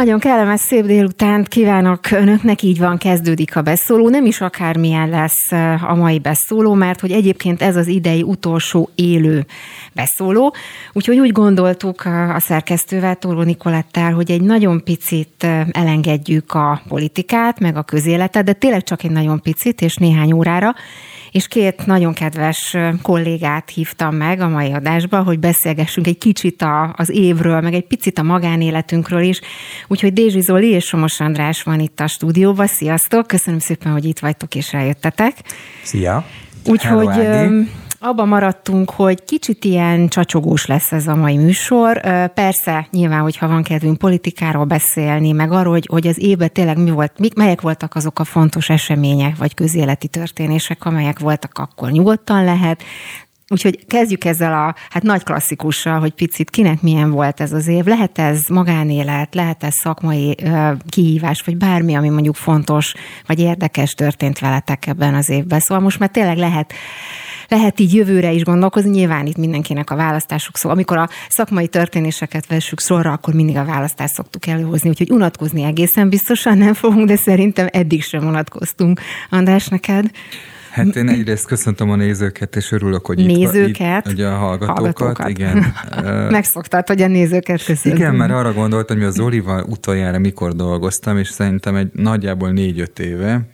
[0.00, 4.08] Nagyon kellemes szép délutánt kívánok önöknek, így van, kezdődik a beszóló.
[4.08, 5.52] Nem is akármilyen lesz
[5.88, 9.46] a mai beszóló, mert hogy egyébként ez az idei utolsó élő
[9.92, 10.54] beszóló.
[10.92, 17.76] Úgyhogy úgy gondoltuk a szerkesztővel, Tóró Nikolettel, hogy egy nagyon picit elengedjük a politikát, meg
[17.76, 20.74] a közéletet, de tényleg csak egy nagyon picit, és néhány órára,
[21.32, 26.94] és két nagyon kedves kollégát hívtam meg a mai adásba, hogy beszélgessünk egy kicsit a,
[26.96, 29.40] az évről, meg egy picit a magánéletünkről is.
[29.88, 32.66] Úgyhogy Dézsi Zoli és Somos András van itt a stúdióban.
[32.66, 33.26] Sziasztok!
[33.26, 35.32] Köszönöm szépen, hogy itt vagytok és eljöttetek.
[35.82, 36.24] Szia!
[36.64, 37.08] Úgyhogy
[38.00, 42.00] abban maradtunk, hogy kicsit ilyen csacsogós lesz ez a mai műsor.
[42.34, 46.90] Persze, nyilván, hogyha van kedvünk politikáról beszélni, meg arról, hogy, hogy az évben tényleg mi
[46.90, 52.44] volt, mik, melyek voltak azok a fontos események, vagy közéleti történések, amelyek voltak, akkor nyugodtan
[52.44, 52.82] lehet.
[53.52, 57.84] Úgyhogy kezdjük ezzel a hát nagy klasszikussal, hogy picit kinek milyen volt ez az év.
[57.84, 62.94] Lehet ez magánélet, lehet ez szakmai ö, kihívás, vagy bármi, ami mondjuk fontos,
[63.26, 65.60] vagy érdekes történt veletek ebben az évben.
[65.60, 66.72] Szóval most már tényleg lehet
[67.50, 70.70] lehet így jövőre is gondolkozni, nyilván itt mindenkinek a választásuk szó.
[70.70, 76.08] Amikor a szakmai történéseket vessük sorra, akkor mindig a választást szoktuk előhozni, úgyhogy unatkozni egészen
[76.08, 79.00] biztosan nem fogunk, de szerintem eddig sem unatkoztunk.
[79.30, 80.10] András, neked?
[80.70, 84.78] Hát én egyrészt köszöntöm a nézőket, és örülök, hogy nézőket, itt, itt a hallgatókat.
[84.78, 85.28] hallgatókat.
[85.28, 85.74] Igen.
[86.30, 88.00] Megszoktad, hogy a nézőket köszöntöm.
[88.00, 92.98] Igen, mert arra gondoltam, hogy az Zolival utoljára mikor dolgoztam, és szerintem egy nagyjából négy-öt
[92.98, 93.48] éve,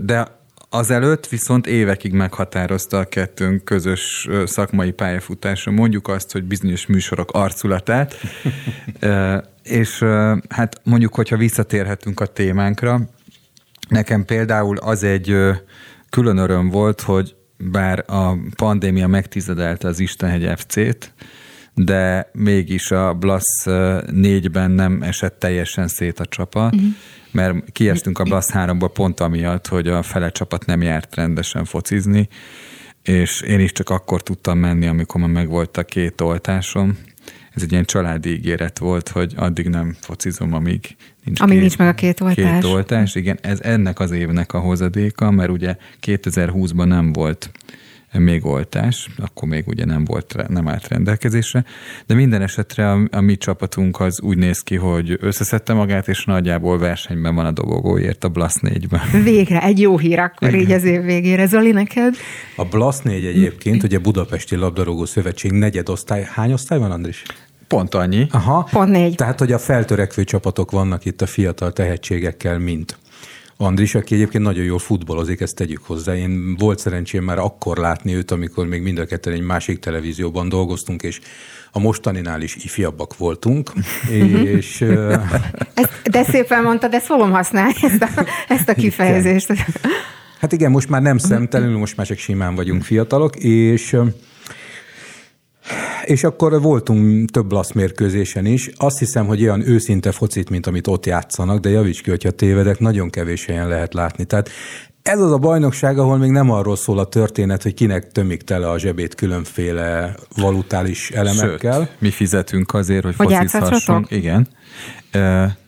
[0.00, 0.39] de
[0.72, 8.14] Azelőtt viszont évekig meghatározta a kettőnk közös szakmai pályafutása, mondjuk azt, hogy bizonyos műsorok arculatát,
[9.62, 10.04] és
[10.48, 13.00] hát mondjuk, hogyha visszatérhetünk a témánkra,
[13.88, 15.36] nekem például az egy
[16.10, 21.12] külön öröm volt, hogy bár a pandémia megtizedelte az Istenhegy FC-t,
[21.74, 26.90] de mégis a Blasz 4-ben nem esett teljesen szét a csapat, uh-huh
[27.32, 32.28] mert kiestünk a Blasz 3-ba pont amiatt, hogy a fele csapat nem járt rendesen focizni,
[33.02, 36.98] és én is csak akkor tudtam menni, amikor már megvolt a két oltásom.
[37.54, 41.78] Ez egy ilyen családi ígéret volt, hogy addig nem focizom, amíg nincs, amíg két, nincs
[41.78, 42.52] meg a két oltás.
[42.52, 43.38] Két oltás, igen.
[43.42, 45.76] Ez ennek az évnek a hozadéka, mert ugye
[46.06, 47.50] 2020-ban nem volt
[48.18, 51.64] még oltás, akkor még ugye nem volt, nem állt rendelkezésre,
[52.06, 56.24] de minden esetre a, a mi csapatunk az úgy néz ki, hogy összeszedte magát, és
[56.24, 59.00] nagyjából versenyben van a dobogóért a Blast 4-ben.
[59.22, 61.46] Végre, egy jó hír akkor így az év végére.
[61.46, 62.14] Zoli, neked?
[62.56, 66.28] A Blast 4 egyébként, ugye Budapesti Labdarúgó Szövetség negyed osztály.
[66.32, 67.22] Hány osztály van, Andris?
[67.68, 68.26] Pont annyi.
[68.30, 68.68] Aha.
[68.70, 69.14] Pont négy.
[69.14, 72.98] Tehát, hogy a feltörekvő csapatok vannak itt a fiatal tehetségekkel, mint
[73.62, 76.16] Andris, aki egyébként nagyon jól futballozik, ezt tegyük hozzá.
[76.16, 80.48] Én volt szerencsém már akkor látni őt, amikor még mind a ketten egy másik televízióban
[80.48, 81.20] dolgoztunk, és
[81.72, 83.72] a mostaninál is ifjabbak voltunk.
[84.56, 84.80] és,
[85.74, 89.52] ezt, de szépen mondtad, ezt fogom használni, ezt a, ezt a kifejezést.
[90.40, 93.96] Hát igen, most már nem szemtelenül, most már csak simán vagyunk fiatalok, és
[96.04, 98.70] és akkor voltunk több lasz mérkőzésen is.
[98.76, 102.78] Azt hiszem, hogy olyan őszinte focit, mint amit ott játszanak, de javíts ki, hogyha tévedek,
[102.78, 104.24] nagyon kevés helyen lehet látni.
[104.24, 104.50] Tehát
[105.02, 108.70] ez az a bajnokság, ahol még nem arról szól a történet, hogy kinek tömik tele
[108.70, 111.78] a zsebét különféle valutális elemekkel.
[111.78, 114.10] Sőt, mi fizetünk azért, hogy, hogy focizhassunk.
[114.10, 114.48] Igen.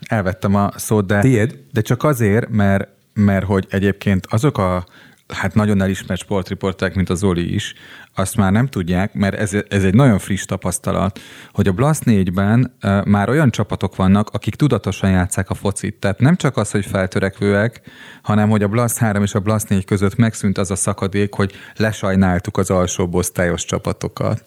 [0.06, 1.58] Elvettem a szót, de, Tiéd?
[1.72, 4.84] de csak azért, mert, mert hogy egyébként azok a
[5.28, 7.74] hát nagyon elismert sportriporták, mint az Zoli is,
[8.14, 11.20] azt már nem tudják, mert ez, ez egy nagyon friss tapasztalat,
[11.52, 15.94] hogy a Blast 4-ben uh, már olyan csapatok vannak, akik tudatosan játszák a focit.
[15.94, 17.80] Tehát nem csak az, hogy feltörekvőek,
[18.22, 21.52] hanem hogy a Blast 3 és a Blast 4 között megszűnt az a szakadék, hogy
[21.76, 24.42] lesajnáltuk az alsó osztályos csapatokat.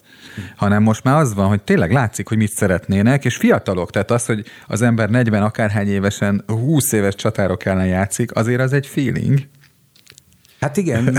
[0.55, 4.25] Hanem most már az van, hogy tényleg látszik, hogy mit szeretnének, és fiatalok, tehát az,
[4.25, 9.39] hogy az ember 40 akárhány évesen 20 éves csatárok ellen játszik, azért az egy feeling.
[10.60, 11.18] Hát igen,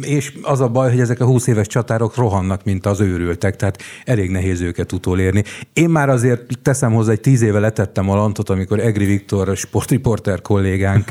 [0.00, 3.82] és az a baj, hogy ezek a 20 éves csatárok rohannak, mint az őrültek, tehát
[4.04, 5.44] elég nehéz őket utolérni.
[5.72, 10.40] Én már azért teszem hozzá, egy tíz éve letettem a lantot, amikor Egri Viktor, sportriporter
[10.40, 11.10] kollégánk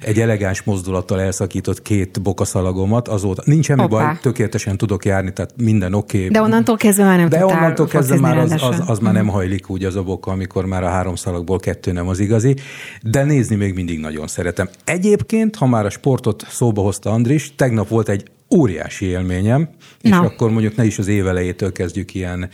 [0.00, 5.94] egy elegáns mozdulattal elszakított két bokaszalagomat, azóta nincs semmi baj, tökéletesen tudok járni, tehát minden
[5.94, 6.18] oké.
[6.18, 6.30] Okay.
[6.30, 9.70] De onnantól kezdve már nem De onnantól kezdve már az, az, az már nem hajlik
[9.70, 12.56] úgy az a boka, amikor már a három szalagból kettő nem az igazi,
[13.02, 14.68] de nézni még mindig nagyon szeretem.
[14.84, 19.68] Egyébként, ha már a sportot szóba hozta Andris, tegnap volt egy óriási élményem,
[20.00, 20.20] és Na.
[20.20, 22.48] akkor mondjuk ne is az évelejétől kezdjük ilyen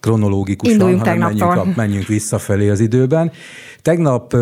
[0.00, 3.32] kronológikusan, Induljunk hanem menjünk, a, menjünk visszafelé az időben.
[3.82, 4.32] Tegnap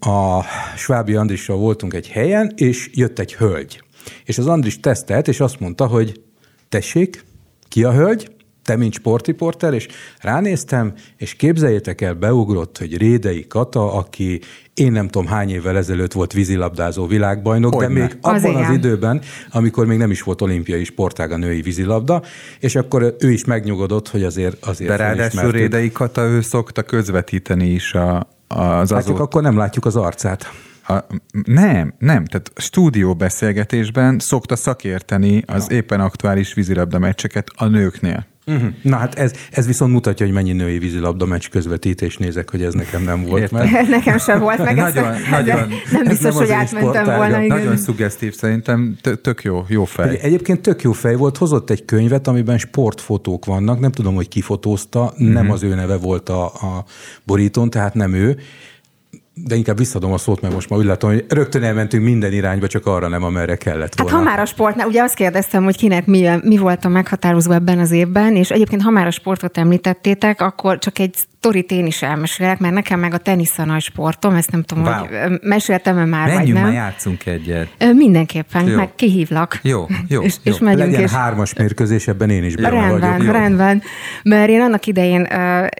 [0.00, 0.44] a
[0.76, 3.82] Svábi Andrissal voltunk egy helyen, és jött egy hölgy.
[4.24, 6.20] És az Andris tesztelt, és azt mondta, hogy
[6.68, 7.24] tessék,
[7.68, 8.30] ki a hölgy?
[8.64, 14.40] Te, mint sportriporter, és ránéztem, és képzeljétek el, beugrott, hogy Rédei Kata, aki
[14.74, 17.88] én nem tudom hány évvel ezelőtt volt vízilabdázó világbajnok, Hogyne.
[17.88, 18.72] de még Az abban az, igen.
[18.72, 19.20] időben,
[19.50, 22.22] amikor még nem is volt olimpiai sportág a női vízilabda,
[22.60, 25.50] és akkor ő is megnyugodott, hogy azért, azért De ráadásul.
[25.50, 29.16] Rédei Kata, ő szokta közvetíteni is a, az azó...
[29.16, 30.50] akkor nem látjuk az arcát.
[30.88, 31.04] A,
[31.44, 32.24] nem, nem.
[32.24, 38.26] Tehát stúdió beszélgetésben szokta szakérteni az éppen aktuális vízilabda meccseket a nőknél.
[38.54, 38.68] Uh-huh.
[38.82, 42.74] Na hát ez, ez viszont mutatja, hogy mennyi női vízilabda meccs közvetítés nézek, hogy ez
[42.74, 43.42] nekem nem volt.
[43.42, 43.68] Értem.
[43.70, 44.76] Mert Nekem sem volt meg.
[44.76, 47.42] Nagyon- ezt- nagyon- nem biztos, nem az hogy átmentem volna.
[47.42, 47.58] Igen.
[47.58, 50.08] Nagyon szuggesztív szerintem, tö- tök jó, jó fej.
[50.08, 54.28] Egy- Egyébként tök jó fej volt, hozott egy könyvet, amiben sportfotók vannak, nem tudom, hogy
[54.28, 55.32] ki fotózta, Mhm.
[55.32, 56.84] nem az ő neve volt a, a
[57.24, 58.36] borítón, tehát nem ő,
[59.44, 62.66] de inkább visszadom a szót, mert most már úgy látom, hogy rögtön elmentünk minden irányba,
[62.66, 64.16] csak arra nem, amerre kellett Hát volna.
[64.16, 67.78] ha már a sportnál, ugye azt kérdeztem, hogy kinek mi, mi volt a meghatározó ebben
[67.78, 72.02] az évben, és egyébként ha már a sportot említettétek, akkor csak egy sztorit én is
[72.02, 74.94] elmesélek, mert nekem meg a tenisz a nagy sportom, ezt nem tudom, Wow.
[74.94, 76.66] hogy meséltem-e már, vagy Menjünk nem.
[76.66, 77.68] már, játszunk egyet.
[77.94, 78.76] Mindenképpen, Jó.
[78.76, 79.58] meg kihívlak.
[79.62, 80.52] Jó, jó, és, jó.
[80.52, 83.26] és megyünk, Legyen és hármas mérkőzés, ebben én is benne Rendben, vagyok.
[83.26, 83.32] jó.
[83.32, 83.82] rendben.
[84.22, 85.28] Mert én annak idején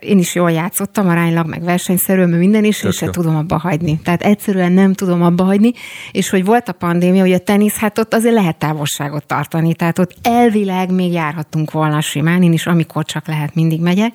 [0.01, 3.59] én is jól játszottam, aránylag, meg versenyszerűen, meg minden is, Tök és se tudom abba
[3.59, 4.01] hagyni.
[4.05, 5.73] Tehát egyszerűen nem tudom abba hagyni,
[6.13, 9.99] és hogy volt a pandémia, hogy a tenisz, hát ott azért lehet távolságot tartani, tehát
[9.99, 14.13] ott elvileg még járhattunk volna simán, én is amikor csak lehet mindig megyek,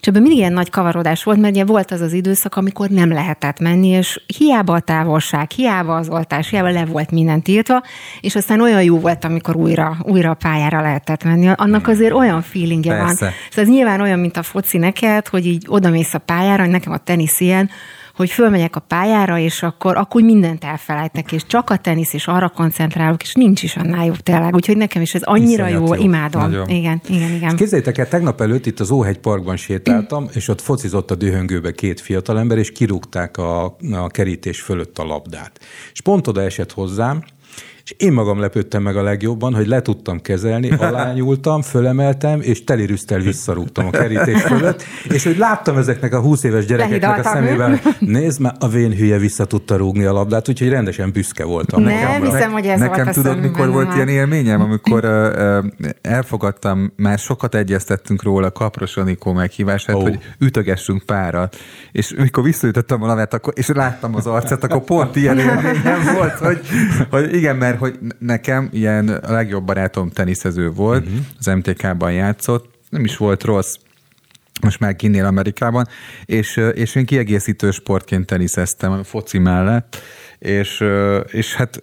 [0.00, 3.12] és ebben mindig ilyen nagy kavarodás volt, mert ugye volt az az időszak, amikor nem
[3.12, 7.82] lehetett menni, és hiába a távolság, hiába az oltás, hiába le volt minden tiltva,
[8.20, 11.50] és aztán olyan jó volt, amikor újra, újra a pályára lehetett menni.
[11.54, 13.06] Annak azért olyan feelingje van.
[13.06, 13.32] Persze.
[13.48, 16.92] Szóval ez nyilván olyan, mint a foci neked, hogy így odamész a pályára, hogy nekem
[16.92, 17.70] a tenisz ilyen,
[18.16, 22.48] hogy fölmegyek a pályára, és akkor, akkor mindent elfelejtek, és csak a tenisz, és arra
[22.48, 24.54] koncentrálok, és nincs is annál jobb tényleg.
[24.54, 25.94] Úgyhogy nekem is ez annyira jó, jó.
[25.94, 26.42] imádom.
[26.42, 26.68] Nagyon.
[26.68, 27.56] Igen, igen, igen.
[27.56, 32.00] Képzeljétek el, tegnap előtt itt az Óhegy Parkban sétáltam, és ott focizott a dühöngőbe két
[32.00, 35.60] fiatalember, és kirúgták a, a kerítés fölött a labdát.
[35.92, 37.22] És pont oda esett hozzám,
[37.86, 43.18] és én magam lepődtem meg a legjobban, hogy le tudtam kezelni, alányultam, fölemeltem, és telirüsztel
[43.18, 48.40] visszarúgtam a kerítés fölött, és hogy láttam ezeknek a 20 éves gyerekeknek a szemében, nézd
[48.40, 51.82] már, a vén hülye vissza tudta rúgni a labdát, úgyhogy rendesen büszke voltam.
[51.82, 52.30] Nem, magamra.
[52.30, 53.96] hiszem, hogy ez Nekem volt tudod, mikor volt már.
[53.96, 60.02] ilyen élményem, amikor uh, uh, elfogadtam, már sokat egyeztettünk róla Kapros Anikó meghívását, oh.
[60.02, 61.56] hogy ütögessünk párat,
[61.92, 66.38] és mikor visszaütöttem a lavát, akkor, és láttam az arcát, akkor pont ilyen élményem volt,
[66.38, 66.60] hogy,
[67.10, 71.20] hogy igen, mert hogy nekem ilyen a legjobb barátom teniszező volt, uh-huh.
[71.38, 73.76] az MTK-ban játszott, nem is volt rossz,
[74.60, 75.86] most már kinnél Amerikában,
[76.24, 80.02] és, és én kiegészítő sportként teniszeztem a foci mellett,
[80.38, 80.84] és,
[81.26, 81.82] és hát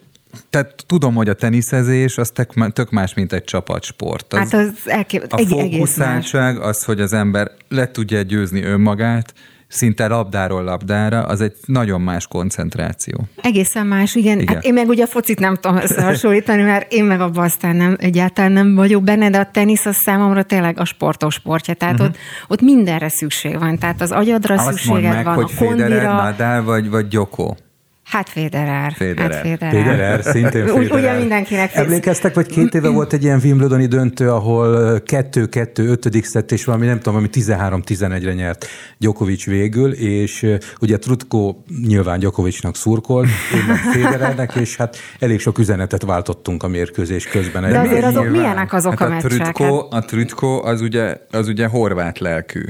[0.50, 4.34] tehát tudom, hogy a teniszezés az tök, tök más, mint egy csapatsport.
[4.34, 5.26] Az, Hát az elkép...
[5.30, 9.34] a fókuszáltság, az, hogy az ember le tudja győzni önmagát,
[9.74, 13.28] szinte labdáról labdára, az egy nagyon más koncentráció.
[13.42, 14.40] Egészen más, igen.
[14.40, 14.56] Igen.
[14.56, 17.96] Hát én meg ugye a focit nem tudom összehasonlítani, mert én meg abban aztán nem,
[18.00, 21.74] egyáltalán nem vagyok benne, de a tenisz az számomra tényleg a sportos sportja.
[21.74, 22.10] Tehát uh-huh.
[22.10, 22.18] ott,
[22.48, 23.78] ott mindenre szükség van.
[23.78, 26.14] Tehát az agyadra Azt szükséged meg, van, hogy a Federer, kondira.
[26.14, 27.56] Nadal vagy, vagy Gyoko.
[28.04, 28.94] Hát Federer.
[28.94, 29.32] Federer.
[29.32, 29.84] Hát Federer.
[29.84, 30.98] Federer, szintén Úgy- Federer.
[31.00, 36.24] ugye mindenkinek fél- Emlékeztek, hogy két éve volt egy ilyen Wimbledoni döntő, ahol 2-2, 5.
[36.26, 38.66] szett, és valami nem tudom, ami 13-11-re nyert
[38.98, 40.46] Djokovic végül, és
[40.82, 41.56] ugye Trutko
[41.86, 47.72] nyilván Djokovicnak szurkolt, én meg Federernek, és hát elég sok üzenetet váltottunk a mérkőzés közben.
[47.72, 48.32] De azért azok Nyilván.
[48.40, 49.30] milyenek azok hát a a meccsek?
[49.32, 52.62] trütkó, a trütkó az ugye, az ugye horvát lelkű.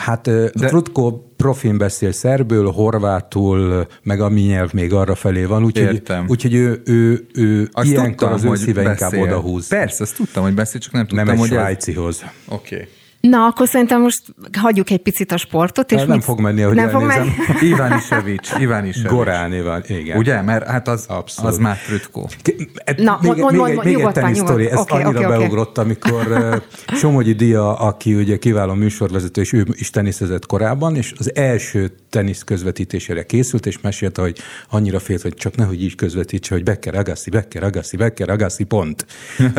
[0.00, 0.68] Hát De...
[0.68, 6.54] Trutko profin beszél szerből, horvátul, meg a mi nyelv még arra felé van, úgyhogy, úgyhogy
[6.54, 9.22] ő, ő, ő Azt ilyenkor tudtam, az ő szíve inkább beszél.
[9.22, 9.68] odahúz.
[9.68, 11.54] Persze, azt tudtam, hogy beszél, csak nem tudtam, Nem egy hogy ez...
[11.54, 12.24] svájcihoz.
[12.48, 12.74] Oké.
[12.74, 12.88] Okay.
[13.20, 14.22] Na, akkor szerintem most
[14.58, 15.92] hagyjuk egy picit a sportot.
[15.92, 17.24] És Nem mit- fog menni, ahogy Nem fog elnézem.
[17.48, 17.66] menni.
[17.72, 19.10] Iván Isevics, Iván Isevics.
[19.10, 20.18] Goráni van, igen.
[20.18, 20.42] Ugye?
[20.42, 21.50] Mert hát az, Abszolút.
[21.50, 22.28] az már trütkó.
[22.96, 24.78] Na, még, mond- mond- még, mond- egy- még egy nyugodtan, tenisztori, ez.
[24.78, 25.38] Oké, annyira oké.
[25.38, 31.14] beugrott, amikor uh, Somogyi Dia, aki ugye kiváló műsorvezető, és ő is teniszezett korábban, és
[31.18, 34.38] az első tenisz közvetítésére készült, és mesélte, hogy
[34.70, 39.06] annyira félt, hogy csak nehogy így közvetítse, hogy Becker Agassi, Becker Agassi, Becker Agassi, pont.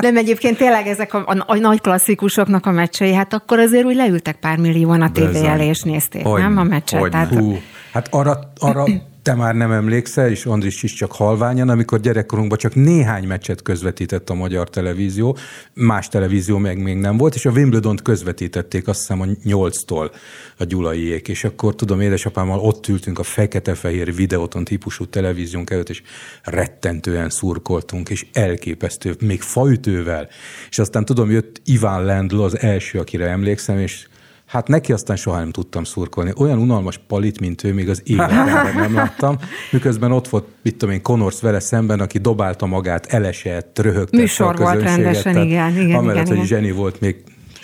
[0.00, 3.94] Nem, egyébként tényleg ezek a, a, a nagy klasszikusoknak a meccsei, hát akkor azért úgy
[3.94, 7.00] leültek pár millióan a tévé elé, és nézték, nem a meccset.
[7.00, 7.26] hogyne.
[7.26, 7.58] Tehát, Hú,
[7.92, 8.84] hát arra, arra
[9.22, 14.30] te már nem emlékszel, és Andris is csak halványan, amikor gyerekkorunkban csak néhány meccset közvetített
[14.30, 15.36] a magyar televízió,
[15.74, 20.10] más televízió meg még nem volt, és a Wimbledon-t közvetítették azt hiszem a nyolctól
[20.58, 26.02] a gyulaiék, és akkor tudom, édesapámmal ott ültünk a fekete-fehér videóton típusú televíziónk előtt, és
[26.42, 30.28] rettentően szurkoltunk, és elképesztő, még faütővel,
[30.70, 34.06] és aztán tudom, jött Iván Lendl az első, akire emlékszem, és
[34.48, 36.32] Hát neki aztán soha nem tudtam szurkolni.
[36.36, 39.36] Olyan unalmas palit, mint ő, még az életemben nem láttam.
[39.70, 44.54] Miközben ott volt, mit tudom én, Connors vele szemben, aki dobálta magát, elesett, röhögtette Műsor
[44.54, 45.96] a volt rendesen, tehát, igen, igen.
[45.96, 46.46] Amellett, igen, hogy igen.
[46.46, 47.16] zseni volt, még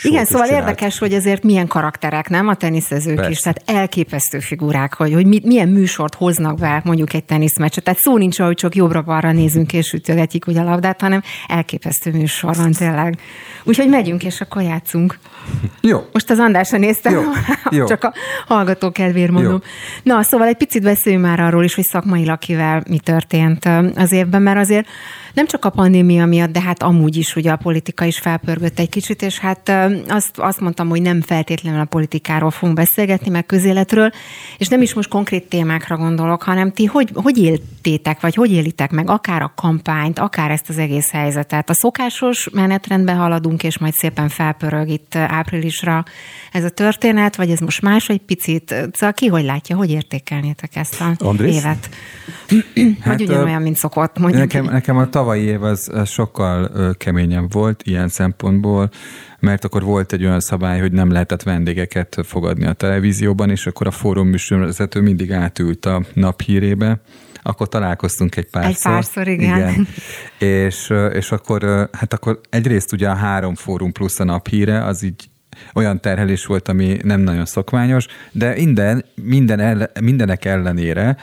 [0.04, 0.62] igen, szóval csinált.
[0.62, 3.30] érdekes, hogy azért milyen karakterek, nem a teniszezők Persze.
[3.30, 7.84] is, tehát elképesztő figurák, hogy, hogy mit, milyen műsort hoznak be mondjuk egy teniszmeccset.
[7.84, 12.56] Tehát szó nincs, hogy csak jobbra-balra nézünk és ütögetjük ugye a labdát, hanem elképesztő műsor
[12.56, 13.18] van tényleg.
[13.64, 15.18] Úgyhogy megyünk, és akkor játszunk.
[15.80, 16.04] Jó.
[16.12, 17.22] Most az Andrásra néztem, Jó.
[17.78, 17.86] Jó.
[17.86, 18.12] csak a
[18.46, 19.52] hallgató kedvéért mondom.
[19.52, 19.58] Jó.
[20.14, 24.42] Na, szóval egy picit beszéljünk már arról is, hogy szakmailag kivel mi történt az évben,
[24.42, 24.86] mert azért
[25.34, 28.88] nem csak a pandémia miatt, de hát amúgy is ugye a politika is felpörgött egy
[28.88, 29.72] kicsit, és hát
[30.08, 34.10] azt, azt mondtam, hogy nem feltétlenül a politikáról fogunk beszélgetni, meg közéletről,
[34.58, 38.90] és nem is most konkrét témákra gondolok, hanem ti hogy, hogy éltétek, vagy hogy élitek
[38.90, 41.70] meg akár a kampányt, akár ezt az egész helyzetet.
[41.70, 46.04] A szokásos menetrendben haladunk, és majd szépen felpörög itt áprilisra
[46.52, 48.74] ez a történet, vagy ez most más egy picit?
[48.92, 51.56] Szóval ki hogy látja, hogy értékelnétek ezt a Andrész?
[51.56, 51.88] évet?
[53.00, 54.42] Hát, vagy ugyanolyan, mint szokott, mondjuk.
[54.42, 58.90] Nekem, nekem a tavalyi év az, az sokkal keményebb volt ilyen szempontból,
[59.40, 63.86] mert akkor volt egy olyan szabály, hogy nem lehetett vendégeket fogadni a televízióban, és akkor
[63.86, 67.00] a fórum műsorvezető mindig átült a naphírébe,
[67.42, 68.70] akkor találkoztunk egy párszor.
[68.70, 69.58] Egy párszor, igen.
[69.58, 69.86] igen.
[70.38, 75.28] és, és akkor, hát akkor egyrészt ugye a három fórum plusz a naphíre, az így
[75.74, 81.16] olyan terhelés volt, ami nem nagyon szokványos, de minden, minden elle, mindenek ellenére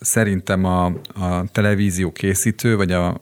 [0.00, 0.84] szerintem a,
[1.14, 3.20] a televízió készítő, vagy a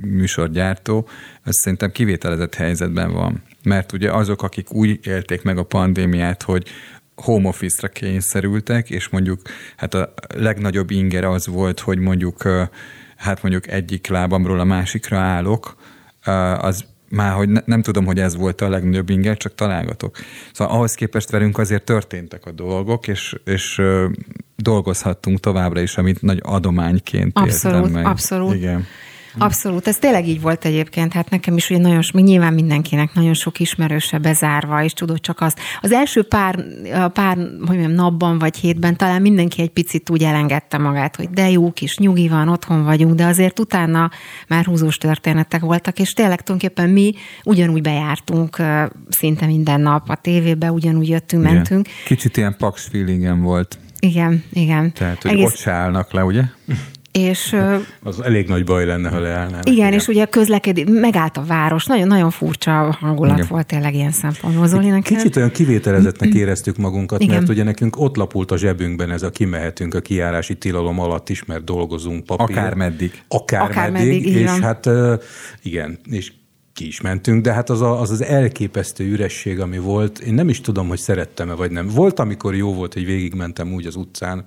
[0.00, 1.08] műsorgyártó,
[1.42, 3.42] az szerintem kivételezett helyzetben van.
[3.62, 6.66] Mert ugye azok, akik úgy élték meg a pandémiát, hogy
[7.16, 9.40] home office-ra kényszerültek, és mondjuk
[9.76, 12.42] hát a legnagyobb inger az volt, hogy mondjuk
[13.16, 15.76] hát mondjuk egyik lábamról a másikra állok,
[16.58, 20.16] az már hogy ne, nem tudom, hogy ez volt a legnagyobb inger, csak találgatok.
[20.52, 23.82] Szóval ahhoz képest velünk azért történtek a dolgok, és, és
[24.56, 28.06] dolgozhattunk továbbra is, amit nagy adományként abszolút, meg.
[28.06, 28.86] Abszolút, Igen.
[29.38, 33.60] Abszolút, ez tényleg így volt egyébként, hát nekem is ugye nagyon, nyilván mindenkinek nagyon sok
[33.60, 35.60] ismerőse bezárva, és tudod csak azt.
[35.80, 36.64] Az első pár,
[37.12, 41.50] pár hogy mondjam, napban vagy hétben talán mindenki egy picit úgy elengedte magát, hogy de
[41.50, 44.10] jó kis nyugi van, otthon vagyunk, de azért utána
[44.48, 47.14] már húzós történetek voltak, és tényleg tulajdonképpen mi
[47.44, 48.62] ugyanúgy bejártunk
[49.08, 51.54] szinte minden nap a tévébe, ugyanúgy jöttünk, igen.
[51.54, 51.86] mentünk.
[52.04, 53.78] Kicsit ilyen paks feelingem volt.
[54.00, 54.92] Igen, igen.
[54.92, 55.44] Tehát, hogy Egész...
[55.44, 56.42] ott se állnak le, ugye?
[57.12, 57.56] És,
[58.02, 59.68] az elég nagy baj lenne, ha leállnának.
[59.68, 63.46] Igen, igen, és ugye a közlekedés, megállt a város, nagyon-nagyon furcsa hangulat igen.
[63.48, 64.66] volt tényleg ilyen szempontból.
[64.66, 65.16] Zoli, neked?
[65.16, 67.34] Kicsit olyan kivételezetnek éreztük magunkat, igen.
[67.34, 71.44] mert ugye nekünk ott lapult a zsebünkben ez a kimehetünk a kiárási tilalom alatt is,
[71.44, 72.56] mert dolgozunk papír.
[72.58, 73.22] Akár meddig.
[73.28, 74.88] Akár, Akár meddig, meddig és hát
[75.62, 76.32] igen, és
[76.78, 80.48] ki is mentünk, de hát az, a, az az elképesztő üresség, ami volt, én nem
[80.48, 81.86] is tudom, hogy szerettem-e vagy nem.
[81.88, 84.44] Volt, amikor jó volt, hogy végigmentem úgy az utcán,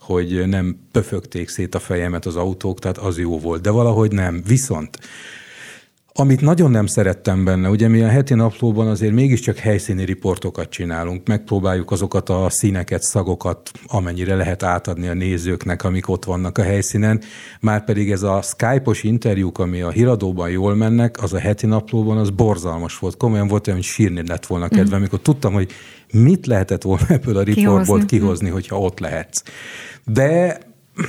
[0.00, 4.42] hogy nem pöfögték szét a fejemet az autók, tehát az jó volt, de valahogy nem.
[4.46, 4.98] Viszont
[6.16, 11.28] amit nagyon nem szerettem benne, ugye mi a heti naplóban azért mégiscsak helyszíni riportokat csinálunk,
[11.28, 17.20] megpróbáljuk azokat a színeket, szagokat, amennyire lehet átadni a nézőknek, amik ott vannak a helyszínen,
[17.60, 22.16] már pedig ez a Skype-os interjúk, ami a híradóban jól mennek, az a heti naplóban
[22.16, 23.16] az borzalmas volt.
[23.16, 24.98] Komolyan volt olyan, hogy sírni lett volna kedve, mm.
[24.98, 25.70] amikor tudtam, hogy
[26.12, 29.42] mit lehetett volna ebből a riportból kihozni, kihozni hogyha ott lehetsz.
[30.04, 30.58] De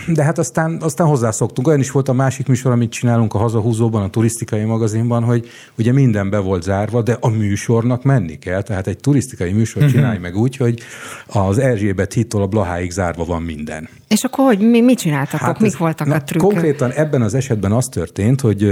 [0.08, 1.68] de hát aztán, aztán hozzászoktunk.
[1.68, 5.92] Olyan is volt a másik műsor, amit csinálunk a Hazahúzóban, a turisztikai magazinban, hogy ugye
[5.92, 8.62] minden be volt zárva, de a műsornak menni kell.
[8.62, 9.98] Tehát egy turisztikai műsor uh-huh.
[9.98, 10.80] csinálj meg úgy, hogy
[11.28, 13.90] az Erzsébet hittól a Blaháig zárva van minden.
[14.08, 15.40] És akkor hogy mi, mit csináltak?
[15.40, 16.50] Hát Mik voltak na, a trükkök?
[16.50, 18.72] Konkrétan ebben az esetben az történt, hogy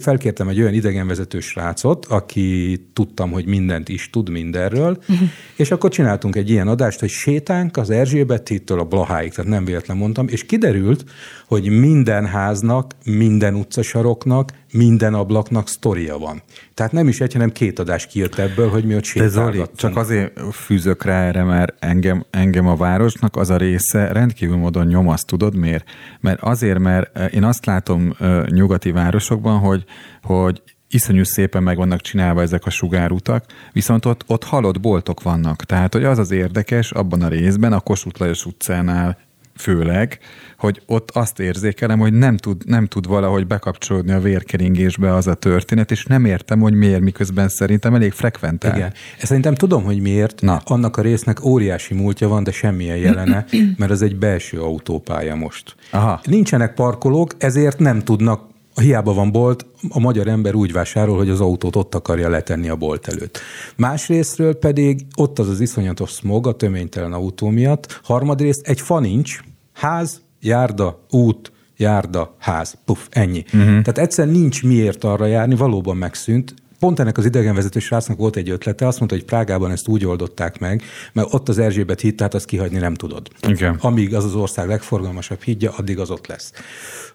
[0.00, 5.28] felkértem egy olyan idegenvezető srácot, aki tudtam, hogy mindent is tud mindenről, uh-huh.
[5.56, 9.64] és akkor csináltunk egy ilyen adást, hogy sétánk az Erzsébet hittől a Blaháig, tehát nem
[9.64, 11.04] véletlen mondtam, és kiderült,
[11.46, 16.42] hogy minden háznak, minden utcasaroknak, minden ablaknak sztoria van.
[16.74, 19.76] Tehát nem is egy, hanem két adás kijött ebből, hogy mi ott sétálgattunk.
[19.76, 24.86] Csak azért fűzök rá erre, mert engem, engem a városnak az a része rendkívül módon
[24.86, 25.84] nyomaszt, tudod miért?
[26.20, 28.16] Mert azért, mert én azt látom
[28.46, 29.84] nyugati városokban, hogy,
[30.22, 35.64] hogy iszonyú szépen meg vannak csinálva ezek a sugárutak, viszont ott, ott halott boltok vannak.
[35.64, 39.18] Tehát, hogy az az érdekes abban a részben, a Kossuth Lajos utcánál
[39.56, 40.18] főleg,
[40.58, 45.34] hogy ott azt érzékelem, hogy nem tud, nem tud valahogy bekapcsolódni a vérkeringésbe az a
[45.34, 48.76] történet, és nem értem, hogy miért, miközben szerintem elég frekventál.
[48.76, 48.92] Igen.
[49.16, 50.40] Ezt szerintem tudom, hogy miért.
[50.40, 50.60] Na.
[50.64, 53.44] Annak a résznek óriási múltja van, de semmilyen jelene,
[53.78, 55.76] mert az egy belső autópálya most.
[55.90, 56.20] Aha.
[56.24, 61.40] Nincsenek parkolók, ezért nem tudnak hiába van bolt, a magyar ember úgy vásárol, hogy az
[61.40, 63.38] autót ott akarja letenni a bolt előtt.
[63.76, 68.00] Másrésztről pedig ott az az iszonyatos smog a töménytelen autó miatt.
[68.02, 69.40] Harmadrészt egy fa nincs,
[69.72, 73.44] ház, járda, út, járda, ház, puff, ennyi.
[73.46, 73.66] Uh-huh.
[73.66, 78.50] Tehát egyszer nincs miért arra járni, valóban megszűnt, pont ennek az idegenvezető srácnak volt egy
[78.50, 82.34] ötlete, azt mondta, hogy Prágában ezt úgy oldották meg, mert ott az Erzsébet híd, tehát
[82.34, 83.28] azt kihagyni nem tudod.
[83.48, 83.76] Igen.
[83.80, 86.52] Amíg az az ország legforgalmasabb hídja, addig az ott lesz.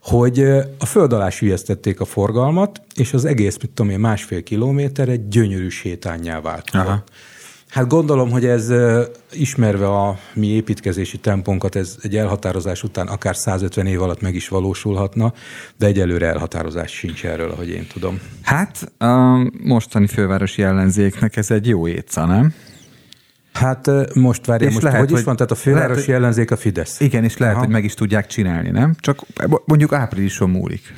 [0.01, 0.39] Hogy
[0.77, 1.29] a föld alá
[1.97, 6.69] a forgalmat, és az egész, mit tudom én, másfél kilométer egy gyönyörű sétányá vált.
[6.71, 7.03] Aha.
[7.69, 8.73] Hát gondolom, hogy ez
[9.31, 14.47] ismerve a mi építkezési tempónkat, ez egy elhatározás után akár 150 év alatt meg is
[14.47, 15.33] valósulhatna,
[15.77, 18.19] de egyelőre elhatározás sincs erről, ahogy én tudom.
[18.41, 22.53] Hát a mostani fővárosi ellenzéknek ez egy jó étca, nem?
[23.53, 26.99] Hát most várjál, most lehet, hogy is van, tehát a fővárosi lehet, ellenzék a Fidesz.
[26.99, 27.63] Igen, és lehet, Aha.
[27.63, 28.95] hogy meg is tudják csinálni, nem?
[28.99, 29.21] Csak
[29.65, 30.93] mondjuk áprilison múlik.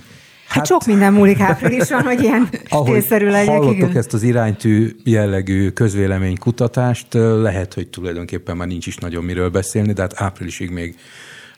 [0.51, 2.49] Hát, hát sok minden múlik áprilison, hogy ilyen
[2.85, 3.55] tényszerű legyek.
[3.55, 3.97] Hallottuk igen.
[3.97, 10.01] ezt az iránytű jellegű közvéleménykutatást, lehet, hogy tulajdonképpen már nincs is nagyon miről beszélni, de
[10.01, 10.95] hát áprilisig még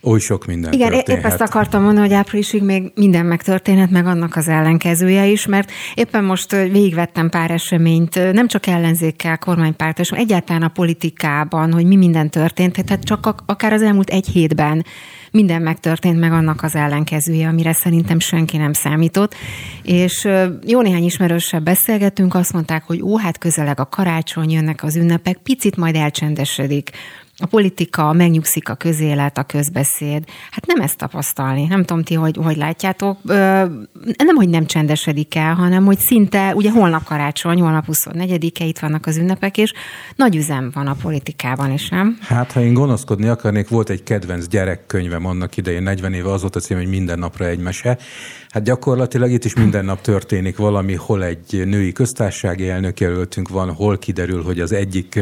[0.04, 1.26] oly sok minden Igen, történhet.
[1.26, 5.72] épp ezt akartam mondani, hogy áprilisig még minden megtörténhet, meg annak az ellenkezője is, mert
[5.94, 11.96] éppen most végigvettem pár eseményt, nem csak ellenzékkel, kormánypárt, és egyáltalán a politikában, hogy mi
[11.96, 14.86] minden történt, tehát csak akár az elmúlt egy hétben
[15.34, 19.36] minden megtörtént, meg annak az ellenkezője, amire szerintem senki nem számított.
[19.84, 20.28] És
[20.66, 25.38] jó néhány ismerőssel beszélgettünk, azt mondták, hogy ó, hát közeleg a karácsony, jönnek az ünnepek,
[25.38, 26.92] picit majd elcsendesedik
[27.38, 30.24] a politika, megnyugszik a közélet, a közbeszéd.
[30.52, 31.66] Hát nem ezt tapasztalni.
[31.66, 33.24] Nem tudom ti, hogy, hogy látjátok.
[34.18, 39.06] Nem, hogy nem csendesedik el, hanem hogy szinte, ugye holnap karácsony, holnap 24-e, itt vannak
[39.06, 39.74] az ünnepek, és
[40.16, 42.18] nagy üzem van a politikában is, nem?
[42.22, 46.56] Hát, ha én gonoszkodni akarnék, volt egy kedvenc gyerekkönyvem annak idején, 40 éve az volt
[46.56, 47.98] a cím, hogy minden napra egy mese,
[48.54, 53.98] Hát gyakorlatilag itt is minden nap történik valami, hol egy női köztársasági elnökjelöltünk van, hol
[53.98, 55.20] kiderül, hogy az egyik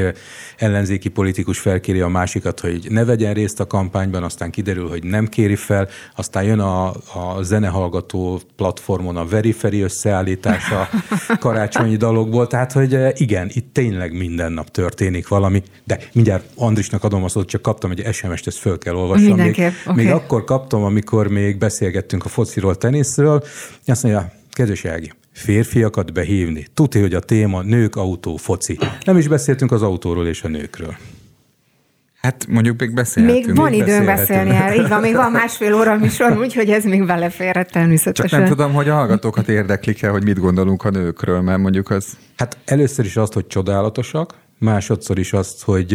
[0.58, 5.28] ellenzéki politikus felkéri a másikat, hogy ne vegyen részt a kampányban, aztán kiderül, hogy nem
[5.28, 10.90] kéri fel, aztán jön a, a zenehallgató platformon a Veriferi összeállítása
[11.40, 17.24] karácsonyi dalokból, tehát hogy igen, itt tényleg minden nap történik valami, de mindjárt Andrisnak adom
[17.24, 19.38] azt, hogy csak kaptam egy SMS-t, ezt föl kell olvasnom.
[19.38, 19.96] Még, okay.
[19.96, 23.44] még akkor kaptam, amikor még beszélgettünk a fociról, tenisz, részről.
[23.86, 26.68] Azt mondja, kedves Ági, férfiakat behívni.
[26.74, 28.78] Tudja, hogy a téma nők, autó, foci.
[29.06, 30.96] Nem is beszéltünk az autóról és a nőkről.
[32.22, 33.46] Hát mondjuk még beszélhetünk.
[33.46, 34.84] Még van időn beszélni erről.
[34.84, 38.30] Így van, még van másfél óra műsor, úgyhogy ez még beleférhet természetesen.
[38.30, 42.18] Csak nem tudom, hogy a hallgatókat érdeklik-e, hogy mit gondolunk a nőkről, mert mondjuk az...
[42.38, 45.88] Hát először is azt, hogy csodálatosak, másodszor is azt, hogy...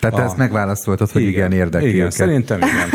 [0.00, 0.22] Tehát a...
[0.22, 2.12] ezt megválaszoltad, hogy igen, igen érdekli Igen, őket.
[2.12, 2.88] szerintem igen.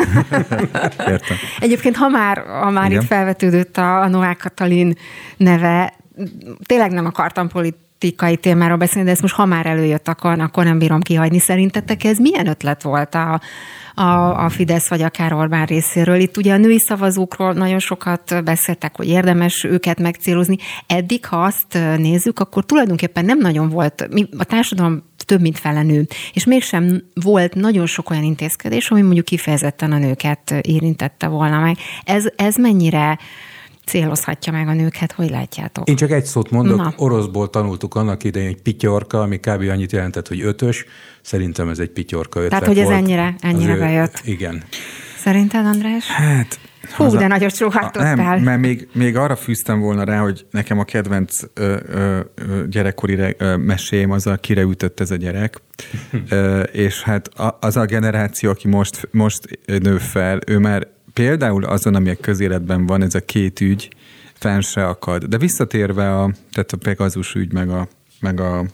[1.13, 1.37] Értem.
[1.59, 4.97] Egyébként, ha már, ha már itt felvetődött a, a Novák Katalin
[5.37, 5.93] neve,
[6.65, 7.49] tényleg nem akartam
[7.99, 11.39] politikai témáról beszélni, de ezt most ha már előjött, akkor, akkor nem bírom kihagyni.
[11.39, 13.41] Szerintetek ez milyen ötlet volt a,
[13.95, 16.19] a, a Fidesz vagy akár Orbán részéről?
[16.19, 20.57] Itt ugye a női szavazókról nagyon sokat beszéltek, hogy érdemes őket megcélozni.
[20.87, 26.07] Eddig, ha azt nézzük, akkor tulajdonképpen nem nagyon volt, a társadalom több mint fele nő,
[26.33, 31.77] és mégsem volt nagyon sok olyan intézkedés, ami mondjuk kifejezetten a nőket érintette volna meg.
[32.03, 33.17] Ez, ez mennyire
[33.85, 35.89] célozhatja meg a nőket, hogy látjátok?
[35.89, 36.93] Én csak egy szót mondok, Na.
[36.97, 39.69] oroszból tanultuk annak idején, hogy pityorka, ami kb.
[39.69, 40.85] annyit jelentett, hogy ötös.
[41.21, 42.97] Szerintem ez egy pityorka ötlet Tehát, hogy ez volt.
[42.97, 44.21] ennyire, ennyire ő, bejött.
[44.23, 44.63] Igen.
[45.17, 46.07] Szerinted, András?
[46.07, 46.59] Hát,
[46.91, 47.27] Hú, de a...
[47.27, 48.15] nagyot sóhajtottál.
[48.15, 52.19] Nem, mert még, még arra fűztem volna rá, hogy nekem a kedvenc ö, ö,
[52.69, 55.61] gyerekkori ö, mesém az a kire ütött ez a gyerek,
[56.29, 61.95] ö, és hát az a generáció, aki most, most nő fel, ő már például azon,
[61.95, 63.89] ami a közéletben van, ez a két ügy,
[64.33, 65.23] fenn se akad.
[65.23, 67.87] De visszatérve a, tehát a Pegazus ügy, meg a,
[68.19, 68.65] meg a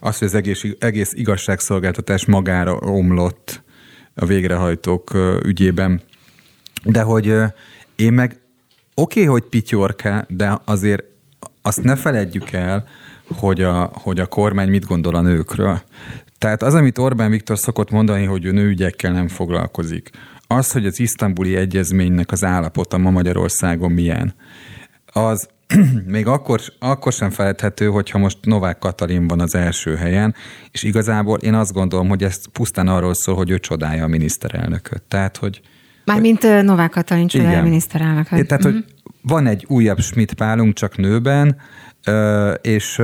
[0.00, 3.62] az, hogy az egész, egész igazságszolgáltatás magára omlott
[4.14, 5.10] a végrehajtók
[5.44, 6.00] ügyében.
[6.84, 7.34] De hogy
[7.96, 8.40] én meg
[8.94, 11.04] oké, okay, hogy pityorka, de azért
[11.62, 12.88] azt ne feledjük el,
[13.34, 15.82] hogy a, hogy a kormány mit gondol a nőkről.
[16.38, 20.10] Tehát az, amit Orbán Viktor szokott mondani, hogy ő nőügyekkel nem foglalkozik,
[20.46, 24.34] az, hogy az isztambuli egyezménynek az állapota ma Magyarországon milyen,
[25.06, 25.48] az
[26.06, 30.34] még akkor, akkor sem felejthető, hogyha most Novák Katalin van az első helyen,
[30.70, 35.02] és igazából én azt gondolom, hogy ez pusztán arról szól, hogy ő csodálja a miniszterelnököt.
[35.02, 35.60] Tehát, hogy
[36.04, 38.46] Mármint Novák Katalin csodálja a miniszterelnököt.
[38.46, 38.72] Tehát, uh-huh.
[38.72, 39.32] hogy mhm.
[39.32, 41.56] van egy újabb Schmidt pálunk, csak nőben,
[42.60, 43.02] és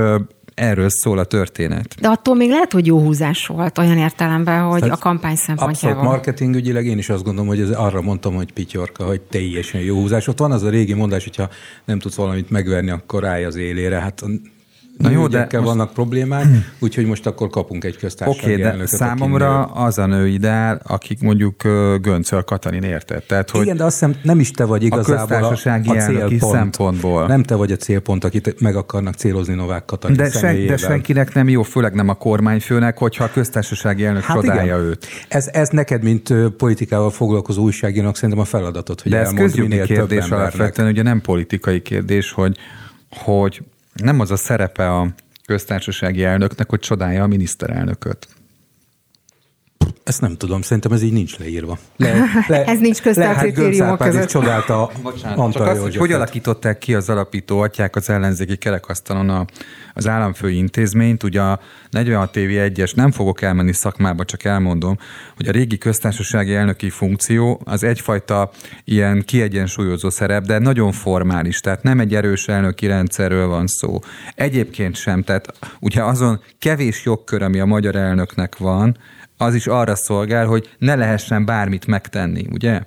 [0.55, 1.95] erről szól a történet.
[2.01, 5.91] De attól még lehet, hogy jó húzás volt olyan értelemben, hogy Tehát a kampány szempontjából.
[5.91, 10.01] Abszolút marketingügyileg én is azt gondolom, hogy ez arra mondtam, hogy pityorka, hogy teljesen jó
[10.01, 10.29] húzás.
[10.29, 11.49] Ott van az a régi mondás, hogyha
[11.85, 14.01] nem tudsz valamit megverni, akkor állj az élére.
[14.01, 14.23] Hát
[14.99, 15.65] Na jó, de most...
[15.65, 16.47] vannak problémák,
[16.81, 21.21] úgyhogy most akkor kapunk egy köztársasági Oké, okay, de számomra az a nő ideál, akik
[21.21, 21.63] mondjuk
[22.01, 23.27] Göncöl Katalin értett.
[23.27, 26.41] Tehát, hogy Igen, de azt hiszem nem is te vagy igazából a, a célpont.
[26.41, 27.27] szempontból.
[27.27, 31.35] Nem te vagy a célpont, akit meg akarnak célozni Novák Katalin de, sen, de senkinek
[31.35, 34.87] nem jó, főleg nem a kormányfőnek, hogyha a köztársasági elnök hát csodálja igen.
[34.87, 35.07] őt.
[35.29, 40.29] Ez, ez neked, mint politikával foglalkozó újságírónak szerintem a feladatot, hogy De ez közjogi kérdés
[40.29, 42.57] alapvetően, ugye nem politikai kérdés, hogy
[43.17, 43.63] hogy
[43.95, 45.09] nem az a szerepe a
[45.47, 48.29] köztársasági elnöknek, hogy csodálja a miniszterelnököt.
[50.05, 51.79] Ezt nem tudom, szerintem ez így nincs leírva.
[51.97, 54.29] Le, le, ez nincs közt a kritériumok között.
[54.29, 59.45] csodálta Bocsánat, csak az, hogy hogy alakították ki az alapító atyák az ellenzéki kerekasztalon a,
[59.95, 61.23] az államfői intézményt.
[61.23, 61.61] Ugye a
[61.91, 64.99] 46 TV 1-es, nem fogok elmenni szakmába, csak elmondom,
[65.37, 68.51] hogy a régi köztársasági elnöki funkció az egyfajta
[68.85, 73.99] ilyen kiegyensúlyozó szerep, de nagyon formális, tehát nem egy erős elnöki rendszerről van szó.
[74.35, 78.97] Egyébként sem, tehát ugye azon kevés jogkör, ami a magyar elnöknek van,
[79.43, 82.81] az is arra szolgál, hogy ne lehessen bármit megtenni, ugye?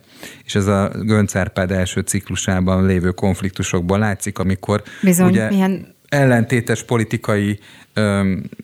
[0.44, 7.60] És ez a Göncárpád első ciklusában lévő konfliktusokban látszik, amikor Bizony, ugye milyen ellentétes politikai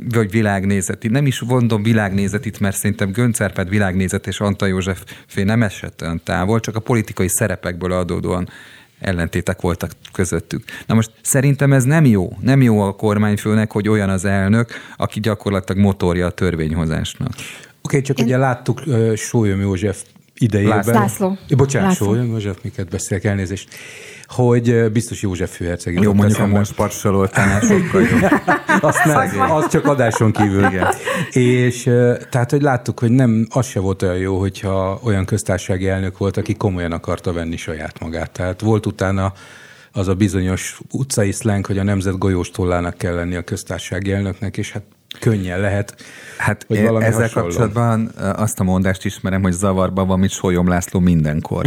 [0.10, 5.64] vagy világnézeti, nem is mondom világnézetit, mert szerintem Göncárpád világnézet és Antal József fél nem
[5.64, 8.50] esett olyan távol, csak a politikai szerepekből adódóan
[9.00, 10.64] ellentétek voltak közöttük.
[10.86, 12.38] Na most szerintem ez nem jó.
[12.40, 17.32] Nem jó a kormányfőnek, hogy olyan az elnök, aki gyakorlatilag motorja a törvényhozásnak.
[17.82, 18.26] Oké, okay, csak Én...
[18.26, 20.04] ugye láttuk uh, Sólyom József
[20.42, 20.84] idejében.
[20.86, 21.38] László.
[21.58, 22.06] Bocsánat, László.
[22.06, 23.70] Sólyom József, miket beszélek, elnézést.
[24.26, 25.94] Hogy biztos József főherceg.
[25.94, 28.32] Jó, mondjuk a most parcsolótánál sokkal jobb.
[28.82, 30.66] Azt nem, az csak adáson kívül.
[30.66, 30.88] Igen.
[31.32, 31.84] És
[32.30, 36.38] tehát, hogy láttuk, hogy nem, az se volt olyan jó, hogyha olyan köztársasági elnök volt,
[36.38, 38.32] aki komolyan akarta venni saját magát.
[38.32, 39.34] Tehát volt utána
[39.92, 44.58] az a bizonyos utcai szleng, hogy a nemzet golyós tollának kell lenni a köztársasági elnöknek,
[44.58, 44.84] és hát
[45.20, 45.96] könnyen lehet,
[46.42, 47.48] Hát hogy valami ezzel hasonló.
[47.48, 51.66] kapcsolatban azt a mondást ismerem, hogy zavarban van, mint Sólyom László mindenkor.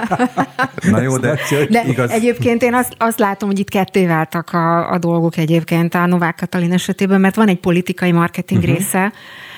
[0.90, 1.38] Na jó, de,
[1.70, 2.10] de igaz...
[2.10, 6.36] egyébként én azt, azt látom, hogy itt ketté váltak a, a dolgok egyébként a Novák
[6.36, 8.76] Katalin esetében, mert van egy politikai marketing uh-huh.
[8.76, 9.12] része,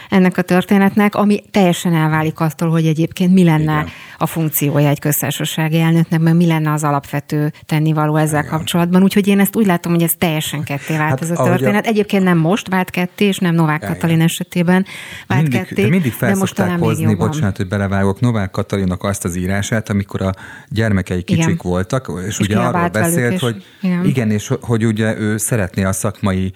[0.08, 3.88] ennek a történetnek, ami teljesen elválik attól, hogy egyébként mi lenne Igen.
[4.18, 8.50] a funkciója egy köztársasági elnöknek, mert mi lenne az alapvető tennivaló ezzel Igen.
[8.50, 9.02] kapcsolatban.
[9.02, 11.86] Úgyhogy én ezt úgy látom, hogy ez teljesen ketté vált hát, ez a történet.
[11.86, 11.88] A...
[11.88, 13.92] Egyébként nem most vált ketté, és nem Novák Igen.
[13.92, 14.86] Katalin esetében
[15.26, 15.82] vált mindig, ketté.
[15.82, 19.90] De mindig fel de most talán hozni, bocsánat, hogy belevágok, Novák Katalinnak azt az írását,
[19.90, 20.32] amikor a
[20.68, 21.58] gyermekei kicsik Igen.
[21.62, 24.04] voltak, és, és ugye arról beszélt, és, hogy igen.
[24.04, 26.52] igen, és hogy ugye ő szeretné a szakmai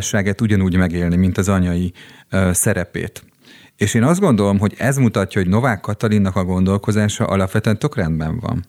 [0.00, 1.92] ságet ugyanúgy megélni, mint az anyai
[2.50, 3.24] szerepét.
[3.76, 8.38] És én azt gondolom, hogy ez mutatja, hogy Novák Katalinnak a gondolkozása alapvetően tök rendben
[8.40, 8.64] van.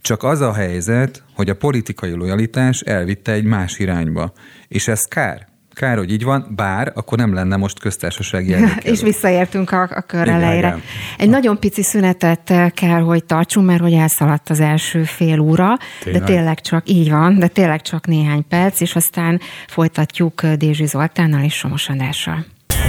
[0.00, 4.32] Csak az a helyzet, hogy a politikai lojalitás elvitte egy más irányba.
[4.68, 5.46] És ez kár.
[5.72, 8.84] Kár, hogy így van, bár akkor nem lenne most köztársasági elnök.
[8.84, 10.78] És visszaértünk a, a kör elejére.
[11.18, 16.22] Egy nagyon pici szünetet kell, hogy tartsunk, mert hogy elszaladt az első fél óra, tényleg?
[16.22, 21.42] de tényleg csak, így van, de tényleg csak néhány perc, és aztán folytatjuk Dézsi Zoltánnal
[21.42, 22.44] és Somos Andrással.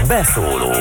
[0.07, 0.73] Beszóló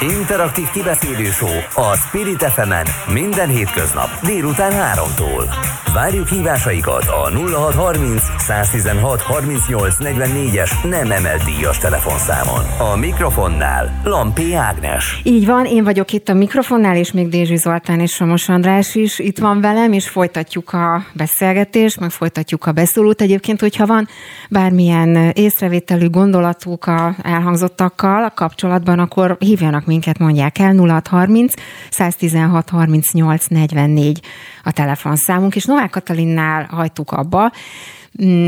[0.00, 1.30] Interaktív kibeszélő
[1.74, 2.72] a Spirit fm
[3.12, 5.85] minden hétköznap délután 3-tól.
[5.96, 12.64] Várjuk hívásaikat a 0630 116 38 44-es nem emelt díjas telefonszámon.
[12.92, 15.20] A mikrofonnál Lampi Ágnes.
[15.22, 19.18] Így van, én vagyok itt a mikrofonnál, és még Dézsi Zoltán és Somos András is
[19.18, 23.20] itt van velem, és folytatjuk a beszélgetést, meg folytatjuk a beszólót.
[23.20, 24.08] Egyébként, hogyha van
[24.50, 31.54] bármilyen észrevételű gondolatuk a elhangzottakkal a kapcsolatban, akkor hívjanak minket, mondják el, 0630
[31.90, 34.20] 116 38 44
[34.66, 37.52] a telefonszámunk, és Novák Katalinnál hagytuk abba,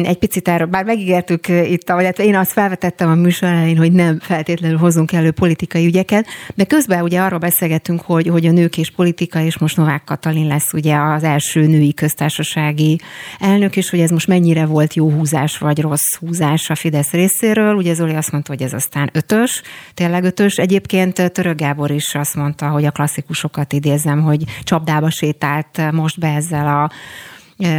[0.02, 3.76] egy picit erről, bár megígértük eh, itt, vagy hát én azt felvetettem a műsor elején,
[3.76, 8.50] hogy nem feltétlenül hozunk elő politikai ügyeket, de közben ugye arról beszélgettünk, hogy, hogy a
[8.50, 13.00] nők és politika, és most Novák Katalin lesz ugye az első női köztársasági
[13.38, 17.74] elnök, és hogy ez most mennyire volt jó húzás, vagy rossz húzás a Fidesz részéről.
[17.74, 19.62] Ugye Zoli azt mondta, hogy ez aztán ötös,
[19.94, 20.54] tényleg ötös.
[20.54, 26.18] Egyébként eh, Török Gábor is azt mondta, hogy a klasszikusokat idézem, hogy csapdába sétált most
[26.18, 26.90] be ezzel a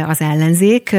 [0.06, 0.96] az ellenzék,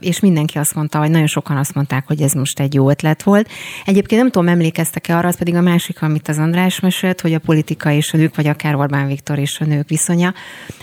[0.00, 3.22] és mindenki azt mondta, hogy nagyon sokan azt mondták, hogy ez most egy jó ötlet
[3.22, 3.48] volt.
[3.84, 7.38] Egyébként nem tudom, emlékeztek-e arra, az pedig a másik, amit az András mesélt, hogy a
[7.38, 10.34] politika és a nők, vagy akár Orbán Viktor és a nők viszonya.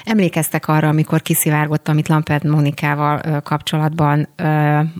[0.05, 4.27] Emlékeztek arra, amikor kiszivárgott, amit Lampert Monikával kapcsolatban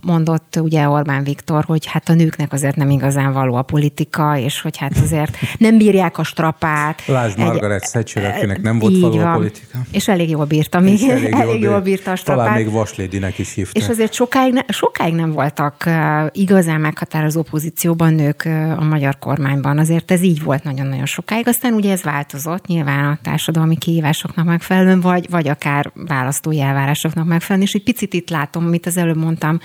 [0.02, 4.60] mondott ugye Orbán Viktor, hogy hát a nőknek azért nem igazán való a politika, és
[4.60, 7.02] hogy hát azért nem bírják a strapát.
[7.06, 9.78] Lásd Margaret Thatcher, akinek nem volt való a politika.
[9.90, 12.40] És elég jól bírta, még elég, jól, elég jól bírta a strapát.
[12.44, 13.78] Talán még vaslédinek is hívta.
[13.78, 15.90] És azért sokáig, ne, sokáig nem voltak
[16.32, 18.44] igazán meghatározó pozícióban nők
[18.78, 19.78] a magyar kormányban.
[19.78, 21.48] Azért ez így volt nagyon-nagyon sokáig.
[21.48, 27.68] Aztán ugye ez változott, nyilván a társadalmi kihívásoknak megfelelően, vagy, vagy akár választói elvárásoknak megfelelően.
[27.68, 29.58] És egy picit itt látom, amit az előbb mondtam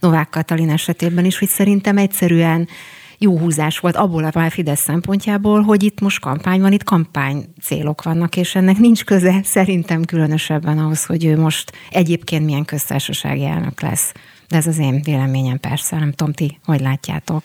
[0.00, 2.68] Novák Katalin esetében is, hogy szerintem egyszerűen
[3.18, 8.02] jó húzás volt abból a Fidesz szempontjából, hogy itt most kampány van, itt kampány célok
[8.02, 13.80] vannak, és ennek nincs köze szerintem különösebben ahhoz, hogy ő most egyébként milyen köztársasági elnök
[13.80, 14.12] lesz.
[14.48, 17.42] De ez az én véleményem persze, nem tudom, ti hogy látjátok.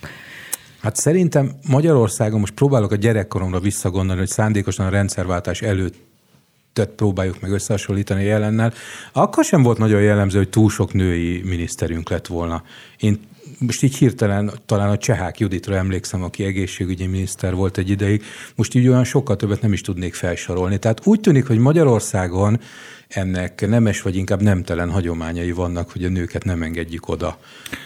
[0.82, 5.96] Hát szerintem Magyarországon most próbálok a gyerekkoromra visszagondolni, hogy szándékosan a rendszerváltás előtt
[6.74, 8.74] tehát próbáljuk meg összehasonlítani jelennel,
[9.12, 12.64] akkor sem volt nagyon jellemző, hogy túl sok női miniszterünk lett volna.
[12.98, 13.20] Én
[13.62, 18.24] most így hirtelen talán a Csehák Juditra emlékszem, aki egészségügyi miniszter volt egy ideig,
[18.56, 20.78] most így olyan sokkal többet nem is tudnék felsorolni.
[20.78, 22.60] Tehát úgy tűnik, hogy Magyarországon
[23.08, 27.38] ennek nemes vagy inkább nemtelen hagyományai vannak, hogy a nőket nem engedjük oda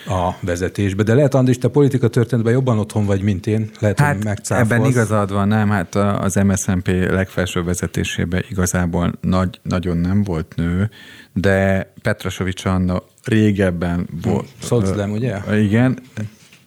[0.08, 1.04] a vezetésbe.
[1.04, 3.70] De lehet, Andris, te politika történetben jobban otthon vagy, mint én.
[3.80, 5.70] Lehet, hát hogy ebben igazad van, nem?
[5.70, 10.90] Hát az MSZNP legfelső vezetésében igazából nagy, nagyon nem volt nő,
[11.34, 14.48] de Petrasovics Anna régebben volt.
[14.62, 15.38] Szocdem, ugye?
[15.54, 16.00] Igen,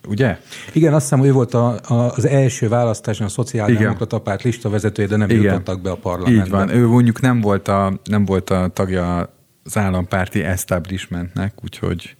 [0.09, 0.39] ugye?
[0.73, 4.69] Igen, azt hiszem, hogy ő volt a, a, az első választáson a szociáldemokrata párt lista
[4.69, 5.43] vezetője, de nem Igen.
[5.43, 6.45] jutottak be a parlamentbe.
[6.45, 9.33] Így van, ő mondjuk nem volt a, nem volt a tagja
[9.65, 12.17] az állampárti establishmentnek, úgyhogy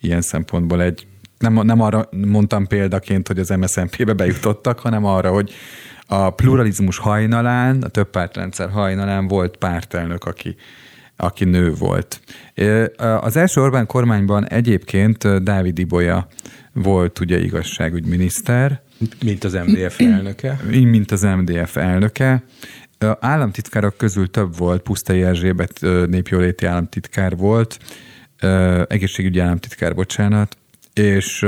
[0.00, 1.06] ilyen szempontból egy
[1.38, 5.52] nem, nem arra mondtam példaként, hogy az MSZNP-be bejutottak, hanem arra, hogy
[6.06, 10.56] a pluralizmus hajnalán, a több pártrendszer hajnalán volt pártelnök, aki
[11.22, 12.20] aki nő volt.
[13.20, 16.26] Az első Orbán kormányban egyébként Dávid Ibolya
[16.72, 18.82] volt ugye igazságügyminiszter.
[19.24, 20.60] Mint az MDF elnöke.
[20.70, 22.44] Mint az MDF elnöke.
[23.20, 27.78] Államtitkárok közül több volt, Pusztai Erzsébet népjóléti államtitkár volt,
[28.86, 30.56] egészségügyi államtitkár, bocsánat,
[30.92, 31.44] és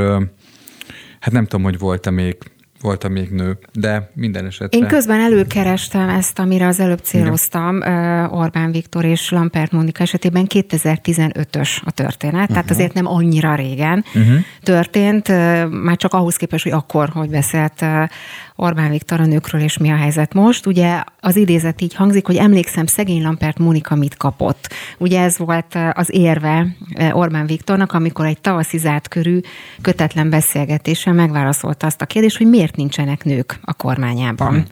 [1.21, 2.37] hát nem tudom, hogy volt-e még
[2.85, 4.79] voltam még nő, de minden esetre.
[4.79, 8.31] Én közben előkerestem ezt, amire az előbb céloztam, Igen.
[8.31, 12.55] Orbán Viktor és Lampert Mónika esetében 2015-ös a történet, uh-huh.
[12.55, 14.37] tehát azért nem annyira régen uh-huh.
[14.62, 15.29] történt,
[15.83, 17.85] már csak ahhoz képest, hogy akkor, hogy beszélt
[18.57, 20.67] Orbán Viktor a nőkről, és mi a helyzet most.
[20.67, 24.69] Ugye az idézet így hangzik, hogy emlékszem, szegény Lampert Mónika mit kapott.
[24.99, 26.67] Ugye ez volt az érve
[27.12, 29.40] Orbán Viktornak, amikor egy tavaszi zárt körű
[29.81, 34.53] kötetlen beszélgetésen megválaszolta azt a kérdést, hogy miért nincsenek nők a kormányában.
[34.53, 34.64] Hmm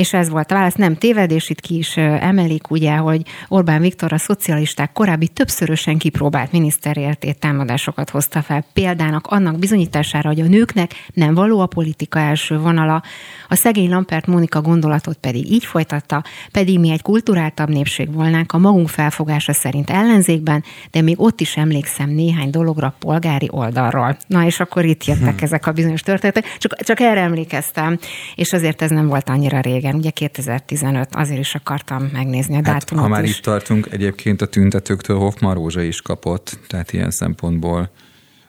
[0.00, 0.74] és ez volt a válasz.
[0.74, 6.52] Nem tévedés, itt ki is emelik, ugye, hogy Orbán Viktor a szocialisták korábbi többszörösen kipróbált
[6.52, 8.64] miniszteréltét támadásokat hozta fel.
[8.72, 13.02] Példának annak bizonyítására, hogy a nőknek nem való a politika első vonala.
[13.48, 18.58] A szegény Lampert Mónika gondolatot pedig így folytatta, pedig mi egy kulturáltabb népség volnánk a
[18.58, 24.16] magunk felfogása szerint ellenzékben, de még ott is emlékszem néhány dologra polgári oldalról.
[24.26, 25.44] Na és akkor itt jöttek hmm.
[25.44, 26.56] ezek a bizonyos történetek.
[26.58, 27.98] Csak, csak erre emlékeztem,
[28.34, 32.60] és azért ez nem volt annyira régen igen, ugye 2015, azért is akartam megnézni a
[32.64, 33.36] hát, dátumot Ha már is.
[33.36, 37.90] itt tartunk, egyébként a tüntetőktől Hoffman Rózsa is kapott, tehát ilyen szempontból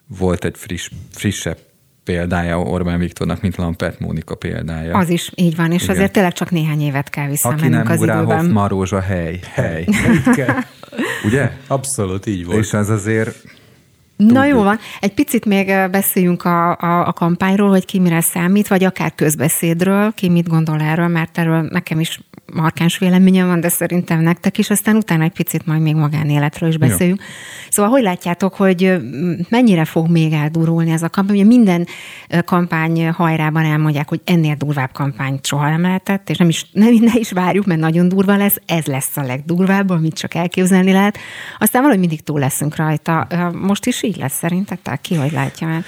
[0.07, 1.57] volt egy friss, frissebb
[2.03, 4.97] példája Orbán Viktornak, mint Lampert Mónika példája.
[4.97, 5.95] Az is, így van, és Igen.
[5.95, 8.25] azért tényleg csak néhány évet kell visszamennünk Aki nem az időben.
[8.25, 9.85] Hoffman Rózsa, hely, hely.
[11.25, 11.51] Ugye?
[11.67, 12.57] Abszolút így volt.
[12.57, 13.43] És ez azért
[14.27, 18.67] Na jó van, egy picit még beszéljünk a, a, a kampányról, hogy ki mire számít,
[18.67, 22.19] vagy akár közbeszédről, ki mit gondol erről, mert erről nekem is
[22.53, 26.77] markáns véleményem van, de szerintem nektek is, aztán utána egy picit majd még magánéletről is
[26.77, 27.19] beszéljünk.
[27.19, 27.25] Jó.
[27.69, 29.01] Szóval hogy látjátok, hogy
[29.49, 31.35] mennyire fog még eldurulni ez a kampány?
[31.35, 31.87] Ugye minden
[32.45, 37.13] kampány hajrában elmondják, hogy ennél durvább kampányt soha nem lehetett, és nem is, nem, ne
[37.13, 41.17] is várjuk, mert nagyon durva lesz, ez lesz a legdurvább, amit csak elképzelni lehet.
[41.59, 43.27] Aztán valahogy mindig túl leszünk rajta.
[43.53, 45.01] Most is így lesz szerintetek?
[45.01, 45.83] Ki hogy látja?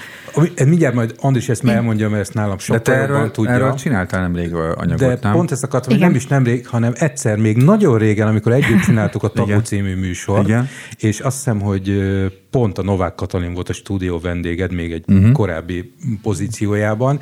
[0.64, 3.50] Mindjárt majd Andris ezt már elmondja, mert ezt nálam sokkal erről, tudja.
[3.50, 5.32] erről csináltál nemrég anyagot, de nem?
[5.32, 8.80] pont ezt akartam, hogy nem is nemrég, rég, hanem egyszer még nagyon régen, amikor együtt
[8.80, 10.68] csináltuk a Tabu című műsor, Igen.
[10.98, 12.02] és azt hiszem, hogy
[12.50, 15.32] pont a Novák Katalin volt a stúdió vendéged még egy uh-huh.
[15.32, 17.20] korábbi pozíciójában,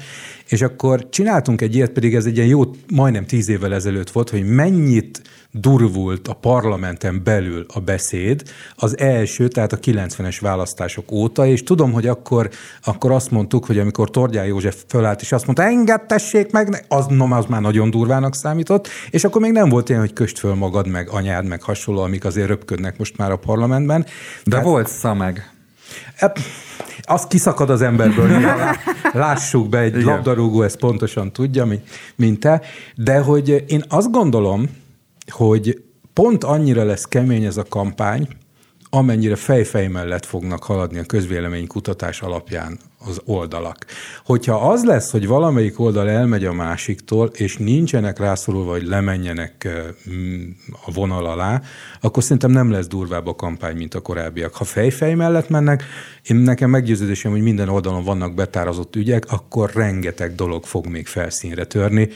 [0.49, 2.62] és akkor csináltunk egy ilyet, pedig ez egy ilyen jó,
[2.95, 8.42] majdnem tíz évvel ezelőtt volt, hogy mennyit durvult a parlamenten belül a beszéd
[8.74, 12.50] az első, tehát a 90-es választások óta, és tudom, hogy akkor,
[12.82, 17.34] akkor azt mondtuk, hogy amikor Tordján József fölállt, és azt mondta, engedtessék meg, az, no,
[17.34, 20.86] az már nagyon durvának számított, és akkor még nem volt ilyen, hogy köst föl magad,
[20.86, 24.00] meg anyád, meg hasonló, amik azért röpködnek most már a parlamentben.
[24.02, 25.50] De tehát, volt szameg.
[27.02, 28.28] Az kiszakad az emberből,
[29.12, 30.04] lássuk be, egy Igen.
[30.04, 31.66] labdarúgó ezt pontosan tudja,
[32.16, 32.60] mint te,
[32.94, 34.80] de hogy én azt gondolom,
[35.30, 35.82] hogy
[36.12, 38.28] pont annyira lesz kemény ez a kampány,
[38.94, 43.87] amennyire fejfej mellett fognak haladni a közvéleménykutatás alapján az oldalak.
[44.24, 49.68] Hogyha az lesz, hogy valamelyik oldal elmegy a másiktól, és nincsenek rászorulva, hogy lemenjenek
[50.87, 51.62] a vonal alá,
[52.00, 54.54] akkor szerintem nem lesz durvább a kampány, mint a korábbiak.
[54.54, 55.85] Ha fejfej mellett mennek,
[56.22, 61.64] én nekem meggyőződésem, hogy minden oldalon vannak betározott ügyek, akkor rengeteg dolog fog még felszínre
[61.64, 62.08] törni.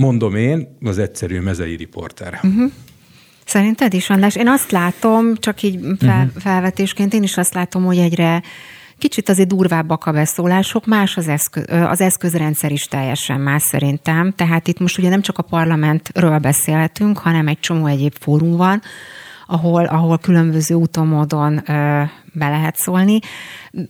[0.00, 2.40] Mondom én, az egyszerű mezei riporter.
[2.42, 2.70] Uh-huh.
[3.44, 4.36] Szerinted is, András?
[4.36, 6.42] Én azt látom, csak így fel, uh-huh.
[6.42, 8.42] felvetésként, én is azt látom, hogy egyre
[8.98, 14.32] kicsit azért durvábbak a beszólások, más az, eszköz, az eszközrendszer is teljesen más szerintem.
[14.36, 18.82] Tehát itt most ugye nem csak a parlamentről beszélhetünk, hanem egy csomó egyéb fórum van,
[19.50, 21.62] ahol, ahol különböző úton, módon
[22.32, 23.18] be lehet szólni.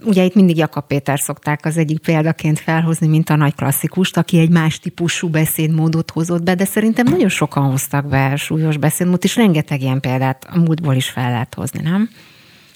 [0.04, 4.38] Ugye itt mindig Jakab Péter szokták az egyik példaként felhozni, mint a nagy klasszikust, aki
[4.38, 9.36] egy más típusú beszédmódot hozott be, de szerintem nagyon sokan hoztak be súlyos beszédmódot, és
[9.36, 12.10] rengeteg ilyen példát a múltból is fel lehet hozni, nem?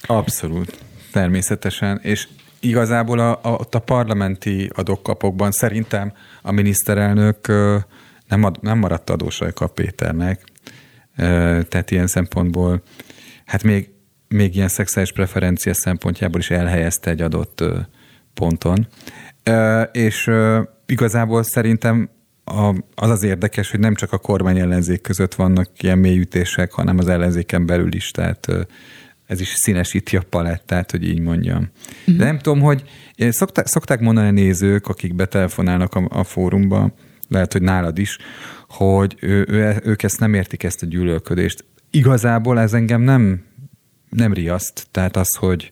[0.03, 0.79] Abszolút,
[1.13, 2.29] természetesen, és
[2.61, 7.47] igazából a, a, ott a parlamenti adókapokban szerintem a miniszterelnök
[8.29, 10.53] nem, ad, nem maradt adós a Péternek,
[11.17, 12.83] tehát ilyen szempontból,
[13.45, 13.89] hát még,
[14.29, 17.65] még ilyen szexuális preferencia szempontjából is elhelyezte egy adott
[18.35, 18.87] ponton.
[19.93, 20.31] És
[20.87, 22.11] igazából szerintem
[22.95, 27.09] az az érdekes, hogy nem csak a kormány ellenzék között vannak ilyen mélyütések, hanem az
[27.09, 28.49] ellenzéken belül is, tehát
[29.27, 31.71] ez is színesíti a palettát, hogy így mondjam.
[32.05, 32.23] De mhm.
[32.23, 32.83] nem tudom, hogy
[33.19, 36.95] szokták, szokták mondani a nézők, akik betelefonálnak a, a fórumba,
[37.29, 38.19] lehet, hogy nálad is,
[38.77, 41.65] hogy ő, ő, ők ezt nem értik, ezt a gyűlölködést.
[41.91, 43.45] Igazából ez engem nem,
[44.09, 45.69] nem riaszt, tehát az, hogy,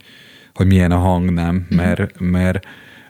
[0.54, 1.74] hogy milyen a hang, nem, mhm.
[1.74, 2.66] mert, mert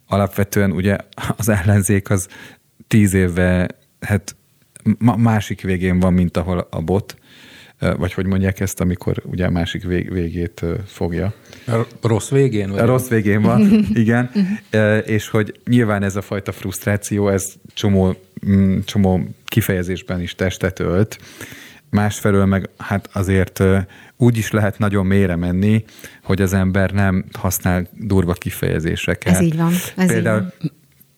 [0.07, 0.97] alapvetően ugye
[1.37, 2.29] az ellenzék az
[2.87, 3.69] tíz éve,
[4.01, 4.37] hát
[5.17, 7.17] másik végén van, mint ahol a bot,
[7.97, 11.33] vagy hogy mondják ezt, amikor ugye a másik vég, végét fogja.
[11.67, 12.71] A rossz végén?
[12.71, 12.79] Vagy?
[12.79, 13.61] A rossz végén van,
[13.95, 14.31] igen.
[15.07, 18.15] és hogy nyilván ez a fajta frusztráció, ez csomó,
[18.47, 21.19] mm, csomó kifejezésben is testet ölt.
[21.91, 23.63] Másfelől meg hát azért
[24.17, 25.85] úgy is lehet nagyon mélyre menni,
[26.23, 29.35] hogy az ember nem használ durva kifejezéseket.
[29.35, 29.73] Ez így van.
[29.97, 30.73] Ez például, így van.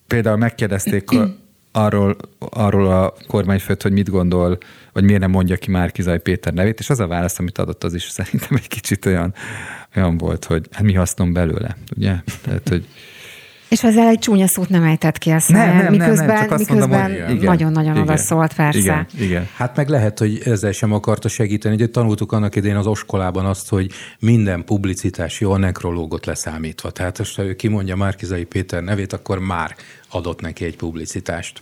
[0.07, 1.05] például megkérdezték
[1.77, 4.59] arról, arról a kormányfőt, hogy mit gondol,
[4.93, 7.85] vagy miért nem mondja ki már Kizaj Péter nevét, és az a válasz, amit adott,
[7.85, 9.35] az is szerintem egy kicsit olyan,
[9.97, 12.15] olyan volt, hogy hát mi hasznom belőle, ugye?
[12.43, 12.87] Tehát, hogy
[13.75, 16.59] és ezzel egy csúnya szót nem ejtett ki a száján, nem, nem, miközben, nem, nem,
[16.59, 18.79] miközben nagyon-nagyon oda szólt, persze.
[18.79, 19.49] Igen, igen.
[19.57, 21.75] Hát meg lehet, hogy ezzel sem akarta segíteni.
[21.75, 26.91] Ugye tanultuk annak idején az oskolában azt, hogy minden publicitás jó a nekrológot leszámítva.
[26.91, 29.77] Tehát most, ha ő kimondja Márkizai Péter nevét, akkor már
[30.15, 31.61] adott neki egy publicitást.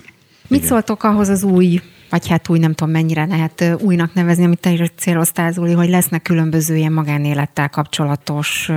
[0.48, 0.70] Mit Igen.
[0.70, 4.70] szóltok ahhoz az új, vagy hát új, nem tudom mennyire lehet újnak nevezni, amit te
[4.70, 8.70] is céloztál, Zoli, hogy lesznek különböző ilyen magánélettel kapcsolatos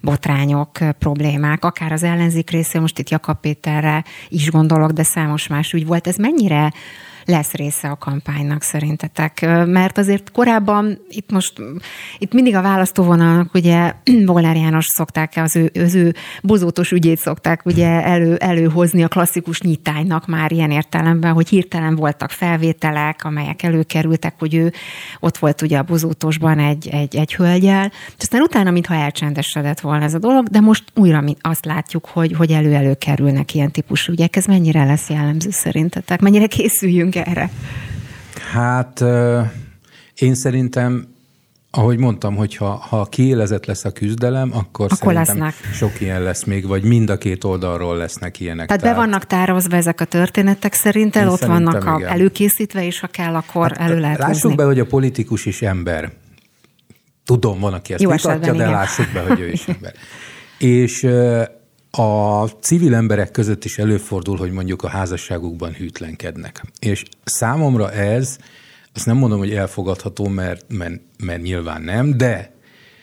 [0.00, 5.72] botrányok, problémák, akár az ellenzék részé, most itt Jakab Péterre is gondolok, de számos más
[5.72, 6.06] ügy volt.
[6.06, 6.72] Ez mennyire
[7.28, 9.40] lesz része a kampánynak szerintetek?
[9.66, 11.52] Mert azért korábban itt most,
[12.18, 13.92] itt mindig a választóvonalnak ugye
[14.26, 19.60] Volár János szokták, az ő, az ő bozótos ügyét szokták ugye elő, előhozni a klasszikus
[19.60, 24.72] nyitánynak már ilyen értelemben, hogy hirtelen voltak felvételek, amelyek előkerültek, hogy ő
[25.20, 30.04] ott volt ugye a bozótosban egy, egy, egy hölgyel, és aztán utána, mintha elcsendesedett volna
[30.04, 34.36] ez a dolog, de most újra azt látjuk, hogy, hogy elő-elő kerülnek ilyen típusú ügyek.
[34.36, 36.20] Ez mennyire lesz jellemző szerintetek?
[36.20, 37.50] Mennyire készüljünk erre?
[38.52, 39.04] Hát
[40.14, 41.16] én szerintem
[41.70, 45.74] ahogy mondtam, hogy ha, ha kiélezett lesz a küzdelem, akkor, akkor szerintem lesznek.
[45.74, 48.66] sok ilyen lesz még, vagy mind a két oldalról lesznek ilyenek.
[48.66, 48.96] Tehát, tehát...
[48.96, 53.68] be vannak tározva ezek a történetek szerinted, ott vannak a, előkészítve, és ha kell, akkor
[53.68, 54.56] hát, elő lehet Lássuk húzni.
[54.56, 56.12] be, hogy a politikus is ember.
[57.24, 58.70] Tudom, van, aki ezt Jó vitatja, de igen.
[58.70, 59.94] lássuk be, hogy ő is ember.
[60.58, 61.06] És
[61.90, 66.62] a civil emberek között is előfordul, hogy mondjuk a házasságukban hűtlenkednek.
[66.80, 68.38] És számomra ez
[68.94, 72.52] azt nem mondom, hogy elfogadható, mert, mert, mert nyilván nem, de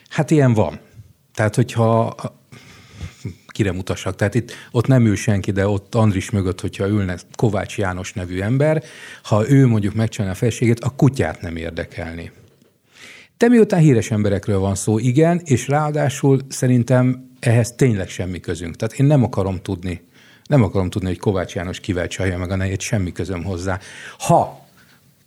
[0.09, 0.79] hát ilyen van.
[1.33, 2.15] Tehát, hogyha
[3.55, 4.15] kire mutassak.
[4.15, 8.39] Tehát itt ott nem ül senki, de ott Andris mögött, hogyha ülne Kovács János nevű
[8.39, 8.83] ember,
[9.23, 12.31] ha ő mondjuk megcsinálja a felségét, a kutyát nem érdekelni.
[13.37, 18.75] De miután híres emberekről van szó, igen, és ráadásul szerintem ehhez tényleg semmi közünk.
[18.75, 20.07] Tehát én nem akarom tudni,
[20.43, 23.79] nem akarom tudni, hogy Kovács János kivel csalja meg a nejét, semmi közöm hozzá.
[24.17, 24.64] Ha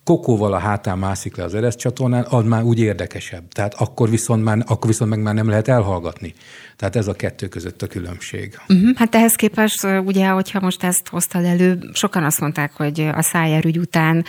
[0.09, 3.47] kokóval a hátán mászik le az Eresz csatornán, az már úgy érdekesebb.
[3.47, 6.33] Tehát akkor viszont, már, akkor viszont meg már nem lehet elhallgatni.
[6.75, 8.57] Tehát ez a kettő között a különbség.
[8.69, 8.95] Uh-huh.
[8.95, 13.65] Hát ehhez képest, ugye, hogyha most ezt hoztad elő, sokan azt mondták, hogy a szájer
[13.65, 14.25] ügy után,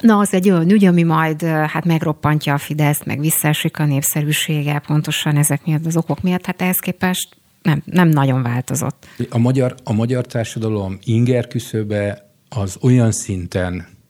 [0.00, 4.82] na az egy olyan ügy, ami majd hát megroppantja a Fideszt, meg visszaesik a népszerűsége,
[4.86, 6.46] pontosan ezek miatt, az okok miatt.
[6.46, 9.06] Hát ehhez képest nem, nem nagyon változott.
[9.30, 14.00] A magyar, a magyar társadalom inger küszöbe az olyan szinten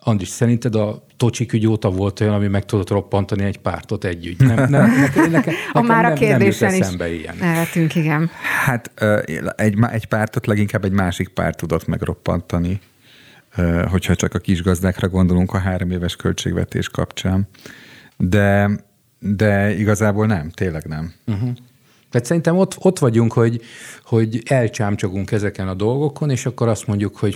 [0.00, 4.38] Andris, szerinted a Tocsik ügy óta volt olyan, ami meg tudott roppantani egy pártot együtt?
[4.38, 7.36] Nem, nem, nekem, nekem, nekem, a már a kérdésen is ilyen.
[7.40, 8.30] Nevetünk, igen.
[8.64, 8.90] Hát
[9.56, 12.80] egy, egy pártot leginkább egy másik párt tudott megroppantani,
[13.90, 17.48] hogyha csak a kisgazdákra gondolunk a három éves költségvetés kapcsán.
[18.16, 18.70] De,
[19.18, 21.12] de igazából nem, tényleg nem.
[21.26, 21.50] Uh-huh.
[22.10, 23.60] Tehát szerintem ott, ott vagyunk, hogy,
[24.04, 27.34] hogy elcsámcsogunk ezeken a dolgokon, és akkor azt mondjuk, hogy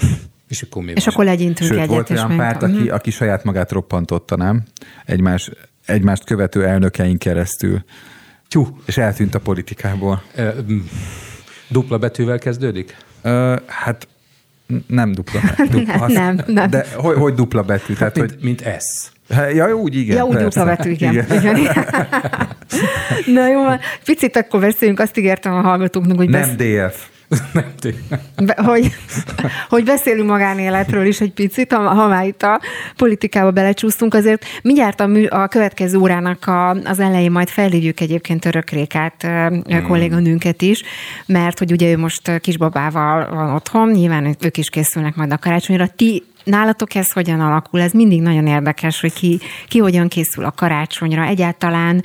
[0.53, 1.89] és akkor, és akkor legyintünk Sőt, egyet.
[1.89, 4.63] volt olyan párt, aki, aki saját magát roppantotta, nem?
[5.05, 5.51] Egymás,
[5.87, 7.85] egymást követő elnökeink keresztül.
[8.49, 10.23] Tyú, és eltűnt a politikából.
[11.69, 12.97] Dupla betűvel kezdődik?
[13.23, 14.09] Ö, hát
[14.87, 15.41] nem dupla.
[15.71, 16.71] dupla nem, nem, nem.
[16.71, 17.95] De hogy, hogy dupla betű?
[17.95, 19.11] Tehát, mint, hogy, mint S.
[19.55, 20.17] Ja, úgy igen.
[20.17, 21.15] Ja, úgy dupla betű, igen.
[21.15, 21.57] igen.
[21.57, 21.87] igen.
[23.35, 23.61] Na jó,
[24.05, 26.29] picit akkor beszéljünk, azt ígértem a hallgatóknak, hogy...
[26.29, 26.91] Nem besz...
[26.91, 27.11] DF.
[28.47, 28.93] Be, hogy,
[29.69, 32.61] hogy beszélünk magánéletről is egy picit, ha, ha már itt a
[32.97, 38.41] politikába belecsúsztunk, azért mindjárt a, mű, a következő órának a, az elején majd felhívjuk egyébként
[38.41, 39.87] Törökrékát hmm.
[39.87, 40.83] kolléganőnket is,
[41.27, 45.87] mert hogy ugye ő most kisbabával van otthon, nyilván ők is készülnek majd a karácsonyra.
[45.97, 47.81] Ti Nálatok ez hogyan alakul?
[47.81, 52.05] Ez mindig nagyon érdekes, hogy ki, ki hogyan készül a karácsonyra, egyáltalán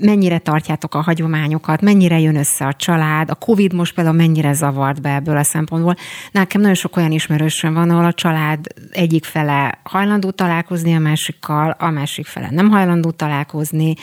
[0.00, 5.00] mennyire tartjátok a hagyományokat, mennyire jön össze a család, a Covid most például mennyire zavart
[5.02, 5.96] be ebből a szempontból.
[6.32, 11.76] Nekem nagyon sok olyan ismerősöm van, ahol a család egyik fele hajlandó találkozni a másikkal,
[11.78, 13.94] a másik fele nem hajlandó találkozni.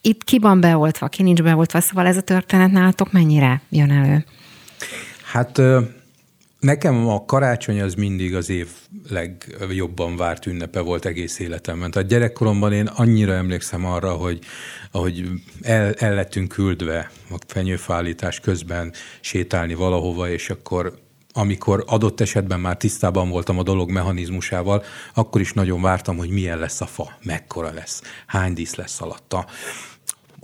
[0.00, 4.24] Itt ki van beoltva, ki nincs beoltva, szóval ez a történet nálatok mennyire jön elő?
[5.32, 5.60] Hát
[6.64, 8.68] Nekem a karácsony az mindig az év
[9.08, 11.90] legjobban várt ünnepe volt egész életemben.
[11.90, 14.38] Tehát gyerekkoromban én annyira emlékszem arra, hogy
[14.90, 15.28] ahogy
[15.62, 20.94] el, el lettünk küldve a fenyőfállítás közben sétálni valahova, és akkor
[21.32, 24.82] amikor adott esetben már tisztában voltam a dolog mechanizmusával,
[25.14, 29.46] akkor is nagyon vártam, hogy milyen lesz a fa, mekkora lesz, hány dísz lesz alatta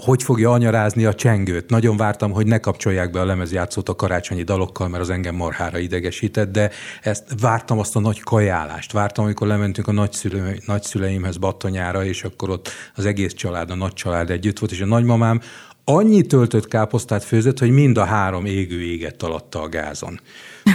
[0.01, 1.71] hogy fogja anyarázni a csengőt.
[1.71, 5.79] Nagyon vártam, hogy ne kapcsolják be a lemezjátszót a karácsonyi dalokkal, mert az engem marhára
[5.79, 6.71] idegesített, de
[7.03, 8.93] ezt vártam azt a nagy kajálást.
[8.93, 13.93] Vártam, amikor lementünk a nagyszüle, nagyszüleimhez Battonyára, és akkor ott az egész család, a nagy
[13.93, 15.41] család együtt volt, és a nagymamám
[15.85, 20.21] annyi töltött káposztát főzött, hogy mind a három égő égett alatta a gázon.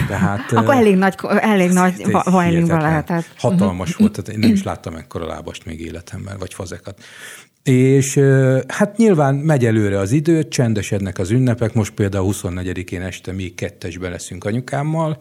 [0.08, 3.24] Tehát, Akkor elég nagy, elég nagy vajlingba lehetett.
[3.36, 4.00] Hatalmas uh-huh.
[4.00, 7.00] volt, tehát én nem is láttam ekkora lábast még életemben, vagy fazekat.
[7.66, 8.20] És
[8.68, 14.08] hát nyilván megy előre az idő, csendesednek az ünnepek, most például 24-én este még kettesbe
[14.08, 15.18] leszünk anyukámmal,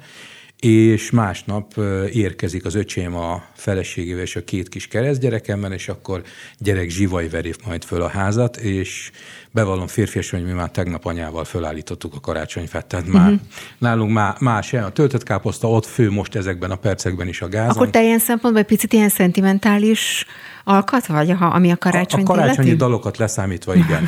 [0.59, 1.73] és másnap
[2.11, 6.21] érkezik az öcsém a feleségével és a két kis keresztgyerekemmel, és akkor
[6.59, 9.11] gyerek zsivaj veri majd föl a házat, és
[9.55, 13.39] bevallom férfias, hogy mi már tegnap anyával fölállítottuk a karácsonyfát, tehát már uh-huh.
[13.77, 17.69] nálunk már más a töltött káposzta ott fő most ezekben a percekben is a gázon.
[17.69, 20.25] Akkor te ilyen szempontból egy picit ilyen szentimentális
[20.63, 22.83] alkat vagy, ha, ami a karácsony A, a karácsonyi illeti?
[22.83, 24.07] dalokat leszámítva, igen.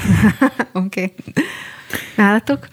[0.73, 1.13] Oké.
[1.13, 1.13] okay.
[2.15, 2.67] Nálatok?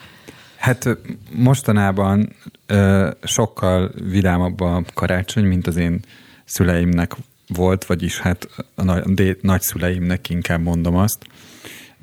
[0.57, 0.99] Hát
[1.31, 6.01] mostanában ö, sokkal vidámabb a karácsony, mint az én
[6.45, 7.17] szüleimnek
[7.49, 11.27] volt, vagyis hát a nagy, nagyszüleimnek inkább mondom azt.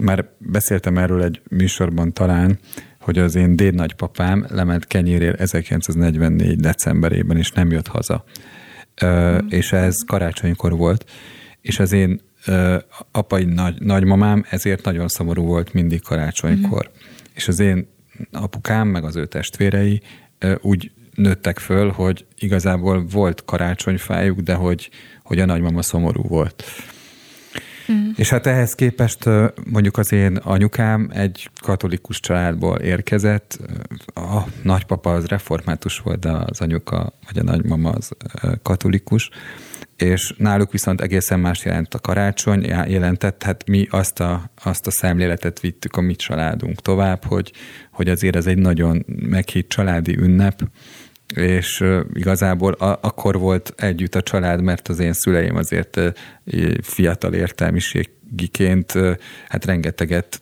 [0.01, 2.59] Már beszéltem erről egy műsorban talán,
[2.99, 6.55] hogy az én déd nagypapám lement kenyérél 1944.
[6.55, 8.23] decemberében, és nem jött haza.
[9.01, 9.47] Ö, mm.
[9.49, 11.05] És ez karácsonykor volt
[11.61, 12.77] és az én ö,
[13.11, 16.89] apai nagy, nagymamám ezért nagyon szomorú volt mindig karácsonykor.
[16.89, 16.99] Mm.
[17.33, 17.87] És az én
[18.31, 20.01] apukám, meg az ő testvérei
[20.39, 24.89] ö, úgy nőttek föl, hogy igazából volt karácsonyfájuk, de hogy,
[25.23, 26.63] hogy a nagymama szomorú volt.
[27.91, 28.09] Mm.
[28.15, 29.25] És hát ehhez képest
[29.69, 33.59] mondjuk az én anyukám egy katolikus családból érkezett,
[34.13, 38.11] a nagypapa az református volt, de az anyuka vagy a nagymama az
[38.61, 39.29] katolikus,
[40.01, 44.91] és náluk viszont egészen más jelent a karácsony, jelentett, hát mi azt a, azt a
[44.91, 47.51] szemléletet vittük a mi családunk tovább, hogy,
[47.91, 50.61] hogy azért ez egy nagyon meghitt családi ünnep,
[51.35, 55.99] és igazából a, akkor volt együtt a család, mert az én szüleim azért
[56.81, 58.93] fiatal értelmiségiként
[59.47, 60.41] hát rengeteget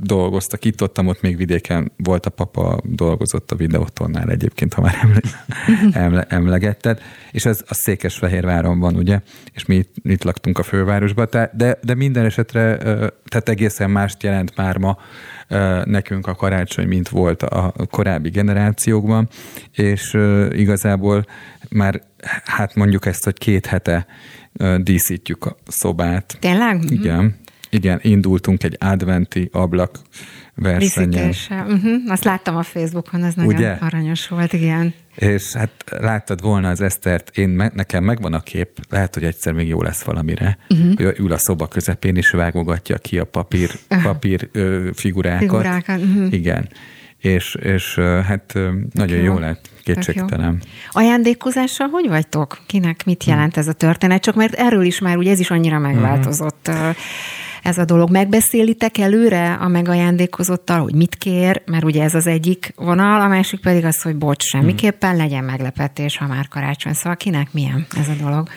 [0.00, 4.98] dolgoztak itt, ott, ott még vidéken volt a papa, dolgozott a videótonnál egyébként, ha már
[5.02, 5.20] emle,
[6.04, 9.20] emle, emlegetted, és ez a Székesfehérváron van, ugye,
[9.52, 12.76] és mi itt, itt laktunk a fővárosban, de, de minden esetre,
[13.24, 14.98] tehát egészen mást jelent már ma
[15.84, 19.28] nekünk a karácsony, mint volt a korábbi generációkban,
[19.72, 20.18] és
[20.50, 21.26] igazából
[21.70, 22.02] már
[22.44, 24.06] hát mondjuk ezt, hogy két hete
[24.76, 26.36] díszítjük a szobát.
[26.40, 26.90] Tényleg?
[26.90, 27.34] Igen.
[27.70, 30.00] Igen, indultunk egy adventi ablak
[30.54, 31.34] versenyen.
[31.50, 31.92] Uh-huh.
[32.06, 33.70] Azt láttam a Facebookon, ez nagyon Ugye?
[33.70, 34.94] aranyos volt, igen.
[35.14, 39.68] És hát láttad volna az Esztert, én, nekem megvan a kép, lehet, hogy egyszer még
[39.68, 40.94] jó lesz valamire, uh-huh.
[40.94, 43.70] hogy ül a szoba közepén, és vágogatja ki a papír,
[44.02, 45.40] papír ö, figurákat.
[45.40, 46.00] figurákat.
[46.00, 46.32] Uh-huh.
[46.32, 46.68] Igen.
[47.18, 48.58] És, és hát
[48.92, 50.62] nagyon jó, jó lett, kétségtelen.
[50.92, 52.58] Ajándékozással hogy vagytok?
[52.66, 54.22] Kinek mit jelent ez a történet?
[54.22, 56.68] Csak mert erről is már ugye ez is annyira megváltozott.
[56.68, 56.96] Uh-huh
[57.62, 58.10] ez a dolog.
[58.10, 63.60] Megbeszélitek előre a megajándékozottal, hogy mit kér, mert ugye ez az egyik vonal, a másik
[63.60, 66.92] pedig az, hogy bocs, semmiképpen legyen meglepetés, ha már karácsony.
[66.92, 68.48] Szóval kinek milyen ez a dolog?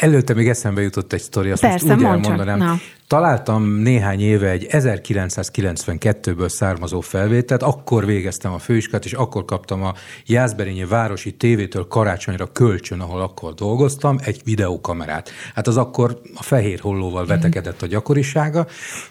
[0.00, 2.58] Előtte még eszembe jutott egy sztori, azt Persze, most úgy elmondanám.
[2.58, 2.76] Na.
[3.06, 9.94] Találtam néhány éve egy 1992-ből származó felvételt, akkor végeztem a főiskát, és akkor kaptam a
[10.26, 15.30] Jászberényi Városi Tévétől karácsonyra kölcsön, ahol akkor dolgoztam, egy videókamerát.
[15.54, 18.66] Hát az akkor a fehér hollóval vetekedett a gyakorisága,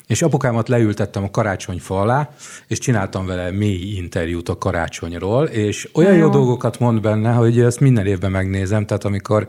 [0.08, 2.30] és apukámat leültettem a karácsonyfa alá,
[2.68, 7.60] és csináltam vele mély interjút a karácsonyról, és olyan jó, jó dolgokat mond benne, hogy
[7.60, 9.48] ezt minden évben megnézem, tehát amikor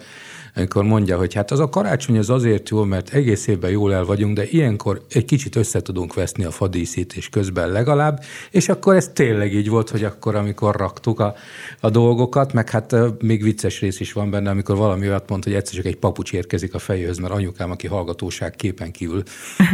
[0.57, 4.05] amikor mondja, hogy hát az a karácsony az azért jó, mert egész évben jól el
[4.05, 9.11] vagyunk, de ilyenkor egy kicsit össze tudunk veszni a fadíszítés közben legalább, és akkor ez
[9.13, 11.35] tényleg így volt, hogy akkor, amikor raktuk a,
[11.81, 15.55] a dolgokat, meg hát még vicces rész is van benne, amikor valami olyat mond, hogy
[15.55, 19.23] egyszer csak egy papucs érkezik a fejéhez, mert anyukám, aki hallgatóság képen kívül,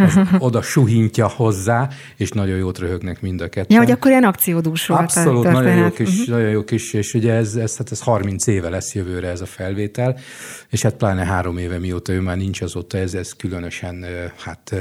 [0.07, 3.76] az oda suhintja hozzá, és nagyon jót röhögnek mind a ketten.
[3.76, 6.26] Ja, hogy akkor ilyen akciódús volt Abszolút, nagyon jó kis, uh-huh.
[6.26, 9.46] nagyon jó kis, és ugye ez, ez, hát ez 30 éve lesz jövőre ez a
[9.46, 10.18] felvétel,
[10.70, 14.05] és hát pláne három éve mióta ő már nincs azóta, ez, ez különösen
[14.36, 14.74] hát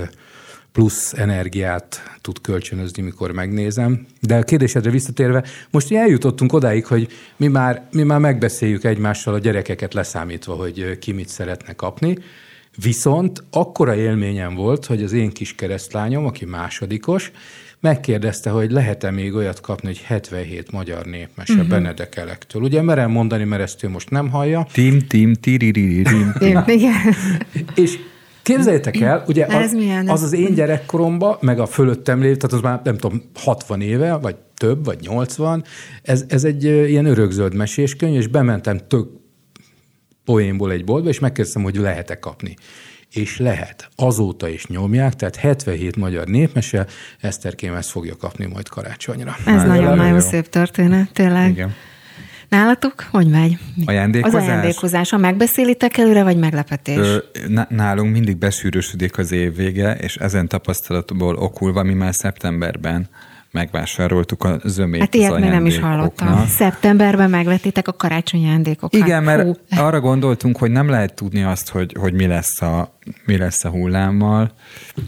[0.71, 4.05] plusz energiát tud kölcsönözni, mikor megnézem.
[4.21, 7.07] De a kérdésedre visszatérve, most eljutottunk odáig, hogy
[7.37, 12.17] mi már, mi már megbeszéljük egymással a gyerekeket leszámítva, hogy ki mit szeretne kapni,
[12.81, 17.31] Viszont akkora élményem volt, hogy az én kis keresztlányom, aki másodikos,
[17.79, 21.69] megkérdezte, hogy lehet-e még olyat kapni, hogy 77 magyar népmese uh-huh.
[21.69, 22.61] Benedek Elektől.
[22.61, 24.67] Ugye merem mondani, mert ezt ő most nem hallja.
[24.71, 26.63] Tim, tim, tiriri, tim, tim.
[27.75, 27.99] És
[28.41, 32.81] Képzeljétek el, ugye az, az az én gyerekkoromban, meg a fölöttem lévő, tehát az már
[32.83, 35.63] nem tudom, 60 éve, vagy több, vagy 80,
[36.01, 39.07] ez, ez egy ilyen örökzöld meséskönyv, és bementem tök
[40.25, 42.55] poénból egy boltba, és megkérdeztem, hogy lehet-e kapni
[43.13, 43.89] és lehet.
[43.95, 46.85] Azóta is nyomják, tehát 77 magyar népmese,
[47.19, 49.35] Eszterkém ezt fogja kapni majd karácsonyra.
[49.45, 51.49] Ez nagyon-nagyon szép történet, tényleg.
[51.49, 51.75] Igen.
[52.49, 53.57] Nálatok hogy megy?
[53.85, 54.41] Ajándékozás?
[54.41, 55.17] Az ajándékozása.
[55.17, 56.97] Megbeszélitek előre, vagy meglepetés?
[56.97, 57.17] Ö,
[57.69, 63.09] nálunk mindig besűrűsödik az év vége, és ezen tapasztalatból okulva mi már szeptemberben
[63.51, 66.47] megvásároltuk a zömét Hát ilyet még nem is hallottam.
[66.47, 68.93] Szeptemberben megvettétek a karácsonyi ajándékokat.
[68.93, 69.53] Igen, mert Hú.
[69.69, 73.69] arra gondoltunk, hogy nem lehet tudni azt, hogy, hogy mi, lesz a, mi lesz a
[73.69, 74.51] hullámmal,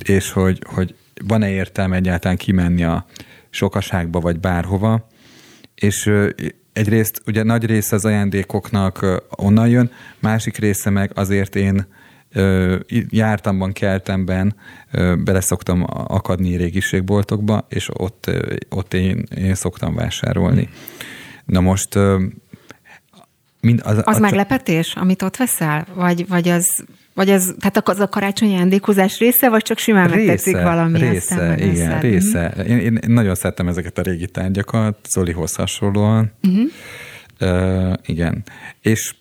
[0.03, 0.95] és hogy, hogy
[1.27, 3.05] van-e értelme egyáltalán kimenni a
[3.49, 5.07] sokaságba, vagy bárhova.
[5.75, 6.11] És
[6.73, 11.85] egyrészt ugye nagy része az ajándékoknak onnan jön, másik része meg azért én
[13.09, 14.55] jártamban, keltemben
[15.23, 18.31] beleszoktam akadni régiségboltokba, és ott,
[18.69, 20.69] ott én, én szoktam vásárolni.
[21.45, 21.95] Na most
[23.59, 25.87] mind az, az a, meglepetés, amit ott veszel?
[25.93, 30.17] Vagy, vagy az vagy az, tehát az a karácsonyi ajándékozás része, vagy csak simán része,
[30.17, 30.99] megtetszik valami?
[30.99, 32.01] Része, igen, összed.
[32.01, 32.53] része.
[32.67, 36.31] Én, én nagyon szeretem ezeket a régi tárgyakat, Zolihoz hasonlóan.
[36.43, 36.69] Uh-huh.
[37.39, 38.43] Uh, igen.
[38.81, 39.13] És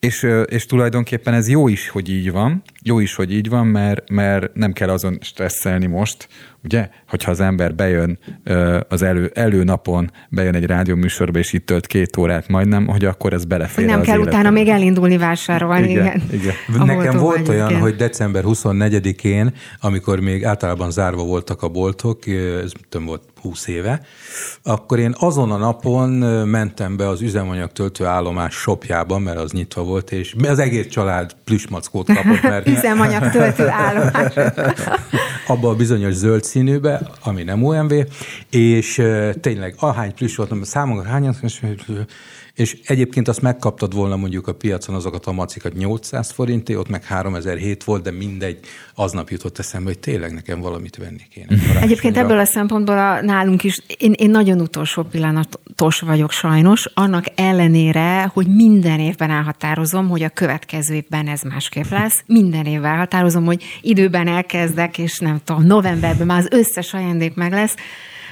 [0.00, 4.10] És, és tulajdonképpen ez jó is, hogy így van, jó is, hogy így van, mert,
[4.10, 6.28] mert nem kell azon stresszelni most,
[6.66, 8.18] ugye, hogyha az ember bejön
[8.88, 13.44] az elő, előnapon, bejön egy rádióműsorba, és itt tölt két órát majdnem, hogy akkor ez
[13.44, 14.30] belefér Nem az kell életbe.
[14.30, 15.90] utána még elindulni vásárolni.
[15.90, 16.22] Igen, igen.
[16.32, 16.86] igen.
[16.86, 17.80] Nekem volt olyan, igen.
[17.80, 24.00] hogy december 24-én, amikor még általában zárva voltak a boltok, ez tudom, volt 20 éve,
[24.62, 26.10] akkor én azon a napon
[26.48, 32.06] mentem be az üzemanyagtöltő állomás shopjában, mert az nyitva volt, és az egész család plüsmackót
[32.06, 32.68] kapott, mert...
[32.76, 34.32] üzemanyagtöltő állomás.
[35.46, 37.92] abba a bizonyos zöld színűbe, ami nem OMV,
[38.50, 39.02] és
[39.40, 41.36] tényleg ahány plüss volt, számokat hányan,
[42.56, 47.04] és egyébként azt megkaptad volna mondjuk a piacon azokat a macikat 800 forinté, ott meg
[47.04, 48.58] 3007 volt, de mindegy,
[48.94, 51.80] aznap jutott eszembe, hogy tényleg nekem valamit venni kéne.
[51.80, 57.24] Egyébként ebből a szempontból a, nálunk is, én, én nagyon utolsó pillanatos vagyok sajnos, annak
[57.34, 62.22] ellenére, hogy minden évben elhatározom, hogy a következő évben ez másképp lesz.
[62.26, 67.52] Minden évben elhatározom, hogy időben elkezdek, és nem tudom, novemberben már az összes ajándék meg
[67.52, 67.74] lesz,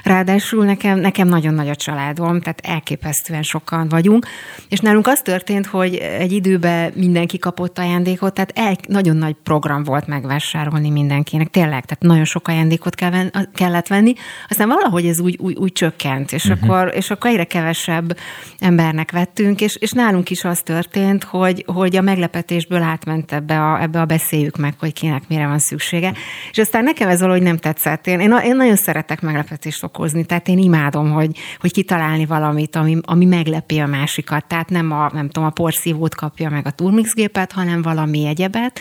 [0.05, 4.27] Ráadásul nekem, nekem nagyon nagy a családom, tehát elképesztően sokan vagyunk,
[4.69, 9.85] és nálunk az történt, hogy egy időben mindenki kapott ajándékot, tehát el, nagyon nagy program
[9.85, 14.13] volt megvásárolni mindenkinek, tényleg, tehát nagyon sok ajándékot kell ven, kellett venni,
[14.49, 16.63] aztán valahogy ez úgy, úgy, úgy csökkent, és, uh-huh.
[16.63, 18.17] akkor, és akkor egyre kevesebb
[18.59, 23.83] embernek vettünk, és, és nálunk is az történt, hogy, hogy a meglepetésből átment ebbe a,
[23.83, 26.13] ebbe a beszéljük meg, hogy kinek mire van szüksége,
[26.51, 28.07] és aztán nekem ez valahogy nem tetszett.
[28.07, 30.25] Én, én, én nagyon szeretek meglepetést okozni.
[30.25, 34.45] Tehát én imádom, hogy, hogy kitalálni valamit, ami, ami meglepi a másikat.
[34.45, 38.81] Tehát nem a, nem tudom, a porszívót kapja meg a turmixgépet, hanem valami egyebet.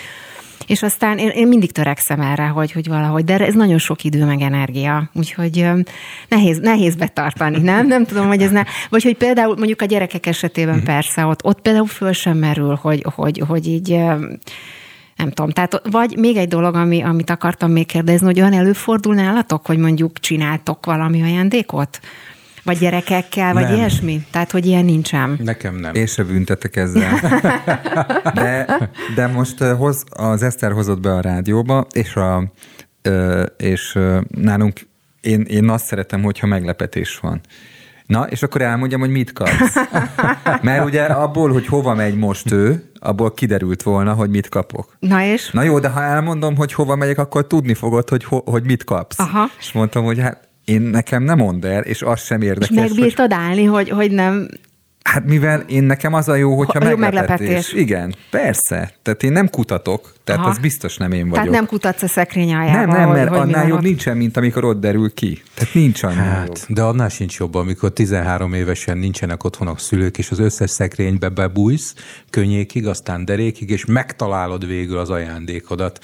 [0.67, 4.25] És aztán én, én mindig törekszem erre, hogy, hogy valahogy, de ez nagyon sok idő
[4.25, 5.67] meg energia, úgyhogy
[6.27, 7.87] nehéz, nehéz betartani, nem?
[7.87, 8.63] Nem tudom, hogy ez ne...
[8.89, 10.85] Vagy hogy például mondjuk a gyerekek esetében mhm.
[10.85, 13.99] persze, ott, ott például föl sem merül, hogy, hogy, hogy így
[15.15, 15.49] nem tudom.
[15.51, 19.77] Tehát, vagy még egy dolog, ami, amit akartam még kérdezni, hogy olyan előfordul nálatok, hogy
[19.77, 21.99] mondjuk csináltok valami ajándékot?
[22.63, 23.75] Vagy gyerekekkel, vagy nem.
[23.75, 24.25] ilyesmi?
[24.31, 25.39] Tehát, hogy ilyen nincsen.
[25.43, 25.95] Nekem nem.
[25.95, 27.19] Én se büntetek ezzel.
[28.33, 28.79] De,
[29.15, 32.51] de most hoz, az Eszter hozott be a rádióba, és, a,
[33.57, 34.79] és nálunk
[35.21, 37.41] én, én azt szeretem, hogyha meglepetés van.
[38.13, 39.75] Na, és akkor elmondjam, hogy mit kapsz.
[40.61, 44.95] Mert ugye abból, hogy hova megy most ő, abból kiderült volna, hogy mit kapok.
[44.99, 45.51] Na és?
[45.51, 48.83] Na jó, de ha elmondom, hogy hova megyek, akkor tudni fogod, hogy, ho- hogy mit
[48.83, 49.19] kapsz.
[49.19, 49.49] Aha.
[49.59, 52.69] És mondtam, hogy hát én nekem nem mondd el, és az sem érdekes.
[52.69, 53.41] És megbírtad hogy...
[53.43, 54.47] állni, hogy, hogy nem
[55.03, 57.19] Hát mivel én nekem az a jó, hogyha a meglepetés.
[57.19, 57.73] meglepetés.
[57.73, 58.93] Igen, persze.
[59.01, 60.49] Tehát én nem kutatok, tehát Aha.
[60.49, 61.33] az biztos nem én vagyok.
[61.33, 64.65] Tehát nem kutatsz a szekrény aljába, Nem, nem, mert hogy, annál jobb nincsen, mint amikor
[64.65, 65.41] ott derül ki.
[65.53, 66.57] Tehát nincs annál hát, jobb.
[66.67, 71.29] De annál sincs jobb, amikor 13 évesen nincsenek otthon a szülők, és az összes szekrénybe
[71.29, 71.95] bebújsz
[72.29, 75.99] könnyékig, aztán derékig, és megtalálod végül az ajándékodat.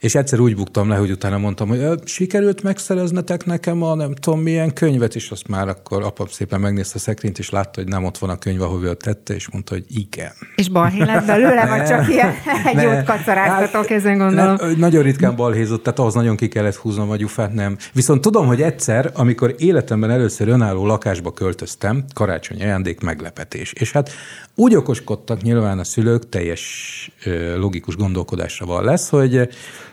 [0.00, 4.40] És egyszer úgy buktam le, hogy utána mondtam, hogy sikerült megszereznetek nekem a nem tudom
[4.40, 8.04] milyen könyvet, és azt már akkor apa szépen megnézte a szekrényt, és látta, hogy nem
[8.04, 10.32] ott van a könyv, ahol ott tette, és mondta, hogy igen.
[10.56, 12.32] És balhé lett belőle, vagy csak ilyen
[12.74, 14.54] egy jót kacaráztatok hát, ezen gondolom?
[14.54, 17.76] Nem, nagyon ritkán balhézott, tehát ahhoz nagyon ki kellett húznom a gyufát, nem.
[17.92, 23.72] Viszont tudom, hogy egyszer, amikor életemben először önálló lakásba költöztem, karácsony ajándék meglepetés.
[23.72, 24.10] És hát
[24.54, 27.10] úgy okoskodtak nyilván a szülők, teljes
[27.56, 29.48] logikus gondolkodásra van lesz, hogy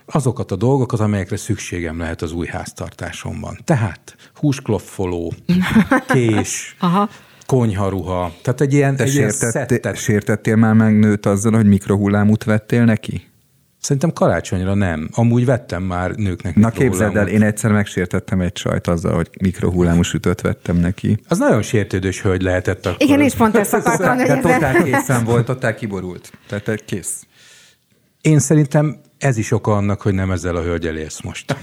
[0.06, 3.58] azokat a dolgokat, amelyekre szükségem lehet az új háztartásomban.
[3.64, 5.34] Tehát húskloffoló,
[6.14, 7.10] kés, Aha
[7.46, 8.34] konyharuha.
[8.42, 12.84] Tehát egy ilyen, Te egy sértett, ilyen sértettél már meg nőt azzal, hogy mikrohullámút vettél
[12.84, 13.28] neki?
[13.82, 15.10] Szerintem karácsonyra nem.
[15.14, 20.02] Amúgy vettem már nőknek Na képzeld el, én egyszer megsértettem egy sajt azzal, hogy mikrohullámú
[20.02, 21.18] sütőt vettem neki.
[21.28, 23.02] Az nagyon sértődős hölgy lehetett akkor.
[23.02, 24.18] Igen, és pont ezt akartam.
[24.28, 26.32] hogy totál készen volt, totál kiborult.
[26.48, 27.26] Tehát kész.
[28.22, 31.56] Én szerintem ez is oka annak, hogy nem ezzel a hölgyel élsz most.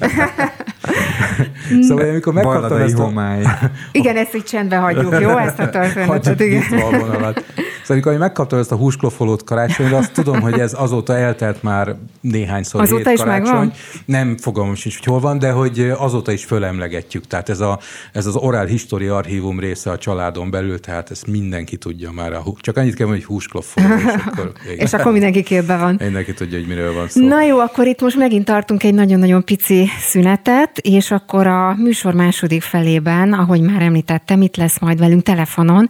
[1.80, 3.12] szóval amikor megkaptam ezt a...
[3.92, 5.36] Igen, ezt így csendben hagyjuk, jó?
[5.36, 6.62] Ezt a történetet, igen.
[6.70, 7.44] A vonalat.
[7.82, 12.80] Szóval amikor megkaptam ezt a húsklofolót karácsonyra, azt tudom, hogy ez azóta eltelt már néhányszor
[12.80, 13.52] azóta hét is karácsony.
[13.52, 13.72] Megvan?
[14.04, 17.26] Nem fogalmam sincs, hogy hol van, de hogy azóta is fölemlegetjük.
[17.26, 17.78] Tehát ez, a,
[18.12, 22.32] ez az Oral History archívum része a családon belül, tehát ezt mindenki tudja már.
[22.32, 23.86] A, csak annyit kell mondani, hogy húsklofoló.
[23.96, 25.96] És akkor, és akkor mindenki képben van.
[25.98, 27.26] Mindenki tudja, hogy miről van szó.
[27.26, 32.14] Na jó, akkor itt most megint tartunk egy nagyon-nagyon pici szünetet, és akkor a műsor
[32.14, 35.88] második felében, ahogy már említettem, itt lesz majd velünk telefonon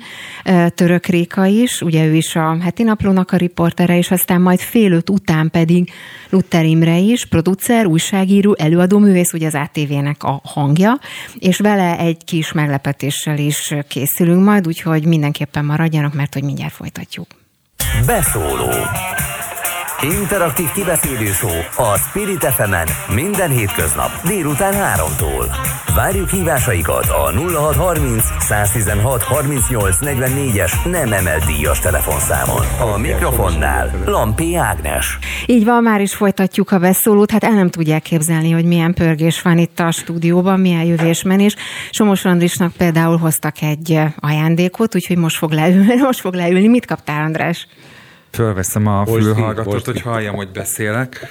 [0.75, 4.93] Török Réka is, ugye ő is a heti naplónak a riportere, és aztán majd fél
[4.93, 5.91] öt után pedig
[6.31, 10.99] Luther Imre is, producer, újságíró, előadó művész, ugye az ATV-nek a hangja,
[11.39, 17.27] és vele egy kis meglepetéssel is készülünk majd, úgyhogy mindenképpen maradjanak, mert hogy mindjárt folytatjuk.
[18.07, 18.71] Beszóló
[20.03, 21.31] Interaktív kibeszélő
[21.77, 22.75] a Spirit fm
[23.15, 25.57] minden hétköznap délután 3-tól.
[25.95, 32.63] Várjuk hívásaikat a 0630 116 38 44-es nem emelt díjas telefonszámon.
[32.81, 35.19] A mikrofonnál Lampi Ágnes.
[35.47, 37.31] Így van, már is folytatjuk a beszólót.
[37.31, 41.55] Hát el nem tudják képzelni, hogy milyen pörgés van itt a stúdióban, milyen jövésmenés.
[41.91, 45.97] Somos Andrisnak például hoztak egy ajándékot, úgyhogy most fog leülni.
[46.07, 46.69] Most fog leülni.
[46.69, 47.67] Mit kaptál, András?
[48.33, 51.27] Fölveszem a Most fülhallgatót, most hogy halljam, hogy beszélek.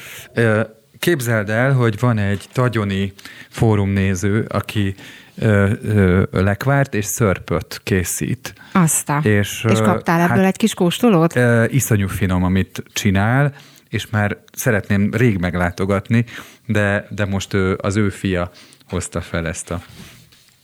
[0.99, 3.13] Képzeld el, hogy van egy tagyoni
[3.49, 4.95] fórumnéző, aki
[5.37, 8.53] ö, ö, lekvárt és szörpöt készít.
[8.71, 9.19] Azt a.
[9.23, 11.35] És, és kaptál ebből hát- egy kis kóstolót?
[11.35, 13.53] Ö, Iszonyú finom, amit csinál,
[13.89, 16.25] és már szeretném rég meglátogatni,
[16.65, 18.51] de, de most ő, az ő fia
[18.89, 19.81] hozta fel ezt a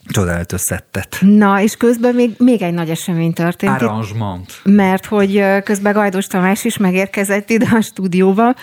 [0.09, 1.17] csodálatos szettet.
[1.21, 3.81] Na, és közben még, még egy nagy esemény történt.
[3.81, 4.51] Arrangement.
[4.63, 8.55] Mert hogy közben Gajdos Tamás is megérkezett ide a stúdióba.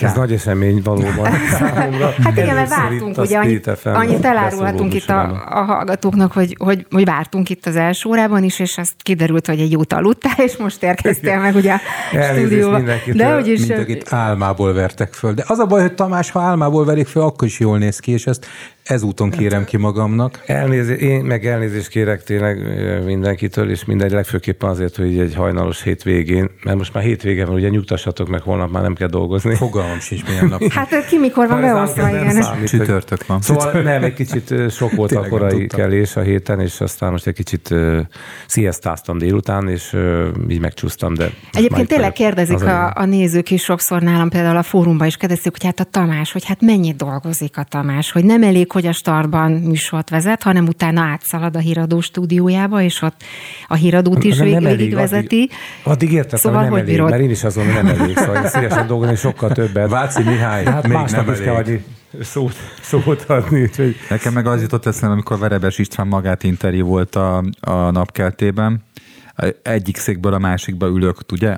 [0.00, 1.28] Ez nagy esemény valóban.
[2.24, 7.04] Hát igen, mert vártunk, ugye annyit, annyit elárulhatunk itt a, a hallgatóknak, hogy, hogy, hogy
[7.04, 10.82] vártunk itt az első órában is, és azt kiderült, hogy egy jót aludtál, és most
[10.82, 11.78] érkeztél meg ugye a
[12.34, 12.80] stúdióba.
[13.12, 15.32] De úgyis, Mint akit álmából vertek föl.
[15.32, 18.12] De az a baj, hogy Tamás, ha álmából verik föl, akkor is jól néz ki,
[18.12, 18.46] és ezt
[18.90, 20.42] ezúton kérem ki magamnak.
[20.46, 22.58] Elnézést, én meg elnézést kérek tényleg
[23.04, 27.68] mindenkitől, és minden legfőképpen azért, hogy egy hajnalos hétvégén, mert most már hétvége van, ugye
[27.68, 29.54] nyugtassatok meg, holnap már nem kell dolgozni.
[29.54, 30.62] Fogalmam sincs, milyen nap.
[30.80, 32.42] Hát ki mikor van beosztva, nem igen.
[32.42, 33.40] számít, Csütörtök van.
[33.40, 37.34] Szóval nem, egy kicsit sok volt a korai kelés a héten, és aztán most egy
[37.34, 37.98] kicsit uh,
[38.46, 41.30] sziasztáztam délután, és uh, így megcsúsztam, de...
[41.52, 45.64] Egyébként tényleg kérdezik a, a nézők is sokszor nálam, például a fórumban is kérdezik, hogy
[45.64, 49.50] hát a Tamás, hogy hát mennyit dolgozik a Tamás, hogy nem elég, hogy a startban
[49.52, 53.22] műsort vezet, hanem utána átszalad a híradó stúdiójába, és ott
[53.68, 55.36] a híradót is elég, végigvezeti.
[55.36, 55.50] Addig,
[55.82, 57.10] addig értettem, Szóval hogy nem hogy elég, bírod?
[57.10, 59.88] mert én is azon, hogy nem elég, szóval szívesen dolgozni sokkal többet.
[59.90, 61.58] Váci Mihály, hát még nem is kell elég.
[61.58, 61.84] adni
[62.20, 67.14] szót, szót adni, úgyhogy Nekem meg az jutott eszembe, amikor Verebes István magát interjú volt
[67.14, 68.82] a, a napkeltében,
[69.62, 71.56] egyik székből a másikba ülök, ugye?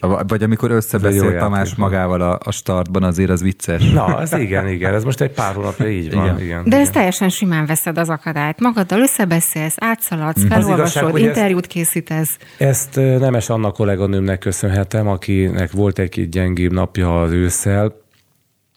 [0.28, 1.76] Vagy amikor összebeszél Tamás játék.
[1.76, 3.90] magával a, a startban, azért az vicces.
[3.90, 6.24] Na, ez igen, igen, ez most egy pár hónapja így van.
[6.24, 6.34] Igen.
[6.40, 6.44] Igen.
[6.46, 8.60] igen De ezt teljesen simán veszed az akadályt.
[8.60, 12.38] Magaddal összebeszélsz, átszaladsz, felolvasod, igazság, hogy ezt- interjút készítesz.
[12.58, 18.00] Ezt Nemes Anna kolléganőmnek köszönhetem, akinek volt egy gyengébb napja az ősszel,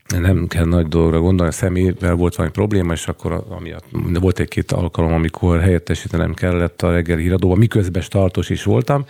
[0.07, 3.85] nem kell nagy dologra gondolni, a személyvel volt valami probléma, és akkor amiatt
[4.19, 9.05] volt egy-két alkalom, amikor helyettesítenem kellett a reggel híradóban, miközben startos is voltam,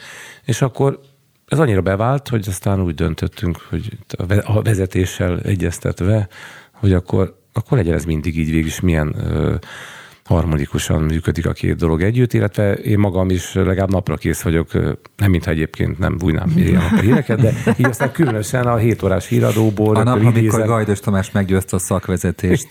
[0.46, 1.00] és akkor
[1.48, 3.98] ez annyira bevált, hogy aztán úgy döntöttünk, hogy
[4.44, 6.28] a vezetéssel egyeztetve,
[6.72, 9.56] hogy akkor, akkor legyen ez mindig így végig is milyen ö,
[10.30, 14.72] harmonikusan működik a két dolog együtt, illetve én magam is legalább napra kész vagyok,
[15.18, 19.28] nem mintha egyébként nem bújnám ilyen a híreket, de így aztán különösen a 7 órás
[19.28, 20.68] híradóból A nap, rögtön amikor idézem.
[20.68, 22.68] Gajdos Tamás meggyőzte a szakvezetést.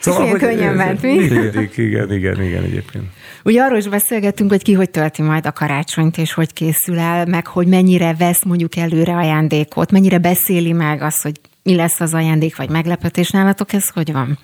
[0.00, 1.14] Szóval, milyen hogy- könnyen ment, mi?
[1.14, 3.04] Működik, igen, igen, igen, egyébként.
[3.44, 7.26] Ugye arról is beszélgettünk, hogy ki hogy tölti majd a karácsonyt, és hogy készül el,
[7.26, 12.14] meg hogy mennyire vesz mondjuk előre ajándékot, mennyire beszéli meg azt, hogy mi lesz az
[12.14, 14.38] ajándék, vagy meglepetés nálatok, ez hogy van?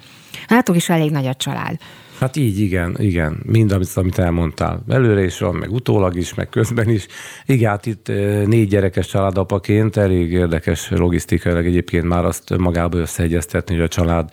[0.49, 1.77] Nálatok is elég nagy a család.
[2.19, 3.43] Hát így, igen, igen.
[3.43, 4.85] Mind, amit, amit elmondtál.
[4.89, 7.07] Előre is van, meg utólag is, meg közben is.
[7.47, 8.07] Igen, hát itt
[8.47, 14.29] négy gyerekes családapaként elég érdekes logisztikailag egyébként már azt magába összeegyeztetni, hogy a család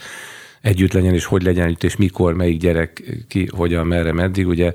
[0.61, 4.47] együtt legyen, és hogy legyen együtt, és mikor, melyik gyerek ki, hogyan, merre, meddig.
[4.47, 4.73] Ugye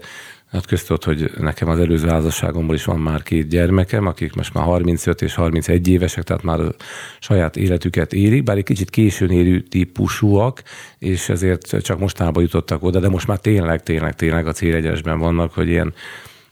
[0.56, 4.64] Hát köztudott, hogy nekem az előző házasságomból is van már két gyermekem, akik most már
[4.64, 6.74] 35 és 31 évesek, tehát már a
[7.20, 10.62] saját életüket érik, bár egy kicsit későn érő típusúak,
[10.98, 15.54] és ezért csak mostanában jutottak oda, de most már tényleg, tényleg, tényleg a célegyenesben vannak,
[15.54, 15.94] hogy ilyen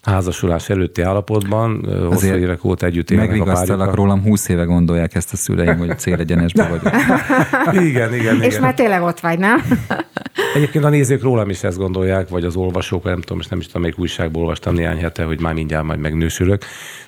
[0.03, 4.05] házasulás előtti állapotban, hosszú Azért évek óta együtt élnek a Megvigasztalak párjukkal.
[4.05, 6.95] rólam, 20 éve gondolják ezt a szüleim, hogy célegyenesbe vagyok.
[7.89, 8.61] Igen, igen, És igen.
[8.61, 9.63] már tényleg ott vagy, nem?
[10.55, 13.66] Egyébként a nézők rólam is ezt gondolják, vagy az olvasók, nem tudom, most nem is
[13.66, 16.64] tudom, melyik újságból olvastam néhány hete, hogy már mindjárt majd megnősülök.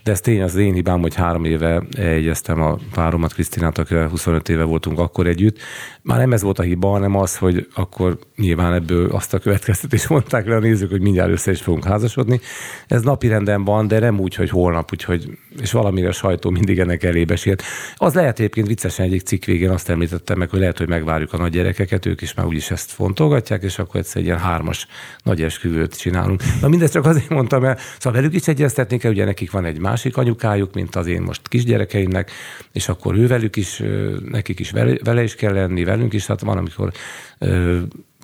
[0.06, 4.48] De ez tény, az én hibám, hogy három éve egyeztem a páromat, Krisztinát, akivel 25
[4.48, 5.58] éve voltunk akkor együtt.
[6.02, 10.08] Már nem ez volt a hiba, hanem az, hogy akkor nyilván ebből azt a következtetést
[10.18, 12.40] mondták le a nézők, hogy mindjárt össze is fogunk házasodni.
[12.86, 16.78] Ez napi renden van, de nem úgy, hogy holnap, úgyhogy, és valamire a sajtó mindig
[16.78, 17.62] ennek elébe sírt.
[17.96, 21.36] Az lehet egyébként viccesen egyik cikk végén azt említettem meg, hogy lehet, hogy megvárjuk a
[21.36, 24.86] nagy gyerekeket, ők is már úgyis ezt fontolgatják, és akkor egyszer egy ilyen hármas
[25.22, 26.42] nagy esküvőt csinálunk.
[26.60, 29.78] Na mindezt csak azért mondtam el, szóval velük is egyeztetni kell, ugye nekik van egy
[29.96, 32.30] másik anyukájuk, mint az én most kisgyerekeimnek,
[32.72, 33.82] és akkor ővelük is,
[34.30, 36.92] nekik is vele, vele is kell lenni, velünk is, tehát van, amikor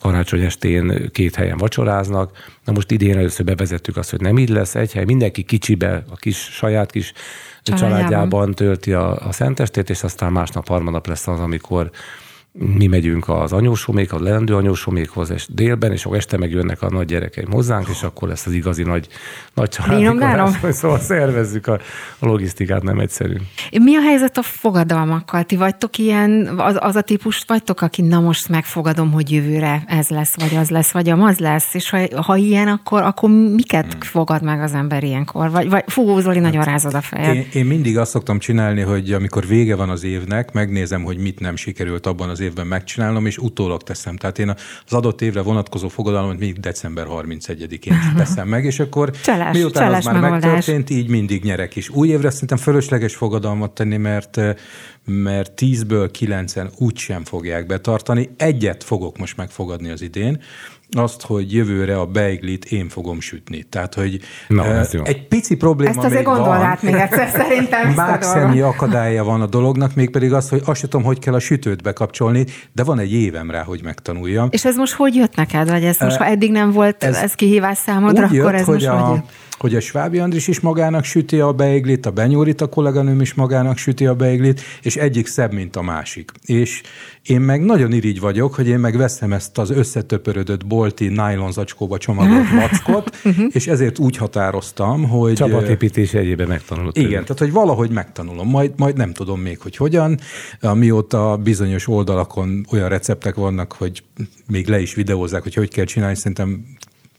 [0.01, 2.51] karácsony estén két helyen vacsoráznak.
[2.65, 6.17] Na most idén először bevezettük azt, hogy nem így lesz, egy hely, mindenki kicsibe, a
[6.17, 7.13] kis saját kis
[7.63, 11.91] családjában, családjában tölti a, a szentestét, és aztán másnap, harmadnap lesz az, amikor
[12.53, 17.07] mi megyünk az anyósomék, a leendő anyósomékhoz, és délben, és akkor este megjönnek a nagy
[17.07, 19.09] gyerekeim hozzánk, és akkor lesz az igazi nagy,
[19.55, 20.57] nagy család.
[20.73, 21.81] Szóval szervezzük a,
[22.19, 23.37] a logisztikát, nem egyszerű.
[23.83, 25.45] Mi a helyzet a fogadalmakkal?
[25.45, 30.09] Ti vagytok ilyen, az, az a típus vagytok, aki na most megfogadom, hogy jövőre ez
[30.09, 34.01] lesz, vagy az lesz, vagy az lesz, és ha, ha ilyen, akkor, akkor miket hmm.
[34.01, 35.51] fogad meg az ember ilyenkor?
[35.51, 37.35] Vagy, vagy fú, Zoli, nagyon hát, rázod a fejed.
[37.35, 41.41] Én, én mindig azt szoktam csinálni, hogy amikor vége van az évnek, megnézem, hogy mit
[41.41, 44.17] nem sikerült abban az évben megcsinálnom, és utólag teszem.
[44.17, 44.49] Tehát én
[44.87, 49.99] az adott évre vonatkozó fogadalmat még december 31-én teszem meg, és akkor csalás, miután csalás
[49.99, 50.53] az már megoldás.
[50.53, 51.89] megtörtént, így mindig nyerek is.
[51.89, 54.41] Új évre szerintem fölösleges fogadalmat tenni, mert
[55.05, 58.31] mert 10-ből 9-en úgysem fogják betartani.
[58.37, 60.41] Egyet fogok most megfogadni az idén,
[60.97, 63.63] azt, hogy jövőre a beiglit én fogom sütni.
[63.63, 67.93] Tehát, hogy Na, uh, egy pici probléma Ezt azért még gondol még egyszer szerintem.
[67.93, 71.83] Mákszemnyi akadálya van a dolognak, mégpedig az, hogy azt sem tudom, hogy kell a sütőt
[71.83, 74.49] bekapcsolni, de van egy évem rá, hogy megtanuljam.
[74.51, 75.71] És ez most hogy jött neked?
[75.71, 78.75] Vagy ez most, ha eddig nem volt ez, ez kihívás számodra, akkor jött, ez hogy
[78.75, 79.31] most a, hogy jött?
[79.63, 83.77] Hogy a Svábi Andris is magának süti a beiglit, a Benyúrit a kolléganőm is magának
[83.77, 86.33] süti a beiglit, és egyik szebb, mint a másik.
[86.45, 86.83] És
[87.23, 91.99] én meg nagyon irigy vagyok, hogy én meg veszem ezt az összetöpörödött bolti nylon zacskóba
[91.99, 93.45] csomagolt mackot, mhm.
[93.51, 95.33] és ezért úgy határoztam, hogy...
[95.33, 96.97] Csapatépítés egyében megtanulod.
[96.97, 100.19] Igen, tehát hogy valahogy megtanulom, majd, majd nem tudom még, hogy hogyan,
[100.75, 104.03] mióta bizonyos oldalakon olyan receptek vannak, hogy
[104.47, 106.65] még le is videózzák, hogy hogy kell csinálni, szerintem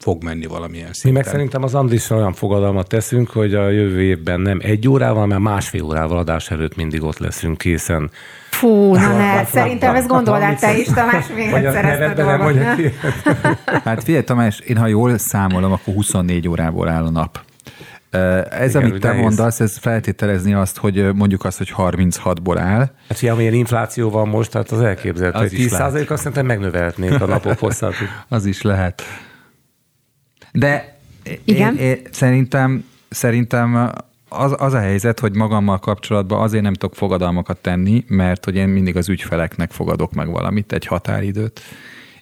[0.03, 1.11] fog menni valamilyen szinten.
[1.11, 5.21] Mi meg szerintem az Andrissal olyan fogadalmat teszünk, hogy a jövő évben nem egy órával,
[5.21, 8.09] hanem másfél órával adás előtt mindig ott leszünk készen.
[8.49, 12.57] Fú, na ne, szerintem ezt gondolnád te is, Tamás, még egyszer ezt a dolgot.
[13.85, 17.39] Hát figyelj Tamás, én ha jól számolom, akkor 24 órából áll a nap.
[18.49, 19.23] Ez, Igen, amit te nehéz.
[19.23, 22.89] mondasz, ez feltételezni azt, hogy mondjuk azt, hogy 36-ból áll.
[23.07, 25.43] Hát fiam, amilyen infláció van most, tehát az elképzelhető.
[25.43, 27.93] Az 10 százalék azt szerintem megnövelhetnénk a napok hosszát.
[28.29, 29.03] az is lehet.
[30.53, 30.93] De
[31.43, 31.77] Igen?
[31.77, 33.91] Én, én, szerintem, szerintem
[34.29, 38.67] az, az a helyzet, hogy magammal kapcsolatban azért nem tudok fogadalmakat tenni, mert hogy én
[38.67, 41.61] mindig az ügyfeleknek fogadok meg valamit, egy határidőt,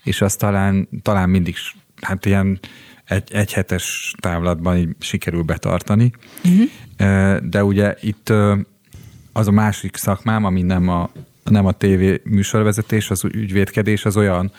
[0.03, 1.55] és azt talán, talán mindig
[2.01, 2.59] hát ilyen
[3.05, 6.11] egy, egy hetes távlatban így sikerül betartani.
[6.43, 7.37] Uh-huh.
[7.37, 8.33] De ugye itt
[9.33, 11.09] az a másik szakmám, ami nem a,
[11.43, 14.51] nem a tévé műsorvezetés, az ügyvédkedés, az olyan,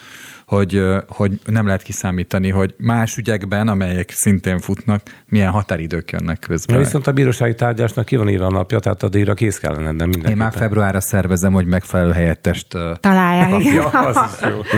[0.57, 6.77] hogy, hogy nem lehet kiszámítani, hogy más ügyekben, amelyek szintén futnak, milyen határidők jönnek közben.
[6.77, 9.73] Ja, viszont a bírósági tárgyásnak ki van írva a napja, tehát a díjra kész kell
[9.73, 10.31] lenni, de mindenképpen.
[10.31, 12.67] Én már februárra szervezem, hogy megfelelő helyettest
[13.01, 13.51] találják.
[13.51, 13.83] Jó.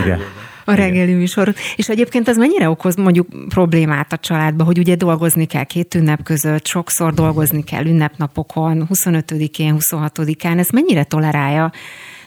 [0.03, 0.19] Igen
[0.67, 1.57] a reggeli műsorot.
[1.75, 6.23] És egyébként ez mennyire okoz mondjuk problémát a családba, hogy ugye dolgozni kell két ünnep
[6.23, 11.71] között, sokszor dolgozni kell ünnepnapokon, 25-én, 26-án, ez mennyire tolerálja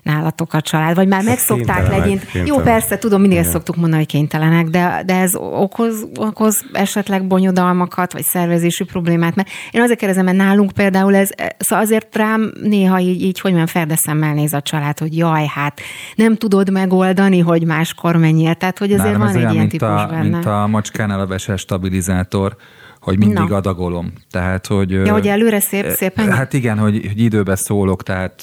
[0.08, 2.26] nálatok a család, vagy már megszokták legyint.
[2.44, 7.26] Jó, persze, tudom, mindig ezt szoktuk mondani, hogy kénytelenek, de, de ez okoz, okoz esetleg
[7.26, 12.52] bonyodalmakat, vagy szervezési problémát, mert én azért kérdezem, mert nálunk például ez, szóval azért rám
[12.62, 15.80] néha így, így hogy mondjam, ferdeszemmel néz a család, hogy jaj, hát
[16.14, 19.68] nem tudod megoldani, hogy máskor menjél, tehát hogy azért Nálam van ez egy olyan, ilyen
[19.68, 20.28] típus a, benne.
[20.28, 22.56] Mint a macskánál a veses stabilizátor,
[23.00, 23.56] hogy mindig Na.
[23.56, 24.12] adagolom.
[24.30, 24.90] Tehát, hogy...
[24.90, 26.32] Ja, hogy előre szép, szépen?
[26.32, 28.42] Hát igen, hogy, hogy időbe szólok, tehát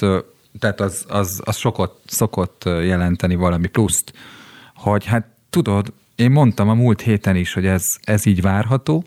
[0.60, 4.14] tehát az, az, az sokat szokott jelenteni valami pluszt,
[4.76, 9.04] hogy hát tudod, én mondtam a múlt héten is, hogy ez, ez így várható,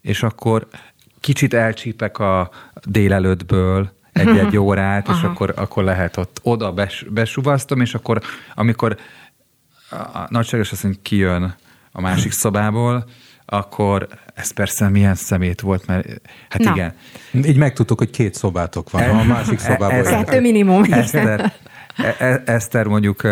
[0.00, 0.66] és akkor
[1.20, 2.50] kicsit elcsípek a
[2.84, 8.22] délelőttből egy-egy órát, és akkor, akkor lehet ott oda bes, besuvasztom, és akkor
[8.54, 8.96] amikor
[9.90, 11.54] a nagyságos azt mondja, kijön
[11.92, 13.04] a másik szobából,
[13.46, 16.06] akkor ez persze milyen szemét volt, mert
[16.48, 16.70] hát Na.
[16.70, 16.94] igen.
[17.32, 19.90] Így megtudtuk, hogy két szobátok van, a másik szobában.
[19.90, 20.92] Ez, Kettő minimum.
[20.92, 21.52] Eszter,
[21.96, 23.22] e- e- Eszter mondjuk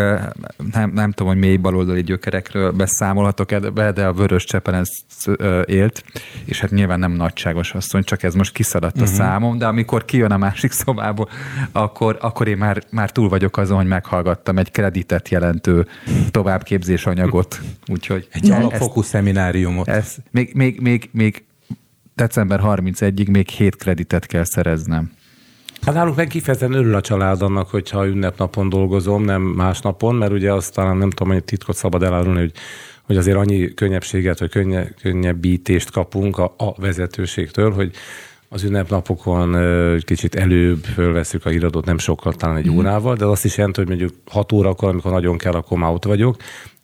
[0.71, 5.29] nem, nem tudom, hogy mély baloldali gyökerekről beszámolhatok ebbe, de a Vörös Csepen ezt
[5.65, 6.03] élt,
[6.45, 9.09] és hát nyilván nem nagyságos asszony, csak ez most kiszadadt uh-huh.
[9.09, 9.21] a mhm.
[9.21, 11.29] számom, de amikor kijön a másik szobából,
[11.71, 15.87] akkor, akkor én már, már túl vagyok azon, hogy meghallgattam egy kreditet jelentő
[16.31, 17.61] továbbképzés anyagot.
[17.87, 19.87] Úgyhogy egy alapfokú szemináriumot.
[19.87, 21.43] Ez, még, még, még, még
[22.15, 25.11] december 31-ig még 7 kreditet kell szereznem.
[25.85, 30.31] Hát nálunk meg kifejezetten örül a család annak, hogyha ünnepnapon dolgozom, nem más napon, mert
[30.31, 32.51] ugye azt talán nem tudom, hogy titkot szabad elárulni, hogy,
[33.03, 37.91] hogy azért annyi könnyebbséget, vagy könnye, könnyebbítést kapunk a, a vezetőségtől, hogy
[38.49, 39.57] az ünnepnapokon
[39.99, 42.77] kicsit előbb fölveszük a híradót, nem sokkal, talán egy mm.
[42.77, 46.05] órával, de azt is jelenti, hogy mondjuk 6 órakor, amikor nagyon kell, akkor már ott
[46.05, 46.35] vagyok,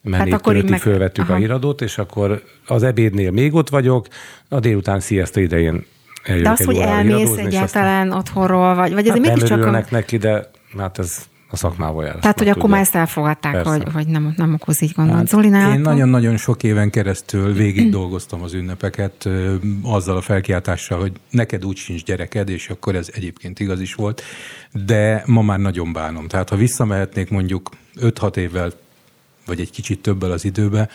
[0.01, 0.79] menét hát akkor meg...
[0.79, 1.33] fölvettük Aha.
[1.33, 4.07] a híradót, és akkor az ebédnél még ott vagyok,
[4.49, 5.85] a délután sziasztó idején
[6.25, 8.17] De az, hogy elmész egyáltalán aztán...
[8.17, 9.71] otthonról, vagy, vagy ez hát mégiscsak...
[9.71, 12.15] Nem neki, de hát ez a szakmával jár.
[12.15, 15.15] Tehát, hogy akkor már ezt elfogadták, hogy, hogy nem, nem okoz így gondot.
[15.15, 15.73] Hát, Zolinál?
[15.73, 19.29] Én nagyon-nagyon sok éven keresztül végig dolgoztam az ünnepeket
[19.81, 24.21] azzal a felkiáltással, hogy neked úgy sincs gyereked, és akkor ez egyébként igaz is volt,
[24.85, 26.27] de ma már nagyon bánom.
[26.27, 27.69] Tehát, ha visszamehetnék mondjuk
[28.01, 28.71] 5-6 évvel,
[29.45, 30.89] vagy egy kicsit többel az időbe,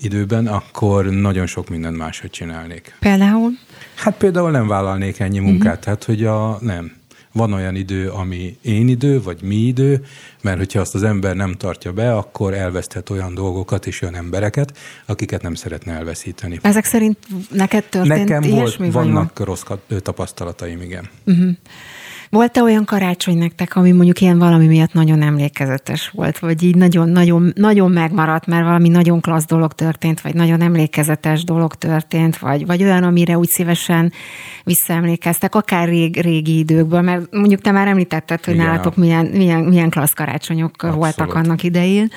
[0.00, 2.96] időben, akkor nagyon sok mindent máshogy csinálnék.
[3.00, 3.50] Például?
[3.98, 5.84] Hát például nem vállalnék ennyi munkát, uh-huh.
[5.84, 6.96] tehát hogy a nem.
[7.32, 10.04] Van olyan idő, ami én idő, vagy mi idő,
[10.42, 14.78] mert hogyha azt az ember nem tartja be, akkor elveszthet olyan dolgokat és olyan embereket,
[15.06, 16.58] akiket nem szeretne elveszíteni.
[16.62, 17.18] Ezek szerint
[17.50, 19.62] neked történt Nekem volt, vannak rossz
[20.02, 21.08] tapasztalataim, igen.
[21.26, 21.50] Uh-huh.
[22.30, 27.08] Volt-e olyan karácsony nektek, ami mondjuk ilyen valami miatt nagyon emlékezetes volt, vagy így nagyon,
[27.08, 32.66] nagyon, nagyon megmaradt, mert valami nagyon klassz dolog történt, vagy nagyon emlékezetes dolog történt, vagy,
[32.66, 34.12] vagy olyan, amire úgy szívesen
[34.64, 38.66] visszaemlékeztek, akár rég, régi időkből, mert mondjuk te már említetted, hogy Igen.
[38.66, 40.96] nálatok milyen, milyen, milyen klassz karácsonyok Abszolút.
[40.96, 42.10] voltak annak idején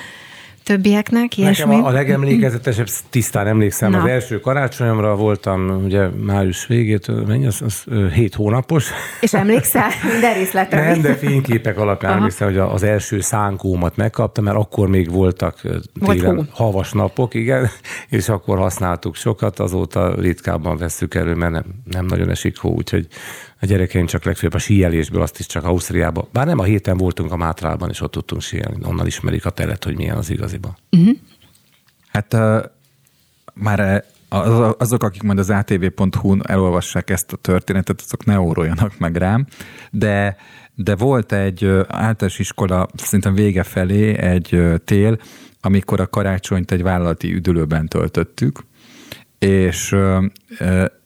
[0.64, 1.64] többieknek, ilyesmi?
[1.64, 3.98] Nekem a, a legemlékezetesebb, tisztán emlékszem, Na.
[3.98, 8.90] az első karácsonyomra voltam, ugye május végét, mennyi, az, az, az hét hónapos.
[9.20, 10.88] És emlékszel minden részletre?
[10.88, 12.20] Nem, de fényképek alapján Aha.
[12.20, 15.60] emlékszem, hogy az első szánkómat megkaptam, mert akkor még voltak
[16.00, 17.68] télen havas napok, igen,
[18.08, 23.06] és akkor használtuk sokat, azóta ritkábban vesszük elő, mert nem, nem nagyon esik hó, úgyhogy
[23.62, 26.28] a gyerekeim csak legfőbb a síelésből, azt is csak Ausztriába.
[26.32, 28.78] Bár nem a héten voltunk a Mátrában, és ott tudtunk síelni.
[28.84, 30.76] Onnan ismerik a teret, hogy milyen az igaziban.
[30.90, 31.16] Uh-huh.
[32.08, 32.62] Hát uh,
[33.54, 39.16] már az, azok, akik majd az atv.hu-n elolvassák ezt a történetet, azok ne óroljanak meg
[39.16, 39.46] rám,
[39.90, 40.36] de,
[40.74, 45.18] de volt egy általános iskola szerintem vége felé egy tél,
[45.60, 48.64] amikor a karácsonyt egy vállalati üdülőben töltöttük,
[49.38, 49.96] és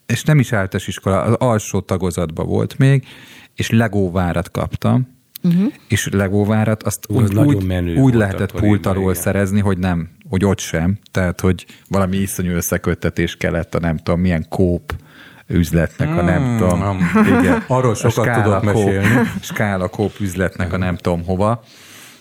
[0.06, 3.06] és nem is általános iskola, az alsó tagozatban volt még,
[3.54, 5.08] és legóvárat kaptam,
[5.42, 5.72] uh-huh.
[5.88, 10.98] és legóvárat azt úgy, úgy, úgy lehetett pult alól szerezni, hogy nem, hogy ott sem,
[11.10, 14.94] tehát hogy valami iszonyú összeköttetés kellett a nem tudom milyen kóp
[15.46, 17.10] üzletnek a nem hmm, tudom.
[17.40, 17.64] Igen.
[17.66, 19.28] Arról sokat tudok mesélni.
[19.40, 21.62] Skála kóp üzletnek a nem tudom hova.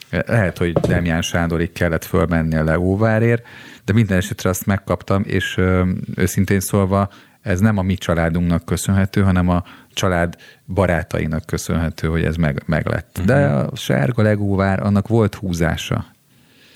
[0.09, 3.47] Lehet, hogy Demján Sándorig kellett fölmenni a Legóvárért,
[3.85, 5.59] de minden esetre azt megkaptam, és
[6.15, 7.09] őszintén szólva
[7.45, 10.35] ez nem a mi családunknak köszönhető, hanem a család
[10.65, 13.19] barátainak köszönhető, hogy ez meg, meg lett.
[13.19, 13.25] Uh-huh.
[13.25, 16.05] De a sárga legóvár, annak volt húzása.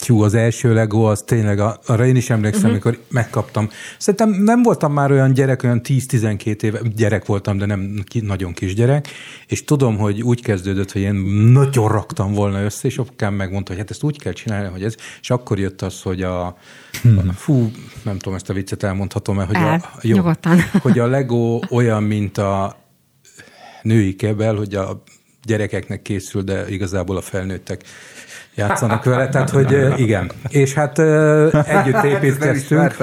[0.08, 2.86] Hú, az első Lego, az tényleg, arra én is emlékszem, uh-huh.
[2.86, 3.70] amikor megkaptam.
[3.98, 8.54] Szerintem nem voltam már olyan gyerek, olyan 10-12 éve, gyerek voltam, de nem ki, nagyon
[8.54, 9.08] kis gyerek,
[9.48, 11.16] és tudom, hogy úgy kezdődött, hogy én
[11.52, 14.96] nagyon raktam volna össze, és apukám megmondta, hogy hát ezt úgy kell csinálni, hogy ez,
[15.22, 16.58] és akkor jött az, hogy a,
[17.02, 17.32] hmm.
[17.32, 17.72] fú,
[18.04, 20.32] nem tudom, ezt a viccet elmondhatom, mert hogy El, a, jó,
[20.82, 22.78] hogy a Lego olyan, mint a
[23.82, 25.04] női kebel, hogy a
[25.44, 27.84] gyerekeknek készül, de igazából a felnőttek
[28.60, 30.32] játszanak vele, tehát hogy igen.
[30.48, 31.00] És hát
[31.66, 32.96] együtt építkeztünk,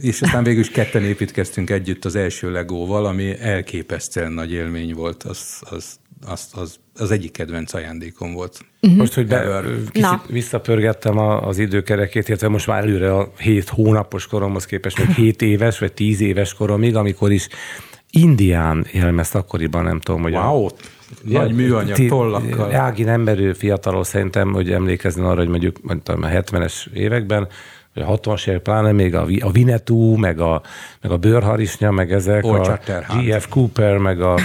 [0.00, 5.22] és aztán végül is ketten építkeztünk együtt az első legóval, ami elképesztően nagy élmény volt,
[5.22, 5.96] az, az,
[6.26, 8.58] az, az, az egyik kedvenc ajándékom volt.
[8.82, 8.98] Uh-huh.
[8.98, 14.66] Most, hogy be, kicsit visszapörgettem az időkerekét, illetve most már előre a hét hónapos koromhoz
[14.66, 17.48] képest, még hét éves vagy tíz éves koromig, amikor is
[18.10, 20.64] indián jelmezt akkoriban, nem tudom, hogy wow.
[20.64, 20.70] a
[21.22, 22.74] nagy műanyag tollakkal.
[22.74, 27.48] Ági nem merő fiatalon szerintem, hogy emlékezni arra, hogy mondjuk mondtam, a 70-es években,
[27.94, 30.62] vagy a 60-as évek, pláne még a, a Vinetú, meg a,
[31.00, 32.78] meg a Bőrharisnya, meg ezek, Old a
[33.16, 33.48] G.F.
[33.48, 34.38] Cooper, meg a,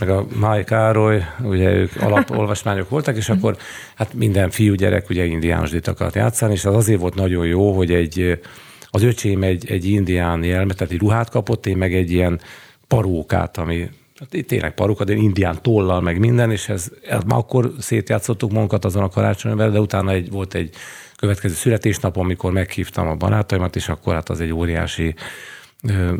[0.00, 3.56] meg a Mike Károly, ugye ők alapolvasmányok voltak, és akkor
[3.94, 8.40] hát minden fiúgyerek ugye indiános akart játszani, és az azért volt nagyon jó, hogy egy,
[8.90, 12.40] az öcsém egy, egy indián jelmet, tehát egy ruhát kapott, én meg egy ilyen
[12.86, 13.88] parókát, ami
[14.46, 19.02] tényleg paruka, de indián tollal, meg minden, és ez, ez már akkor szétjátszottuk magunkat azon
[19.02, 20.74] a karácsonyban, de utána egy, volt egy
[21.16, 25.14] következő születésnap, amikor meghívtam a barátaimat, és akkor hát az egy óriási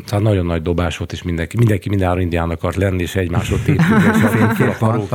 [0.05, 4.17] tehát nagyon nagy dobás volt, és mindenki, mindenki minden indián akart lenni, és egymásot építeni,
[4.17, 5.07] és a fénykép van,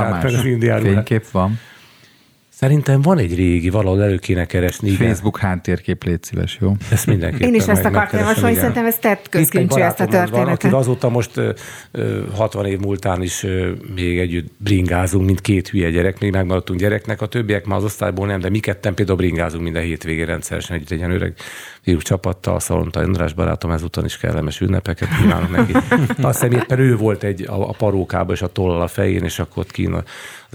[0.92, 1.58] Fénykép van.
[2.64, 4.90] Szerintem van egy régi, valahol elő kéne keresni.
[4.90, 5.06] Igen.
[5.06, 6.72] Facebook háttérkép, légy szíves, jó?
[6.90, 10.70] Ezt mindenképpen Én is ezt akartam javasolni, szerintem ez tett közkincsű ezt a történetet.
[10.70, 11.40] Van, azóta most
[12.34, 13.46] 60 év múltán is
[13.94, 18.26] még együtt bringázunk, mint két hülye gyerek, még megmaradtunk gyereknek, a többiek már az osztályból
[18.26, 21.34] nem, de mi ketten például bringázunk minden hétvégén rendszeresen együtt egy ilyen öreg
[21.84, 25.72] fiúk csapattal, Szalonta András barátom ezúton is kellemes ünnepeket kívánok neki.
[26.22, 29.38] Azt hiszem éppen ő volt egy a, a parókába és a tollal a fején, és
[29.38, 30.02] akkor ott kín az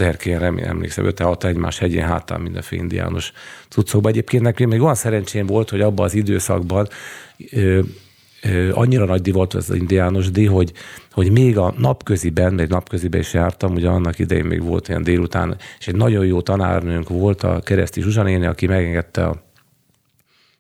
[0.03, 3.32] erkélyen, emlékszem, 5-6 egymás hegyén hátán mindenféle indiános
[3.67, 4.11] cuccokban.
[4.11, 6.88] Egyébként nekem még olyan szerencsém volt, hogy abban az időszakban
[7.51, 7.80] ö,
[8.71, 10.71] annyira nagy divat ez az indiános díj, hogy,
[11.11, 15.57] hogy még a napköziben, még napköziben is jártam, ugye annak idején még volt ilyen délután,
[15.80, 19.47] és egy nagyon jó tanárnőnk volt a Kereszti Zsuzsanéni, aki megengedte a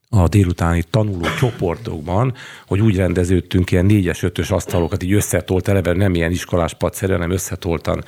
[0.09, 2.33] a délutáni tanuló csoportokban,
[2.67, 7.31] hogy úgy rendeződtünk ilyen négyes, ötös asztalokat, így összetolt eleve, nem ilyen iskolás padszerű, hanem
[7.31, 8.03] összetoltan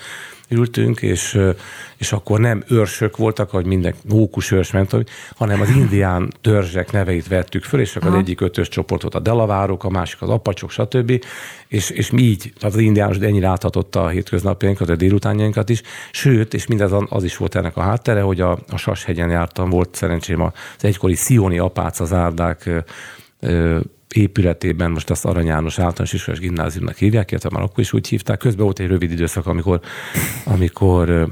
[0.51, 1.39] ültünk, és,
[1.97, 4.95] és akkor nem őrsök voltak, hogy minden mókus őrs ment,
[5.35, 9.83] hanem az indián törzsek neveit vettük föl, és akkor az egyik ötös csoportot a delavárok,
[9.83, 11.25] a másik az apacsok, stb.
[11.67, 15.81] És, és mi így, tehát az indiános ennyire áthatotta a hétköznapjainkat, a délutánjainkat is,
[16.11, 19.95] sőt, és mindez az is volt ennek a háttere, hogy a, a Sashegyen jártam, volt
[19.95, 22.69] szerencsém az egykori Szioni apác az árdák
[24.13, 28.37] épületében, most azt Arany János általános iskolás gimnáziumnak hívják, illetve már akkor is úgy hívták.
[28.37, 29.79] Közben volt egy rövid időszak, amikor,
[30.45, 31.27] amikor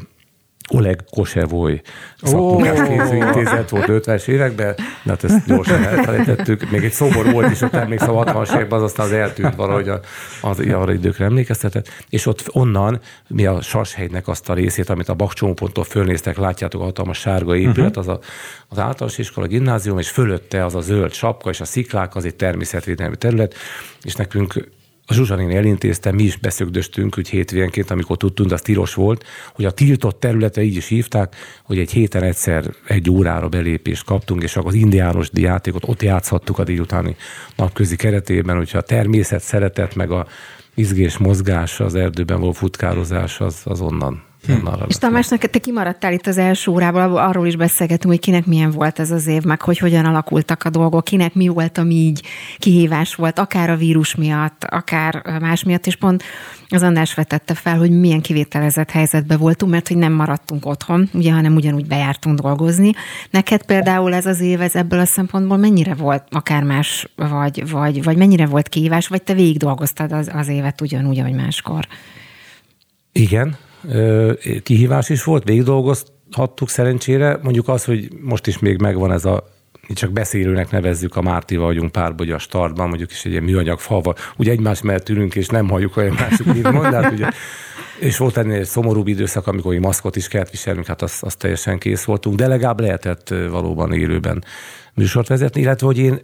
[0.69, 1.81] Oleg Kosevoy
[2.21, 6.69] szakmunkás intézet volt 50-es években, de hát ezt gyorsan elfelejtettük.
[6.69, 9.89] Még egy szobor volt is ott emlékszem a 60-as években, az aztán az eltűnt valahogy
[9.89, 9.99] az,
[10.41, 11.89] az arra időkre emlékeztetett.
[12.09, 16.83] És ott onnan mi a Sashegynek azt a részét, amit a Bakcsomóponttól fölnéztek, látjátok a
[16.83, 18.19] hatalmas sárga épület, az a,
[18.67, 22.25] az általános iskola, a gimnázium, és fölötte az a zöld sapka és a sziklák, az
[22.25, 23.55] egy természetvédelmi terület,
[24.01, 24.69] és nekünk
[25.09, 29.71] a Zsuzsanin elintézte, mi is beszögdöstünk, hogy hétvégénként, amikor tudtunk, az tilos volt, hogy a
[29.71, 34.69] tiltott területe így is hívták, hogy egy héten egyszer egy órára belépést kaptunk, és akkor
[34.69, 37.15] az indiános játékot ott játszhattuk a délutáni
[37.55, 40.27] napközi keretében, hogyha a természet szeretet, meg a
[40.73, 44.67] izgés mozgás, az erdőben való futkározás, az, az onnan Hm.
[44.87, 48.99] És Tamásnak, te kimaradtál itt az első órában, arról is beszélgetünk, hogy kinek milyen volt
[48.99, 52.23] ez az év, meg hogy hogyan alakultak a dolgok, kinek mi volt, ami így
[52.57, 56.23] kihívás volt, akár a vírus miatt, akár más miatt, és pont
[56.69, 61.31] az András vetette fel, hogy milyen kivételezett helyzetben voltunk, mert hogy nem maradtunk otthon, ugye,
[61.31, 62.91] hanem ugyanúgy bejártunk dolgozni.
[63.29, 68.03] Neked például ez az év, ez ebből a szempontból mennyire volt akár más, vagy, vagy,
[68.03, 71.87] vagy mennyire volt kihívás, vagy te végig dolgoztad az, az évet ugyanúgy, ahogy máskor?
[73.11, 73.57] Igen,
[74.63, 77.39] kihívás is volt, végig dolgozhattuk szerencsére.
[77.41, 79.57] Mondjuk az, hogy most is még megvan ez a
[79.93, 83.79] csak beszélőnek nevezzük a Mártival vagyunk párba, hogy a startban, mondjuk is egy ilyen műanyag
[83.79, 87.29] falva, ugye egymás mellett ülünk, és nem halljuk, hogy másik mit mond, ugye,
[87.99, 91.35] és volt ennél egy szomorúbb időszak, amikor egy maszkot is kellett viselnünk, hát az, az
[91.35, 94.43] teljesen kész voltunk, de legalább lehetett valóban élőben
[94.93, 96.21] műsort vezetni, illetve hogy én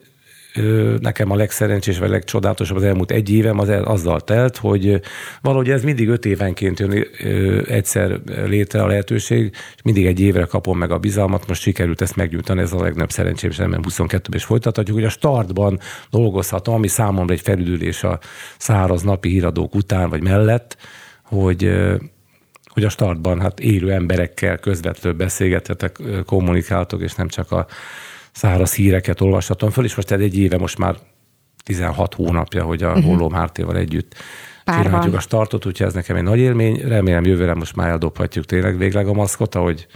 [0.99, 5.01] nekem a legszerencsés, vagy legcsodálatosabb az elmúlt egy évem az azzal telt, hogy
[5.41, 7.07] valahogy ez mindig öt évenként jön
[7.67, 12.15] egyszer létre a lehetőség, és mindig egy évre kapom meg a bizalmat, most sikerült ezt
[12.15, 15.79] megnyújtani, ez a legnagyobb szerencsém, és nem 22-ben is folytathatjuk, hogy a startban
[16.09, 18.19] dolgozhatom, ami számomra egy felüdülés a
[18.57, 20.77] száraz napi híradók után, vagy mellett,
[21.23, 21.71] hogy
[22.75, 27.67] hogy a startban hát élő emberekkel közvetlenül beszélgethetek, kommunikáltok, és nem csak a
[28.35, 30.95] száraz híreket olvashatom föl, és most egy éve, most már
[31.63, 33.03] 16 hónapja, hogy a uh-huh.
[33.03, 34.15] Holló Mártéval együtt
[34.63, 34.85] Párban.
[34.85, 36.81] csináljuk a startot, úgyhogy ez nekem egy nagy élmény.
[36.87, 39.87] Remélem jövőre most már eldobhatjuk tényleg végleg a maszkot, ahogy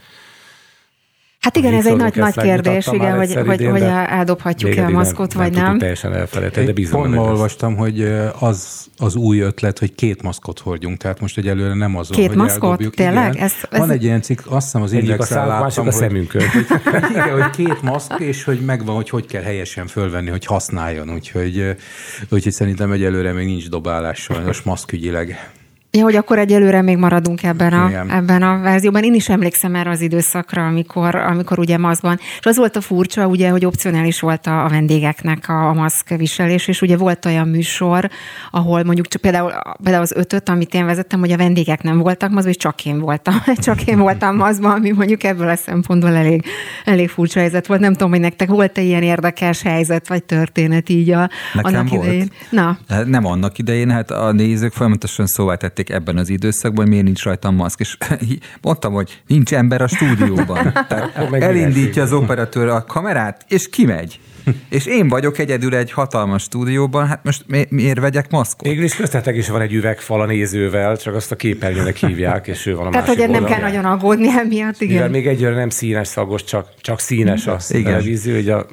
[1.40, 5.44] Hát igen, ez egy nagy, nagy kérdés, igen, hogy, hogy, hogy eldobhatjuk-e a maszkot, nem,
[5.44, 5.64] vagy nem.
[5.64, 5.78] nem.
[5.78, 7.02] Teljesen elfelejtett, de bízom.
[7.02, 8.02] Pont olvastam, hogy
[8.40, 12.38] az, az új ötlet, hogy két maszkot hordjunk, tehát most egyelőre nem azon, két hogy
[12.38, 12.64] maszkot?
[12.64, 12.94] Eldobjuk.
[12.94, 13.36] Tényleg?
[13.36, 13.80] Ez, ez...
[13.80, 16.42] Van egy ilyen cikk, azt hiszem az indexel láttam, a szemünkön.
[16.84, 21.14] Hogy, igen, hogy két maszk, és hogy megvan, hogy hogy kell helyesen fölvenni, hogy használjon,
[21.14, 21.76] úgyhogy,
[22.30, 25.52] úgyhogy szerintem egyelőre még nincs dobálás sajnos maszkügyileg.
[25.92, 29.04] Ja, hogy akkor egyelőre még maradunk ebben a, ebben a verzióban.
[29.04, 32.20] Én is emlékszem erre az időszakra, amikor, amikor ugye maszkban.
[32.40, 36.10] És az volt a furcsa, ugye, hogy opcionális volt a, a vendégeknek a, a maszk
[36.10, 38.10] viselés, és ugye volt olyan műsor,
[38.52, 39.52] ahol mondjuk csak például,
[39.84, 43.00] például az ötöt, amit én vezettem, hogy a vendégek nem voltak maszkban, és csak én
[43.00, 46.44] voltam, csak én voltam maszkban, ami mondjuk ebből a szempontból elég,
[46.86, 47.80] elég furcsa helyzet volt.
[47.80, 52.04] Nem tudom, hogy nektek volt-e ilyen érdekes helyzet, vagy történet így a, Nekem annak volt.
[52.04, 52.32] idején?
[52.50, 52.78] Na.
[52.90, 56.90] Hát nem annak idején, hát a nézők folyamatosan szóvá tették tették ebben az időszakban, hogy
[56.90, 57.80] miért nincs rajtam maszk.
[57.80, 57.98] És
[58.62, 60.74] mondtam, hogy nincs ember a stúdióban.
[60.90, 64.20] Tehát elindítja az operatőr a kamerát, és kimegy.
[64.70, 68.68] És én vagyok egyedül egy hatalmas stúdióban, hát most mi, miért vegyek maszkot?
[68.68, 72.66] Végül is köztetek is van egy üvegfal a nézővel, csak azt a képernyőnek hívják, és
[72.66, 74.94] ő van a Tehát, másik hogy nem kell nagyon aggódni emiatt, igen.
[74.94, 77.84] Mivel még egyre nem színes szagos, csak, csak színes a igen.
[77.84, 78.66] televízió, hogy a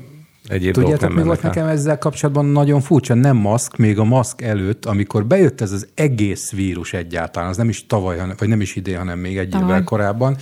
[0.48, 3.14] egyéb Tudjátok, mi volt nekem ezzel kapcsolatban nagyon furcsa?
[3.14, 7.68] Nem maszk, még a maszk előtt, amikor bejött ez az egész vírus egyáltalán, az nem
[7.68, 9.68] is tavaly, vagy nem is idén, hanem még egy tavaly.
[9.68, 10.36] évvel korábban,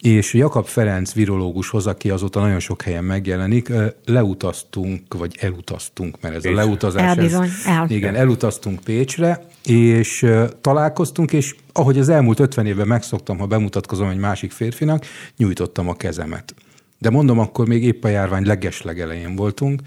[0.00, 3.72] és Jakab Ferenc virológushoz, aki azóta nagyon sok helyen megjelenik,
[4.04, 6.52] leutaztunk, vagy elutaztunk, mert ez Pécs.
[6.52, 7.02] a leutazás.
[7.02, 7.86] Elbizony, el.
[7.88, 10.26] Igen, elutaztunk Pécsre, és
[10.60, 15.04] találkoztunk, és ahogy az elmúlt 50 évben megszoktam, ha bemutatkozom egy másik férfinak,
[15.36, 16.54] nyújtottam a kezemet.
[16.98, 19.80] De mondom, akkor még épp a járvány legeslegelején voltunk,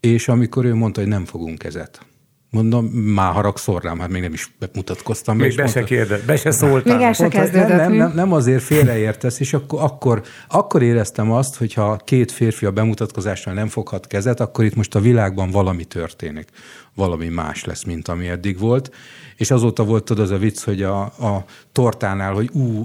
[0.00, 2.06] és amikor ő mondta, hogy nem fogunk kezet.
[2.52, 5.36] Mondom, már haragszor rám, hát még nem is mutatkoztam.
[5.36, 6.96] Még be se kérdez, be se szóltál.
[6.96, 7.68] Még el se kezdődött.
[7.68, 12.32] Nem, nem, nem, nem azért félreértesz, és akkor, akkor, akkor éreztem azt, hogy ha két
[12.32, 16.48] férfi a bemutatkozásnál nem foghat kezet, akkor itt most a világban valami történik.
[16.94, 18.90] Valami más lesz, mint ami eddig volt.
[19.36, 22.84] És azóta volt tudod az a vicc, hogy a, a tortánál, hogy ú,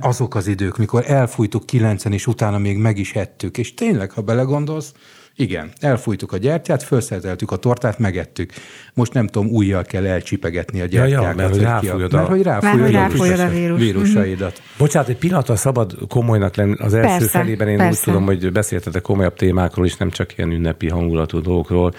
[0.00, 3.58] azok az idők, mikor elfújtuk kilencen, és utána még meg is ettük.
[3.58, 4.92] És tényleg, ha belegondolsz,
[5.38, 8.52] igen, elfújtuk a gyertyát, felszereltük a tortát, megettük.
[8.94, 11.22] Most nem tudom, újjal kell elcsipegetni a gyertyákat.
[11.22, 13.80] Ja, ja, mert hogy ráfújod a, mert, hogy ráfújod, mert, hogy ráfújod a, vírus.
[13.80, 14.50] vírusaidat.
[14.50, 14.78] Mm-hmm.
[14.78, 16.74] Bocsánat, egy pillanatra szabad komolynak lenni.
[16.78, 17.98] Az első persze, felében én persze.
[17.98, 21.94] úgy tudom, hogy beszéltetek komolyabb témákról is, nem csak ilyen ünnepi hangulatú dolgokról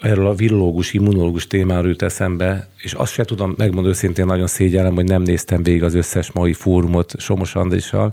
[0.00, 4.94] erről a virológus, immunológus témáról jut eszembe, és azt se tudom, megmondom őszintén, nagyon szégyellem,
[4.94, 8.12] hogy nem néztem végig az összes mai fórumot Somos Andrissal,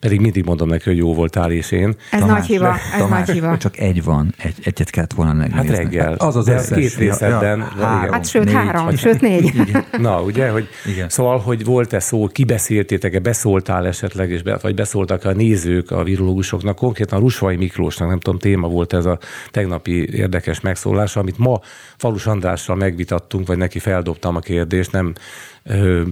[0.00, 1.96] pedig mindig mondom neki, hogy jó voltál, és én.
[2.10, 3.56] Ez Tamás, nagy hiba, ez Tamás, nagy hiba.
[3.56, 5.68] Csak egy van, egy, egyet kellett volna megnézni.
[5.68, 6.10] Hát reggel.
[6.10, 6.78] Hát az az összes.
[6.78, 7.58] Két részedben.
[7.58, 8.12] Ja, ja.
[8.12, 9.44] Hát sőt négy, három, vagy, sőt négy.
[9.44, 9.84] Igen.
[10.00, 11.08] Na, ugye, hogy igen.
[11.08, 16.76] szóval, hogy volt-e szó, kibeszéltétek-e, beszóltál esetleg, és be, vagy beszóltak a nézők a virológusoknak,
[16.76, 19.18] konkrétan Rusvai Miklósnak, nem tudom, téma volt ez a
[19.50, 21.60] tegnapi érdekes megszólás, amit ma
[21.96, 25.12] Falus Andrással megvitattunk, vagy neki feldobtam a kérdést, nem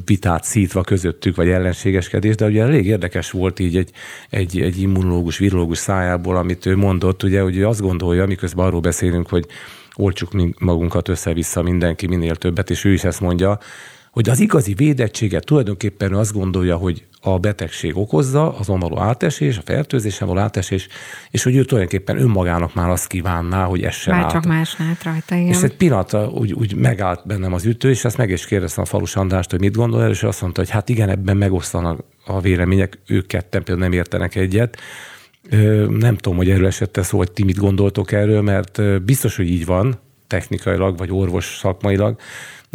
[0.05, 3.90] vitát szítva közöttük, vagy ellenségeskedés, de ugye elég érdekes volt így egy,
[4.30, 8.80] egy, egy immunológus, virológus szájából, amit ő mondott, ugye, hogy ő azt gondolja, miközben arról
[8.80, 9.47] beszélünk, hogy
[9.94, 13.59] olcsuk magunkat össze-vissza mindenki minél többet, és ő is ezt mondja,
[14.16, 19.62] hogy az igazi védettséget tulajdonképpen azt gondolja, hogy a betegség okozza, azon való átesés, a
[19.64, 20.88] fertőzésen való átesés,
[21.30, 25.34] és hogy ő tulajdonképpen önmagának már azt kívánná, hogy essen Már csak más lát rajta,
[25.34, 25.47] igen.
[25.47, 28.86] És egy pillanatra úgy, úgy megállt bennem az ütő, és ezt meg is kérdeztem a
[28.86, 32.40] Falus Andrást, hogy mit gondol el, és azt mondta, hogy hát igen, ebben megosztanak a
[32.40, 34.80] vélemények, ők ketten például nem értenek egyet.
[35.88, 39.66] Nem tudom, hogy erről esette szó, hogy ti mit gondoltok erről, mert biztos, hogy így
[39.66, 42.18] van, technikailag, vagy orvos szakmailag,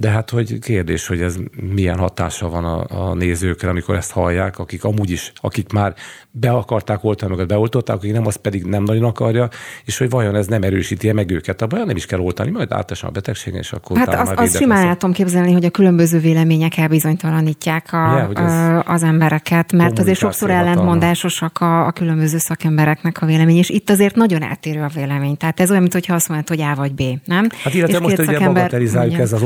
[0.02, 1.36] de hát hogy kérdés, hogy ez
[1.74, 5.94] milyen hatása van a, a nézőkre, amikor ezt hallják, akik amúgy is, akik már
[6.32, 9.50] be akarták oltani, meg beoltották, akik nem, az pedig nem nagyon akarja,
[9.86, 11.62] és hogy vajon ez nem erősíti meg őket.
[11.62, 14.88] Abban nem is kell oltani, majd átesen a betegségen, és akkor Hát az, az simán
[14.88, 20.18] el tudom képzelni, hogy a különböző vélemények elbizonytalanítják a, yeah, a, az embereket, mert azért
[20.18, 25.38] sokszor ellentmondásosak a, a különböző szakembereknek a vélemény, és itt azért nagyon eltérő a vélemény.
[25.38, 27.48] Tehát ez olyan, mint azt mondod, hogy A vagy B, nem?
[27.64, 29.42] Hát illetve most ugye bagatelizáljuk ez az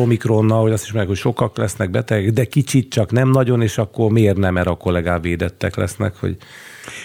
[0.45, 3.77] Omikronnal, hogy azt is meg, hogy sokak lesznek betegek, de kicsit csak nem nagyon, és
[3.77, 6.37] akkor miért nem, mert akkor legalább védettek lesznek, hogy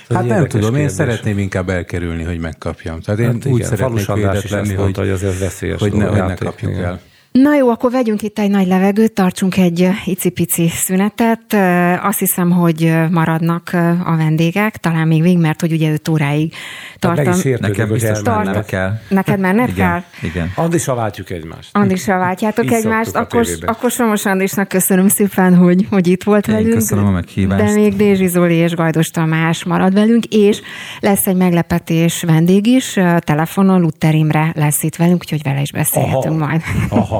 [0.08, 0.80] Hát nem tudom, kérdés.
[0.80, 3.00] én szeretném inkább elkerülni, hogy megkapjam.
[3.00, 6.22] Tehát én hát úgy igen, szeretnék védett lenni, hogy, hogy, hogy, veszélyes hogy, ne, hogy
[6.22, 6.84] ne kapjuk igen.
[6.84, 7.00] el.
[7.32, 11.56] Na jó, akkor vegyünk itt egy nagy levegőt, tartsunk egy icipici szünetet.
[12.02, 13.70] Azt hiszem, hogy maradnak
[14.04, 16.54] a vendégek, talán még végig, mert hogy ugye 5 óráig
[16.98, 17.24] tartom.
[17.24, 18.92] Hát meg is Nekem biztos mennem kell.
[19.08, 20.02] Neked menned igen, kell?
[20.30, 20.52] Igen.
[20.54, 21.68] Andisra váltjuk egymást.
[21.72, 23.16] Andisra váltjátok egymást.
[23.16, 26.72] Akkor, akkor Somos Andisnak köszönöm szépen, hogy, hogy itt volt Én velünk.
[26.72, 27.64] köszönöm a meghívást.
[27.64, 30.60] De még Dézsi Zoli és Gajdos Tamás marad velünk, és
[31.00, 36.40] lesz egy meglepetés vendég is, telefonon Luther Imre lesz itt velünk, úgyhogy vele is beszélhetünk
[36.40, 36.46] Aha.
[36.46, 36.62] majd.
[36.88, 37.19] Aha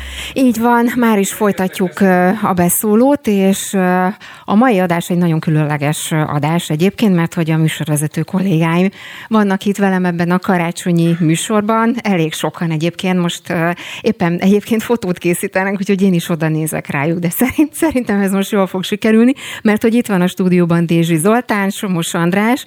[0.33, 1.99] Így van, már is folytatjuk
[2.41, 3.73] a beszólót, és
[4.45, 8.89] a mai adás egy nagyon különleges adás egyébként, mert hogy a műsorvezető kollégáim
[9.27, 13.53] vannak itt velem ebben a karácsonyi műsorban, elég sokan egyébként, most
[14.01, 18.51] éppen egyébként fotót készítenek, úgyhogy én is oda nézek rájuk, de szerint, szerintem ez most
[18.51, 19.33] jól fog sikerülni,
[19.63, 22.65] mert hogy itt van a stúdióban Dézsi Zoltán, Somos András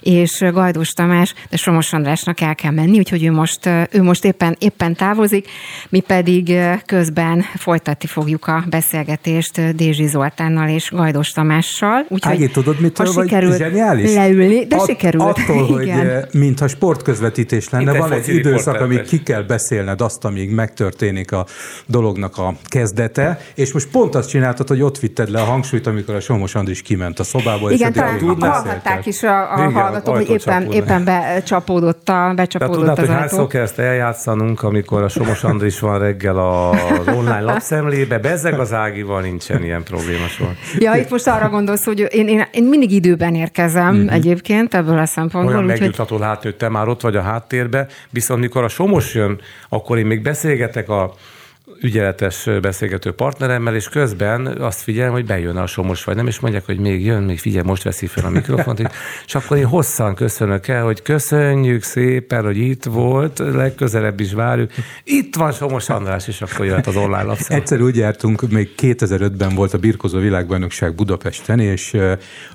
[0.00, 4.56] és Gajdos Tamás, de Somos Andrásnak el kell menni, úgyhogy ő most, ő most éppen,
[4.58, 5.48] éppen távozik,
[5.88, 12.04] mi pedig köz közben folytatni fogjuk a beszélgetést Dézsi Zoltánnal és Gajdos Tamással.
[12.08, 14.14] Úgyhogy Ági, tudod, mitől vagy zseniális?
[14.14, 15.38] leülni, de At, sikerült.
[15.38, 15.92] Attól, hogy
[16.32, 21.46] mintha sportközvetítés lenne, Itt van egy időszak, amíg ki kell beszélned azt, amíg megtörténik a
[21.86, 26.14] dolognak a kezdete, és most pont azt csináltad, hogy ott vitted le a hangsúlyt, amikor
[26.14, 27.70] a Somos Andris kiment a szobából.
[27.70, 32.98] Igen, talán hallhatták is a, a hallgatók, hogy éppen, éppen becsapódott a, becsapódott Tehát tudnád,
[32.98, 36.38] hogy hányszor kell ezt eljátszanunk, amikor a Somos Andris van reggel
[36.98, 40.52] az online lapszemlébe, bezeg az Ágival nincsen ilyen probléma soha.
[40.78, 44.08] Ja, itt most arra gondolsz, hogy én, én, én mindig időben érkezem mm-hmm.
[44.08, 45.54] egyébként ebből a szempontból.
[45.54, 49.40] Olyan megnyugtató látni, hogy te már ott vagy a háttérbe, viszont mikor a Somos jön,
[49.68, 51.14] akkor én még beszélgetek a
[51.80, 56.66] ügyeletes beszélgető partneremmel, és közben azt figyelem, hogy bejön a somos vagy nem, és mondják,
[56.66, 58.90] hogy még jön, még figyelj, most veszi fel a mikrofont,
[59.26, 64.70] és akkor én hosszan köszönök el, hogy köszönjük szépen, hogy itt volt, legközelebb is várjuk.
[65.04, 67.58] Itt van Somos András, és akkor jöhet az online lapszám.
[67.58, 71.96] Egyszer úgy jártunk, még 2005-ben volt a Birkozó világbajnokság Budapesten, és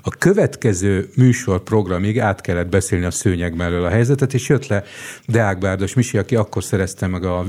[0.02, 4.84] a következő műsorprogramig át kellett beszélni a szőnyeg mellől a helyzetet, és jött le
[5.26, 7.44] Deák Bárdos Misi, aki akkor szerezte meg a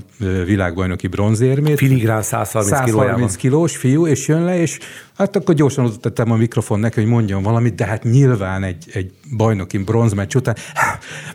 [0.45, 1.77] világbajnoki bronzért, érmét.
[1.77, 4.79] Filigrán 130, 130 kilós fiú, és jön le, és
[5.17, 8.85] hát akkor gyorsan oda tettem a mikrofon neki, hogy mondjon valamit, de hát nyilván egy,
[8.93, 10.55] egy bajnoki bronzmeccs után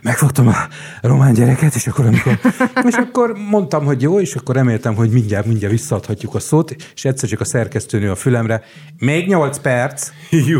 [0.01, 0.55] megfogtam a
[1.01, 2.39] román gyereket, és akkor amikor,
[2.83, 7.05] és akkor mondtam, hogy jó, és akkor reméltem, hogy mindjárt, mindjárt visszaadhatjuk a szót, és
[7.05, 8.63] egyszer csak a szerkesztőnő a fülemre,
[8.99, 10.09] még 8 perc.
[10.29, 10.59] Jó.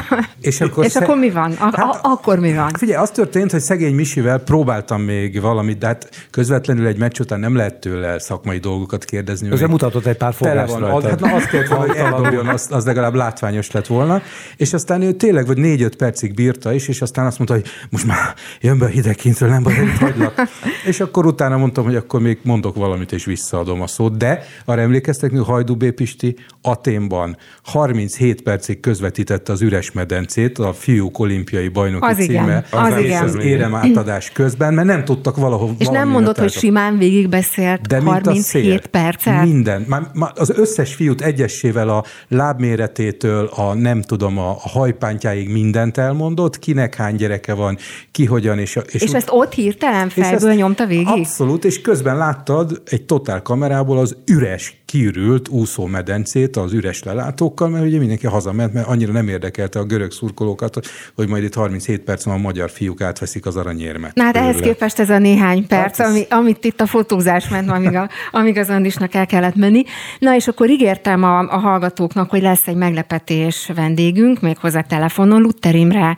[0.40, 1.52] és akkor, és akkor mi van?
[1.52, 2.68] A- hát, akkor mi van?
[2.68, 7.40] Figyelj, az történt, hogy szegény Misivel próbáltam még valamit, de hát közvetlenül egy meccs után
[7.40, 9.50] nem lehet tőle szakmai dolgokat kérdezni.
[9.50, 11.02] Ezzel mutatott egy pár fogást van.
[11.02, 14.22] Hát na, azt kellett volna, hogy eldobjon, az, az legalább látványos lett volna.
[14.56, 18.06] És aztán ő tényleg, vagy négy-öt percig bírta is, és aztán azt mondta, hogy most
[18.06, 20.42] már jön be hideg kintről, nem baj, hagylak.
[20.90, 24.16] és akkor utána mondtam, hogy akkor még mondok valamit, és visszaadom a szót.
[24.16, 25.90] De arra emlékeztek, hogy Hajdú B.
[25.90, 32.64] Pisti Aténban 37 percig közvetítette az üres medencét, a fiúk olimpiai bajnoki az címe, igen,
[32.70, 33.22] az, az igen.
[33.22, 38.00] az érem átadás közben, mert nem tudtak valahol És nem mondott, hogy simán végigbeszélt de
[38.00, 39.44] 37 percet?
[39.44, 39.84] Minden.
[39.88, 42.04] Már, már az összes fiút egyesével a
[42.42, 47.78] lábméretétől, a nem tudom, a, a hajpántjáig mindent elmondott, kinek hány gyereke van,
[48.10, 48.58] ki hogyan.
[48.58, 51.06] És, és, és ezt ott hirtelen felből nyomta végig?
[51.06, 57.84] Abszolút, és közben láttad egy totál kamerából az üres kiürült úszómedencét az üres lelátókkal, mert
[57.84, 60.80] ugye mindenki hazament, mert annyira nem érdekelte a görög szurkolókat,
[61.14, 64.14] hogy majd itt 37 perc van a magyar fiúk átveszik az aranyérmet.
[64.14, 67.70] Na hát ehhez képest ez a néhány perc, hát ami, amit itt a fotózás ment,
[67.70, 68.08] amíg, a,
[68.38, 69.84] amíg az Andisnak el kellett menni.
[70.18, 75.74] Na és akkor ígértem a, a hallgatóknak, hogy lesz egy meglepetés vendégünk, méghozzá telefonon, Luther
[75.74, 76.16] Imre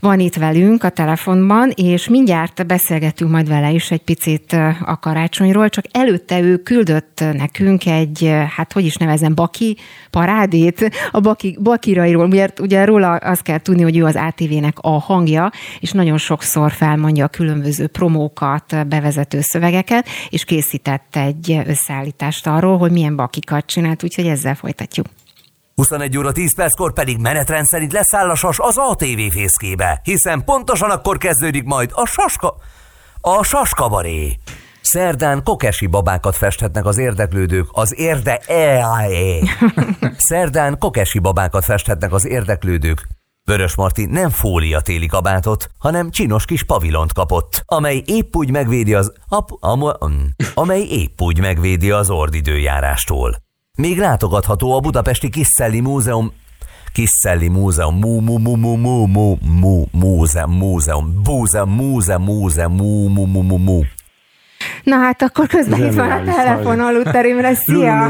[0.00, 4.52] van itt velünk a telefonban, és mindjárt beszélgetünk majd vele is egy picit
[4.84, 9.76] a karácsonyról, csak előtte ő küldött nekünk egy, hát hogy is nevezem, baki
[10.10, 15.00] parádét a baki, bakirairól, mert ugye róla azt kell tudni, hogy ő az ATV-nek a
[15.00, 15.50] hangja,
[15.80, 22.90] és nagyon sokszor felmondja a különböző promókat, bevezető szövegeket, és készített egy összeállítást arról, hogy
[22.90, 25.06] milyen bakikat csinált, úgyhogy ezzel folytatjuk.
[25.80, 30.90] 21 óra 10 perckor pedig menetrend szerint leszáll a sas az ATV fészkébe, hiszen pontosan
[30.90, 32.54] akkor kezdődik majd a saska...
[33.20, 34.38] a saskabaré.
[34.80, 39.38] Szerdán kokesi babákat festhetnek az érdeklődők az érde EAE.
[40.28, 43.06] Szerdán kokesi babákat festhetnek az érdeklődők.
[43.44, 48.94] Vörös Marti nem fólia téli kabátot, hanem csinos kis pavilont kapott, amely épp úgy megvédi
[48.94, 49.82] az, ap, am,
[50.54, 53.48] amely épp úgy megvédi az ordidőjárástól.
[53.80, 56.32] Még látogatható a Budapesti Kisszelli Múzeum
[56.92, 63.08] Kisszelli Múzeum, Mú, Mú, Mú, Mú, Mú, Mú, Mú, Múzeum, Múzeum, Búzeum, Múzeum, Múzeum, Mú,
[63.08, 63.99] Mú, Mú, Mú, Mú.
[64.90, 68.08] Na hát akkor közben itt van a telefonon, Luther Imre, szia!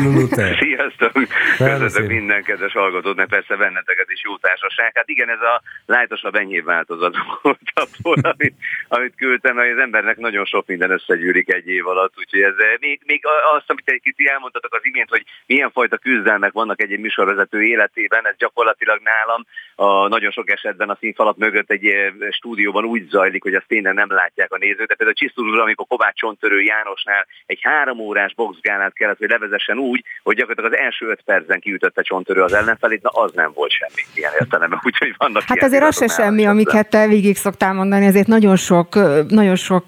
[0.61, 1.13] Sziasztok!
[1.59, 4.91] Köszönöm minden kedves hallgatót, meg persze benneteket is jó társaság.
[4.95, 8.55] Hát igen, ez a lájtosabb enyhébb változat volt abból, amit,
[8.89, 13.01] amit küldtem, hogy az embernek nagyon sok minden összegyűrik egy év alatt, úgyhogy ez még,
[13.07, 13.23] még
[13.57, 17.63] azt, amit egy kicsit elmondtatok az imént, hogy milyen fajta küzdelmek vannak egy, egy műsorvezető
[17.63, 21.87] életében, ez gyakorlatilag nálam a nagyon sok esetben a színfalak mögött egy
[22.31, 24.89] stúdióban úgy zajlik, hogy azt tényleg nem látják a nézők.
[24.89, 30.05] De például Csisztúr amikor Kovács Csontörő Jánosnál egy három órás boxgálát kellett, hogy levezessen úgy,
[30.23, 34.03] hogy gyakorlatilag az első öt percen kiütötte Csontörő az ellenfelét, na az nem volt semmi
[34.15, 34.81] ilyen értelemben.
[34.89, 38.95] Úgyhogy vannak hát azért az se semmi, amiket te végig szoktál mondani, ezért nagyon sok,
[39.29, 39.85] nagyon sok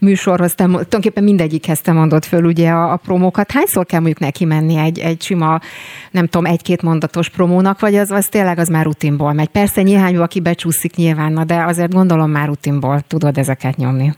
[0.00, 3.52] műsorhoz, te, tulajdonképpen mindegyikhez te mondod föl ugye a, a promókat.
[3.52, 5.60] Hányszor kell mondjuk neki menni egy, egy sima,
[6.10, 9.48] nem tudom, egy-két mondatos promónak, vagy az, az tényleg az már rutinból megy?
[9.48, 14.12] Persze néhány, aki becsúszik nyilván, de azért gondolom már rutinból tudod ezeket nyomni.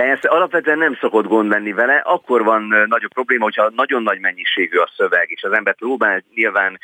[0.00, 4.78] Persze, alapvetően nem szokott gond lenni vele, akkor van nagyobb probléma, hogyha nagyon nagy mennyiségű
[4.78, 6.80] a szöveg, és az ember próbál nyilván,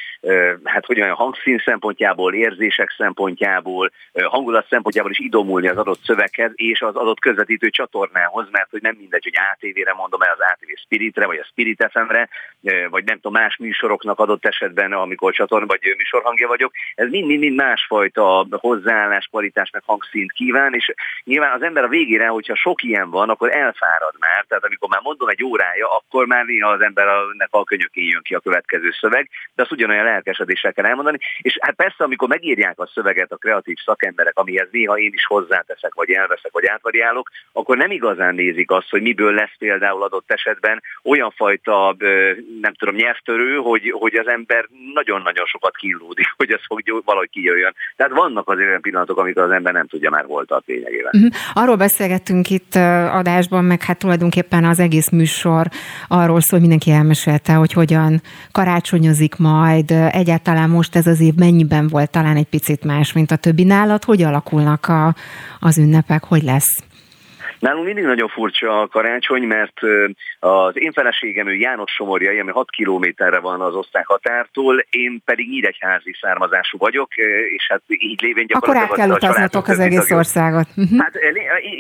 [0.65, 3.91] hát hogy olyan hangszín szempontjából, érzések szempontjából,
[4.25, 8.97] hangulat szempontjából is idomulni az adott szöveghez, és az adott közvetítő csatornához, mert hogy nem
[8.99, 12.29] mindegy, hogy ATV-re mondom el az ATV Spiritre, vagy a Spirit FM-re,
[12.91, 16.73] vagy nem tudom, más műsoroknak adott esetben, amikor csatorna vagy műsorhangja vagyok.
[16.95, 22.55] Ez mind-mind másfajta hozzáállás, kvalitás, meg hangszínt kíván, és nyilván az ember a végére, hogyha
[22.55, 24.45] sok ilyen van, akkor elfárad már.
[24.49, 28.35] Tehát amikor már mondom egy órája, akkor már néha az embernek a könyökén jön ki
[28.35, 31.19] a következő szöveg, de azt ugyanolyan lelkesedéssel kell elmondani.
[31.39, 35.95] És hát persze, amikor megírják a szöveget a kreatív szakemberek, amihez néha én is hozzáteszek,
[35.95, 40.83] vagy elveszek, vagy átvariálok, akkor nem igazán nézik azt, hogy miből lesz például adott esetben
[41.03, 41.97] olyan fajta,
[42.61, 47.75] nem tudom, nyelvtörő, hogy, hogy az ember nagyon-nagyon sokat kínlódik, hogy ez fog valahogy kijöjjön.
[47.97, 51.11] Tehát vannak az olyan pillanatok, amikor az ember nem tudja már volt a lényegében.
[51.15, 51.63] Uh-huh.
[51.63, 52.75] Arról beszélgettünk itt
[53.13, 55.69] adásban, meg hát tulajdonképpen az egész műsor
[56.09, 61.89] arról szól, hogy mindenki elmesélte, hogy hogyan karácsonyozik majd, egyáltalán most ez az év mennyiben
[61.89, 65.15] volt talán egy picit más, mint a többi nálad, hogy alakulnak a,
[65.61, 66.83] az ünnepek, hogy lesz?
[67.59, 69.81] Nálunk mindig nagyon furcsa a karácsony, mert
[70.39, 75.49] az én feleségem, ő János Somorjai, ami 6 kilométerre van az osztály határtól, én pedig
[75.49, 77.17] nyíregyházi származású vagyok,
[77.57, 78.91] és hát így lévén gyakorlatilag...
[78.91, 80.67] Akkor át kell utaznatok az egész országot.
[80.75, 80.99] Mhm.
[80.99, 81.19] Hát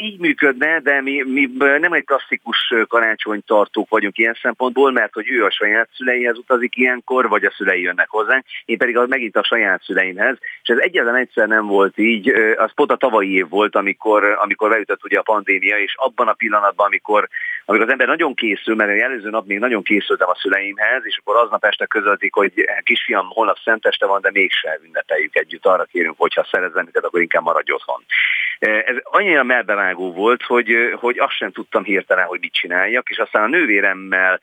[0.01, 5.31] így működne, de mi, mi nem egy klasszikus karácsony tartók vagyunk ilyen szempontból, mert hogy
[5.31, 9.37] ő a saját szüleihez utazik ilyenkor, vagy a szülei jönnek hozzánk, én pedig az megint
[9.37, 13.49] a saját szüleimhez, és ez egyetlen egyszer nem volt így, az pont a tavalyi év
[13.49, 17.29] volt, amikor, amikor beütött ugye a pandémia, és abban a pillanatban, amikor,
[17.65, 21.37] amikor az ember nagyon készül, mert előző nap még nagyon készültem a szüleimhez, és akkor
[21.37, 22.53] aznap este közöltik, hogy
[22.83, 27.73] kisfiam, holnap szenteste van, de mégse ünnepeljük együtt, arra kérünk, hogyha szerezzen akkor inkább maradj
[27.73, 28.05] otthon.
[28.65, 33.43] Ez annyira melbevágó volt, hogy, hogy azt sem tudtam hirtelen, hogy mit csináljak, és aztán
[33.43, 34.41] a nővéremmel,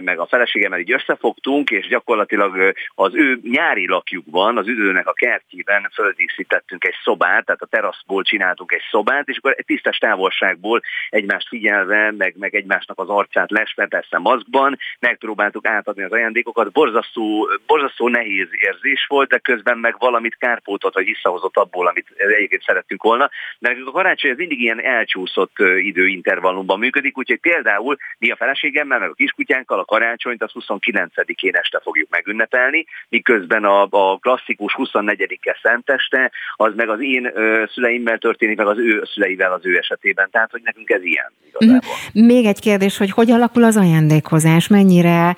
[0.00, 5.90] meg a feleségemmel így összefogtunk, és gyakorlatilag az ő nyári lakjukban, az üdőnek a kertjében
[5.94, 11.48] földíszítettünk egy szobát, tehát a teraszból csináltunk egy szobát, és akkor egy tisztes távolságból egymást
[11.48, 16.72] figyelve, meg, meg egymásnak az arcát lesve, persze maszkban, megpróbáltuk átadni az ajándékokat.
[16.72, 22.62] Borzasztó, borzasztó nehéz érzés volt, de közben meg valamit kárpótot, vagy visszahozott abból, amit egyébként
[22.62, 23.30] szerettünk volna.
[23.58, 29.10] De a karácsony ez mindig ilyen elcsúszott időintervallumban működik, úgyhogy például mi a feleségemmel, meg
[29.10, 36.30] a kiskutyánkkal a karácsonyt az 29-én este fogjuk megünnepelni, miközben a, a klasszikus 24-e szenteste,
[36.56, 40.28] az meg az én ö, szüleimmel történik, meg az ő szüleivel az ő esetében.
[40.30, 41.94] Tehát, hogy nekünk ez ilyen igazából.
[42.12, 44.68] Még egy kérdés, hogy hogy alakul az ajándékozás?
[44.68, 45.36] Mennyire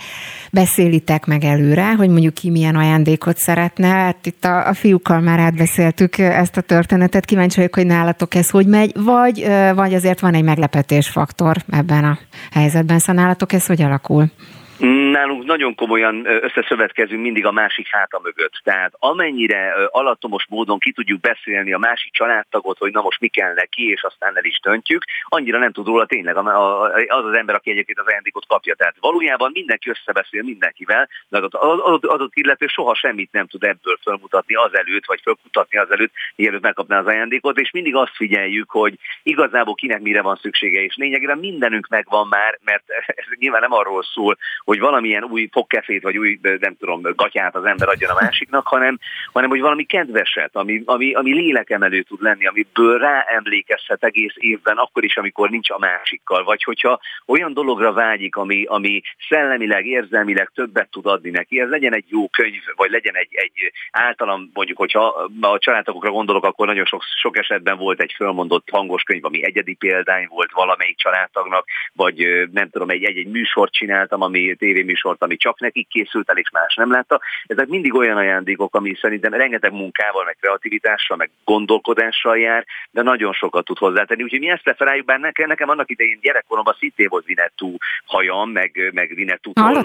[0.53, 3.87] beszélitek meg előre, hogy mondjuk ki milyen ajándékot szeretne?
[3.87, 8.51] Hát itt a, a fiúkkal már átbeszéltük ezt a történetet, kíváncsi vagyok, hogy nálatok ez
[8.51, 12.19] hogy megy, vagy, vagy azért van egy meglepetésfaktor ebben a
[12.51, 14.31] helyzetben, szóval nálatok ez hogy alakul?
[14.79, 18.61] Nálunk nagyon komolyan összeszövetkezünk mindig a másik háta mögött.
[18.63, 23.55] Tehát amennyire alattomos módon ki tudjuk beszélni a másik családtagot, hogy na most mi kell
[23.55, 27.71] neki, és aztán el is döntjük, annyira nem tud róla tényleg az az ember, aki
[27.71, 28.75] egyébként az ajándékot kapja.
[28.75, 33.99] Tehát valójában mindenki összebeszél mindenkivel, de az adott, adott illető soha semmit nem tud ebből
[34.03, 39.75] felmutatni azelőtt, vagy felmutatni azelőtt, mielőtt megkapná az ajándékot, és mindig azt figyeljük, hogy igazából
[39.75, 42.85] kinek mire van szüksége, és lényegében mindenünk megvan már, mert
[43.21, 47.65] ez nyilván nem arról szól, hogy valamilyen új fogkefét, vagy új, nem tudom, gatyát az
[47.65, 48.99] ember adjon a másiknak, hanem,
[49.33, 55.05] hanem hogy valami kedveset, ami, ami, ami lélekemelő tud lenni, amiből ráemlékezhet egész évben, akkor
[55.05, 60.91] is, amikor nincs a másikkal, vagy hogyha olyan dologra vágyik, ami, ami szellemileg, érzelmileg többet
[60.91, 65.29] tud adni neki, ez legyen egy jó könyv, vagy legyen egy, egy általam, mondjuk, hogyha
[65.41, 69.75] a családokra gondolok, akkor nagyon sok, sok esetben volt egy fölmondott hangos könyv, ami egyedi
[69.75, 75.37] példány volt valamelyik családtagnak, vagy nem tudom, egy, egy, egy műsort csináltam, ami tévéműsort, ami
[75.37, 77.21] csak nekik készült el, és más nem látta.
[77.47, 83.33] Ezek mindig olyan ajándékok, ami szerintem rengeteg munkával, meg kreativitással, meg gondolkodással jár, de nagyon
[83.33, 84.23] sokat tud hozzátenni.
[84.23, 88.91] Úgyhogy mi ezt preferáljuk, bár nekem, nekem annak idején gyerekkoromban szintén volt Vinettú hajam, meg,
[88.93, 89.83] meg Vinettú tollam.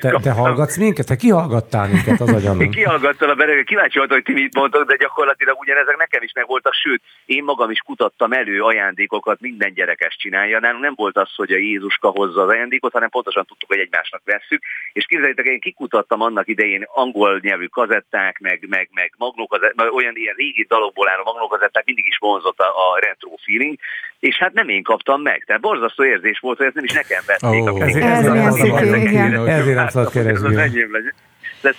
[0.00, 1.06] Te, te, hallgatsz minket?
[1.06, 2.60] Te kihallgattál minket az agyanon?
[2.60, 6.32] Én kihallgattam a belőle, kíváncsi voltam, hogy ti mit mondtok, de gyakorlatilag ugyanezek nekem is
[6.32, 10.58] megvoltak, sőt, én magam is kutattam elő ajándékokat, minden gyerekes csinálja.
[10.60, 14.22] Nálunk nem volt az, hogy a Jézuska hozza az ajándékot, hanem pontosan tudtuk, hogy egymásnak
[14.24, 20.16] vesszük, és képzeljétek, én kikutattam annak idején angol nyelvű kazetták, meg, meg, meg magnókazetták, olyan
[20.16, 23.76] ilyen régi dalokból álló magnókazetták, mindig is vonzott a, a retro feeling,
[24.18, 25.44] és hát nem én kaptam meg.
[25.46, 27.64] Tehát borzasztó érzés volt, hogy ezt nem is nekem vették.
[27.72, 30.56] Oh, ezért, ezért, ezért, ezért nem szabad keresni.
[30.56, 31.12] ez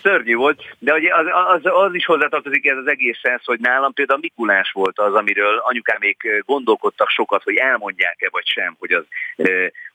[0.01, 1.25] szörnyű volt, de ugye az,
[1.55, 6.43] az, az is hozzátartozik ez az egészhez, hogy nálam például Mikulás volt az, amiről anyukámék
[6.45, 9.03] gondolkodtak sokat, hogy elmondják-e vagy sem, hogy az,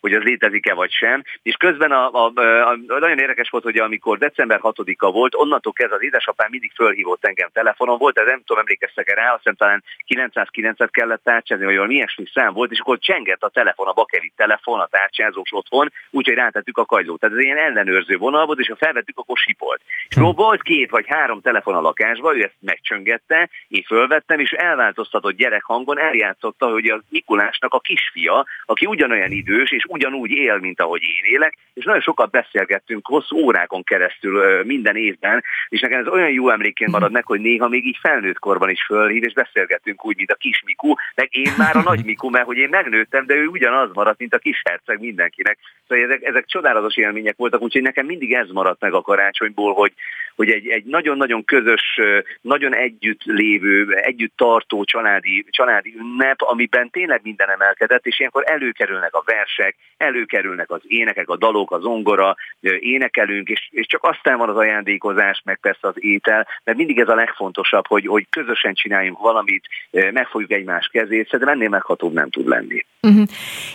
[0.01, 1.23] hogy az létezik-e vagy sem.
[1.43, 5.97] És közben a, a, a, nagyon érdekes volt, hogy amikor december 6-a volt, onnantól kezdve
[5.97, 9.83] az édesapám mindig fölhívott engem telefonon, volt ez nem tudom, emlékeztek rá, azt hiszem talán
[10.09, 14.33] 909-et kellett tárcsázni, vagy valami ilyesmi szám volt, és akkor csengett a telefon, a bakelit
[14.37, 17.21] telefon, a tárcsázós otthon, úgyhogy rátettük a kagylót.
[17.21, 19.76] Tehát ez ilyen ellenőrző vonal volt, és ha felvettük, akkor sipolt.
[20.09, 20.25] És hm.
[20.25, 25.65] volt két vagy három telefon a lakásban, ő ezt megcsöngette, én fölvettem, és elváltoztatott gyerek
[25.65, 31.03] hangon eljátszotta, hogy a Mikulásnak a kisfia, aki ugyanolyan idős, és ugyanúgy él, mint ahogy
[31.03, 36.31] én élek, és nagyon sokat beszélgettünk hosszú órákon keresztül minden évben, és nekem ez olyan
[36.31, 40.17] jó emlékén marad meg, hogy néha még így felnőtt korban is fölhív, és beszélgettünk úgy,
[40.17, 43.35] mint a kis Miku, meg én már a nagy Miku, mert hogy én megnőttem, de
[43.35, 45.59] ő ugyanaz maradt, mint a kis herceg mindenkinek.
[45.89, 49.93] Szóval ezek, ezek csodálatos élmények voltak, úgyhogy nekem mindig ez maradt meg a karácsonyból, hogy,
[50.37, 52.01] hogy egy, egy nagyon-nagyon közös,
[52.41, 59.15] nagyon együtt lévő, együtt tartó családi, családi ünnep, amiben tényleg minden emelkedett, és ilyenkor előkerülnek
[59.15, 62.37] a versek, előkerülnek az énekek, a dalok, az ongora,
[62.79, 67.09] énekelünk, és, és csak aztán van az ajándékozás, meg persze az étel, mert mindig ez
[67.09, 72.49] a legfontosabb, hogy, hogy közösen csináljunk valamit, megfogjuk egymás kezét, szerintem ennél meghatóbb nem tud
[72.49, 72.85] lenni.
[73.03, 73.27] Uh-huh.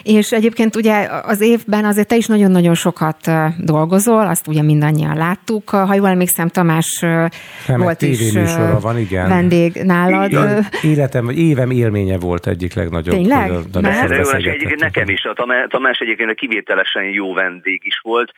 [0.03, 3.17] És egyébként ugye az évben azért te is nagyon-nagyon sokat
[3.57, 5.69] dolgozol, azt ugye mindannyian láttuk.
[5.85, 8.33] Ha jól emlékszem, Tamás Remek volt is
[8.81, 9.27] van, igen.
[9.27, 10.31] vendég nálad.
[10.81, 13.15] Életem, vagy évem élménye volt egyik legnagyobb.
[13.15, 13.51] Tényleg?
[14.43, 15.23] egyébként nekem is.
[15.23, 18.31] A Tamás egyébként kivételesen jó vendég is volt,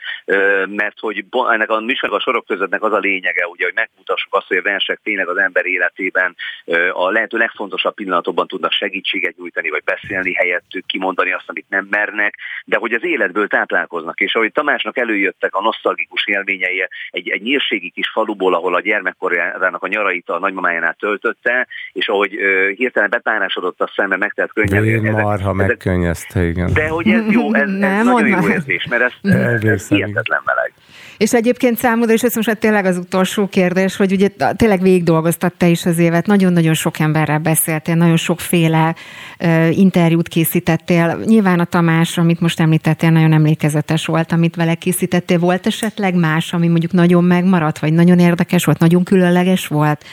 [0.65, 4.47] mert hogy ennek a műsornak a sorok közöttnek az a lényege, ugye, hogy megmutassuk azt,
[4.47, 6.35] hogy a versek tényleg az ember életében
[6.93, 12.35] a lehető legfontosabb pillanatokban tudnak segítséget nyújtani, vagy beszélni helyettük, kimondani azt, amit nem mernek,
[12.65, 14.19] de hogy az életből táplálkoznak.
[14.19, 19.83] És ahogy Tamásnak előjöttek a nosztalgikus élményei egy, egy nyírségi kis faluból, ahol a gyermekkorának
[19.83, 24.85] a nyarait a nagymamájánál töltötte, és ahogy uh, hirtelen betárásodott a szembe, megtelt könnyen.
[24.85, 26.73] Én marha megkönnyezte, igen.
[26.73, 30.41] De hogy ez jó, ez, ez Nem, nagyon jó érzés, mert ez, ez, ez hihetetlen
[30.45, 30.73] meleg.
[31.17, 35.03] És egyébként számodra, és ez most hát tényleg az utolsó kérdés, hogy ugye tényleg végig
[35.03, 38.95] dolgoztat te is az évet, nagyon-nagyon sok emberrel beszéltél, nagyon sokféle
[39.39, 41.19] uh, interjút készítettél.
[41.25, 45.39] Nyilván a Tamás, amit most említettél, nagyon emlékezetes volt, amit vele készítettél.
[45.39, 50.05] Volt esetleg más, ami mondjuk nagyon megmaradt, vagy nagyon érdekes volt, nagyon különleges volt?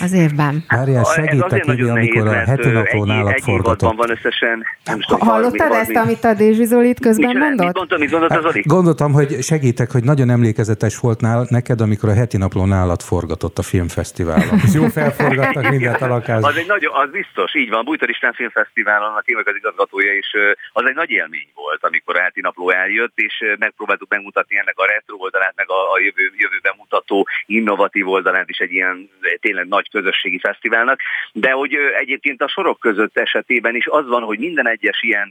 [0.00, 0.64] Az évben.
[0.68, 3.96] Várjál, segítek ide, amikor a heti napon nálad forgatott.
[3.96, 4.64] van összesen.
[4.84, 7.66] Nem tudom, Hallottad ezt, amit a Dézsi Zolit közben mondott?
[7.66, 8.62] Mit mondtam, mit mondott az Zoli?
[8.66, 13.58] Gondoltam, hogy segítek, hogy nagyon emlékezetes volt nál, neked, amikor a heti napló nálad forgatott
[13.58, 14.60] a filmfesztiválon.
[14.74, 16.50] Jó felforgattak mindent a lakásban.
[16.50, 17.84] Az egy nagy, az biztos, így van.
[17.84, 20.28] Bújtor István Filmfesztiválon, a témak az igazgatója, és
[20.72, 24.86] az egy nagy élmény volt, amikor a heti napló eljött, és megpróbáltuk megmutatni ennek a
[24.86, 29.10] retro oldalát, meg a, a jövő, jövőben mutató innovatív oldalát is egy ilyen
[29.40, 31.00] tényleg nagy közösségi fesztiválnak,
[31.32, 35.30] de hogy egyébként a sorok között esetében is az van, hogy minden egyes ilyen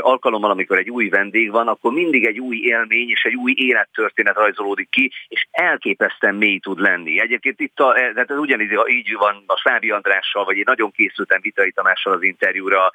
[0.00, 4.36] alkalommal, amikor egy új vendég van, akkor mindig egy új élmény és egy új élettörténet
[4.36, 7.20] rajzolódik ki, és elképesztően mély tud lenni.
[7.20, 10.90] Egyébként itt a, e, tehát ez ugyanígy így van a Slávi Andrással, vagy én nagyon
[10.90, 12.90] készültem Vitai Tamással az interjúra,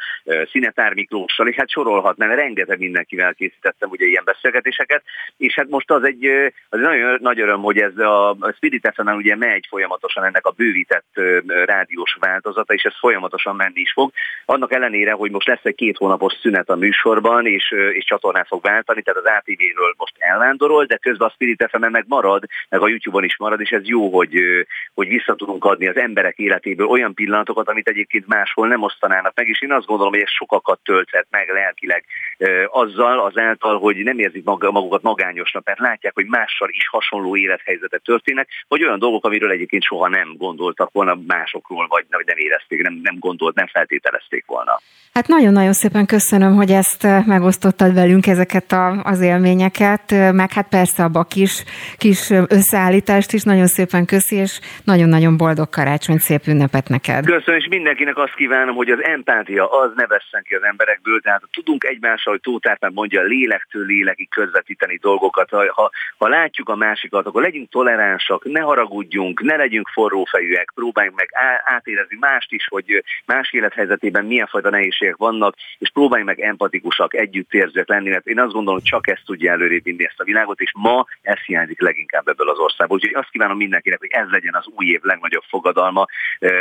[0.52, 5.04] Szinetár Miklóssal, és hát sorolhatnám, rengeteg mindenkivel készítettem ugye ilyen beszélgetéseket,
[5.38, 6.26] és hát most az egy,
[6.70, 10.52] az egy nagyon nagy öröm, hogy ez a Spirit fm ugye megy folyamatosan ennek a
[10.64, 11.12] bővített
[11.66, 14.12] rádiós változata, és ez folyamatosan menni is fog.
[14.46, 18.62] Annak ellenére, hogy most lesz egy két hónapos szünet a műsorban, és, és csatornát fog
[18.64, 22.88] váltani, tehát az ATV-ről most elvándorol, de közben a Spirit fm meg marad, meg a
[22.88, 24.34] YouTube-on is marad, és ez jó, hogy,
[24.94, 29.48] hogy vissza tudunk adni az emberek életéből olyan pillanatokat, amit egyébként máshol nem osztanának meg,
[29.48, 32.06] és én azt gondolom, hogy ez sokakat tölthet meg lelkileg
[32.68, 38.50] azzal, azáltal, hogy nem érzik magukat magányosnak, mert látják, hogy mással is hasonló élethelyzetek történnek,
[38.68, 43.16] vagy olyan dolgok, amiről egyébként soha nem gondoltak volna másokról, vagy nem érezték, nem, nem
[43.20, 44.80] gondolt, nem feltételezték volna.
[45.14, 50.52] Hát nagyon-nagyon szépen köszönöm, hogy ezt eh, megosztottad velünk, ezeket a, az élményeket, eh, meg
[50.52, 51.64] hát persze a kis,
[51.98, 57.26] kis eh, összeállítást is nagyon szépen köszi, és nagyon-nagyon boldog karácsony, szép ünnepet neked.
[57.26, 61.42] Köszönöm, és mindenkinek azt kívánom, hogy az empátia az ne vesszen ki az emberekből, tehát
[61.52, 65.50] tudunk egymással, hogy Tóth mondja, lélektől lélekig közvetíteni dolgokat.
[65.50, 69.88] Ha, ha, látjuk a másikat, akkor legyünk toleránsak, ne haragudjunk, ne legyünk
[70.44, 71.30] forrófejűek, próbáljunk meg
[71.64, 77.14] átérezni mást is, hogy más élethelyzetében milyen fajta nehézség nehézségek vannak, és próbálj meg empatikusak,
[77.14, 80.60] együttérzőek lenni, mert én azt gondolom, hogy csak ezt tudja előrébb vinni ezt a világot,
[80.60, 82.98] és ma ez hiányzik leginkább ebből az országból.
[82.98, 86.06] Úgyhogy azt kívánom mindenkinek, hogy ez legyen az új év legnagyobb fogadalma,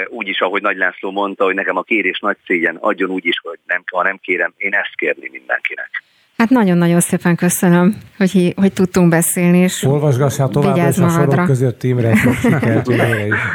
[0.09, 3.39] úgy is, ahogy Nagy László mondta, hogy nekem a kérés nagy szégyen, adjon úgy is,
[3.43, 6.03] hogy nem, ha nem kérem, én ezt kérni mindenkinek.
[6.37, 11.83] Hát nagyon-nagyon szépen köszönöm, hogy, hogy tudtunk beszélni, és Olvasgassál tovább, és a sorok között
[11.83, 12.13] Imre.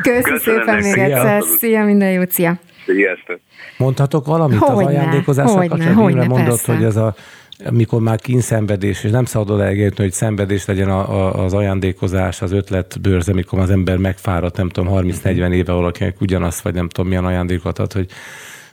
[0.01, 1.43] Köszönöm szépen még egyszer.
[1.59, 2.59] Szia, minden jót, szia.
[2.85, 3.39] Sziasztok.
[3.77, 6.09] Mondhatok valamit hogyne, az ajándékozással kapcsolatban?
[6.09, 6.73] Imre mondott, persze.
[6.73, 7.15] hogy ez a
[7.65, 12.51] amikor már kínszenvedés, és nem szabad odaegérni, hogy szenvedés legyen a, a, az ajándékozás, az
[12.51, 17.25] ötletbőrze, amikor az ember megfáradt, nem tudom, 30-40 éve valakinek ugyanazt, vagy nem tudom milyen
[17.25, 18.07] ajándékot ad, hogy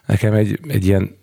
[0.07, 1.17] nekem egy, egy ilyen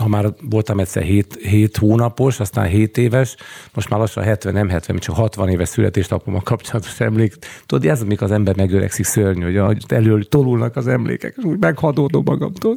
[0.00, 3.36] ha már voltam egyszer 7, 7 hónapos, aztán 7 éves,
[3.74, 7.34] most már lassan 70, nem 70, csak 60 éves születésnapommal kapcsolatos emlék.
[7.66, 12.22] Tudod, ez amikor az ember megöregszik szörnyű, hogy elől tolulnak az emlékek, és úgy meghadódom
[12.24, 12.76] magamtól.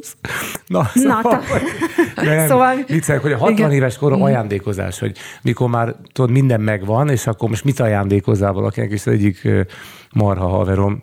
[0.66, 1.42] Na, szóval,
[2.14, 2.76] Na nem, szóval...
[2.86, 3.72] Viccel, hogy a 60 igen.
[3.72, 4.22] éves korom mm.
[4.22, 9.12] ajándékozás, hogy mikor már tudod, minden megvan, és akkor most mit ajándékozzál valakinek, és az
[9.12, 9.48] egyik
[10.12, 11.02] marha haverom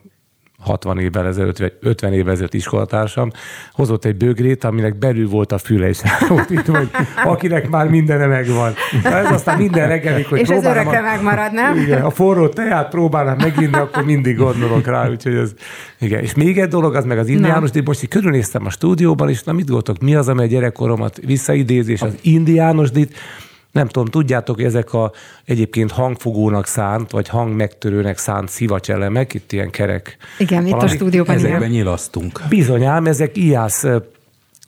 [0.61, 3.31] 60 évvel ezelőtt, vagy 50 évvel ezelőtt iskolatársam,
[3.71, 6.01] hozott egy bögrét, aminek belül volt a füle, és
[6.49, 6.89] itt, hogy
[7.23, 8.73] akinek már mindene megvan.
[9.03, 11.77] Ez aztán minden reggel, hogy És ez örökre a, megmarad, nem?
[11.77, 15.53] Igen, a forró teát próbálnám meginni, akkor mindig gondolok rá, úgyhogy ez,
[15.99, 16.21] igen.
[16.21, 19.43] És még egy dolog, az meg az indiánus, de most így körülnéztem a stúdióban, és
[19.43, 23.17] na mit gondoltok, mi az, amely gyerekkoromat visszaidézés, az indiánusdit,
[23.71, 25.11] nem tudom, tudjátok, hogy ezek a
[25.45, 30.17] egyébként hangfogónak szánt, vagy hangmegtörőnek szánt szivacselemek, itt ilyen kerek.
[30.37, 32.41] Igen, itt a stúdióban ezekben nyilasztunk.
[32.49, 33.85] Bizonyám, ezek ijász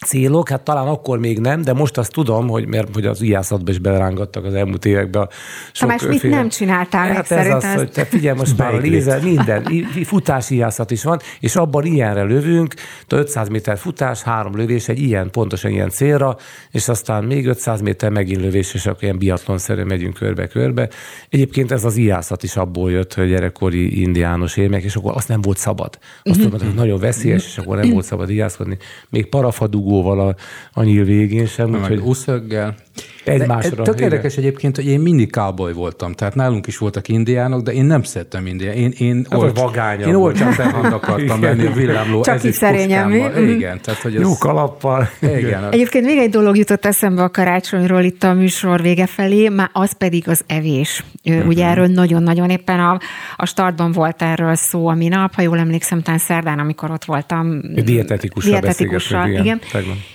[0.04, 3.72] célok, hát talán akkor még nem, de most azt tudom, hogy mert hogy az ijászatba
[3.72, 5.30] is belerángattak az elmúlt években.
[5.72, 8.78] Sok Tamás, mit nem csináltál hát még ez az, hogy te figyelj, most már a
[8.78, 9.68] lézer, minden,
[10.04, 12.74] futási ijászat is van, és abban ilyenre lövünk,
[13.08, 16.38] 500 méter futás, három lövés, egy ilyen, pontosan ilyen célra,
[16.72, 20.90] és aztán még 500 méter megint lövés, és akkor ilyen biatlonszerűen megyünk körbe-körbe.
[21.30, 25.42] Egyébként ez az ijászat is abból jött, hogy gyerekkori indiános élmek, és akkor azt nem
[25.42, 25.98] volt szabad.
[26.24, 26.50] Azt mm-hmm.
[26.50, 28.78] tudom, hogy nagyon veszélyes, és akkor nem volt szabad ijászkodni.
[29.10, 30.36] Még parafadugó dugóval a,
[30.74, 31.70] a nyíl végén sem.
[31.70, 32.00] Meg úgyhogy...
[32.00, 32.76] uszöggel.
[33.24, 33.84] Egymásra.
[33.84, 37.86] Tök érdekes egyébként, hogy én mindig cowboy voltam, tehát nálunk is voltak indiánok, de én
[37.86, 38.74] nem szedtem indián.
[38.74, 39.60] Én, én, hát olcs,
[40.06, 42.22] én olcsán behand akartam menni a villámló.
[42.22, 43.42] Csak is szerényen mi?
[43.52, 43.82] Igen.
[43.82, 44.22] Tehát, hogy ez...
[44.22, 45.10] Jó kalappal.
[45.22, 45.72] Igen.
[45.72, 49.98] Egyébként még egy dolog jutott eszembe a karácsonyról itt a műsor vége felé, már az
[49.98, 51.04] pedig az evés.
[51.24, 51.48] Uh-huh.
[51.48, 53.00] Ugye erről nagyon-nagyon éppen a,
[53.36, 57.62] a startban volt erről szó a minap, ha jól emlékszem, talán szerdán, amikor ott voltam.
[57.84, 59.44] Dietetikussal, dietetikussal igen.
[59.44, 59.62] igen.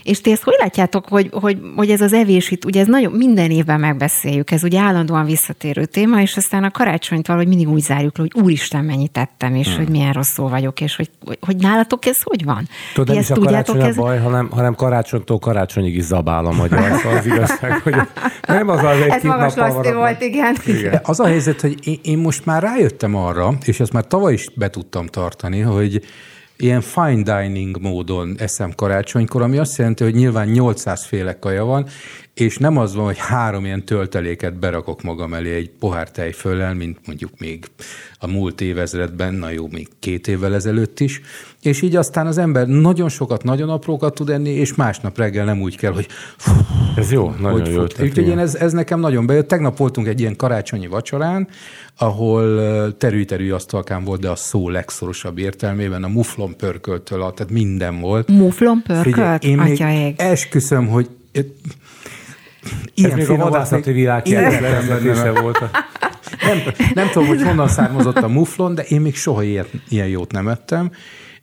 [0.02, 3.12] És ti ezt hogy látjátok, hogy, hogy, hogy ez az evés itt, ugye ez nagyon,
[3.12, 7.80] minden évben megbeszéljük, ez ugye állandóan visszatérő téma, és aztán a karácsonyt valahogy mindig úgy
[7.80, 9.76] zárjuk le, hogy úristen, mennyit tettem, és hmm.
[9.76, 12.68] hogy milyen rosszul vagyok, és hogy, hogy nálatok ez hogy van?
[12.94, 13.96] Tudod, nem is a karácsony ez...
[13.96, 17.94] a baj, hanem, hanem karácsonytól karácsonyig is zabál a magyar, az, az igazság, hogy
[18.46, 20.56] nem az az egy Ez magas volt, igen.
[20.66, 20.90] igen.
[20.90, 24.32] De az a helyzet, hogy én, én most már rájöttem arra, és ezt már tavaly
[24.32, 26.02] is be tudtam tartani, hogy
[26.58, 31.86] ilyen fine dining módon eszem karácsonykor, ami azt jelenti, hogy nyilván 800 féle kaja van,
[32.40, 36.98] és nem az van, hogy három ilyen tölteléket berakok magam elé egy pohár tejföllel, mint
[37.06, 37.66] mondjuk még
[38.18, 41.20] a múlt évezredben, na jó, még két évvel ezelőtt is,
[41.62, 45.60] és így aztán az ember nagyon sokat, nagyon aprókat tud enni, és másnap reggel nem
[45.60, 46.06] úgy kell, hogy
[46.36, 46.52] fú,
[46.96, 47.82] Ez jó, nagyon hogy jó.
[47.82, 49.48] Úgyhogy én ez, ez nekem nagyon bejött.
[49.48, 51.48] Tegnap voltunk egy ilyen karácsonyi vacsorán,
[51.98, 58.28] ahol terű-terű asztalkán volt, de a szó legszorosabb értelmében, a muflon pörköltől, tehát minden volt.
[58.28, 59.04] Muflon pörkölt?
[59.04, 61.08] Figyelj, én még esküszöm, hogy
[62.94, 64.22] Ilyen Ez még a vadászati világ
[65.40, 65.60] volt.
[66.40, 66.58] Nem,
[66.94, 70.48] nem tudom, hogy honnan származott a muflon, de én még soha ilyet, ilyen jót nem
[70.48, 70.90] ettem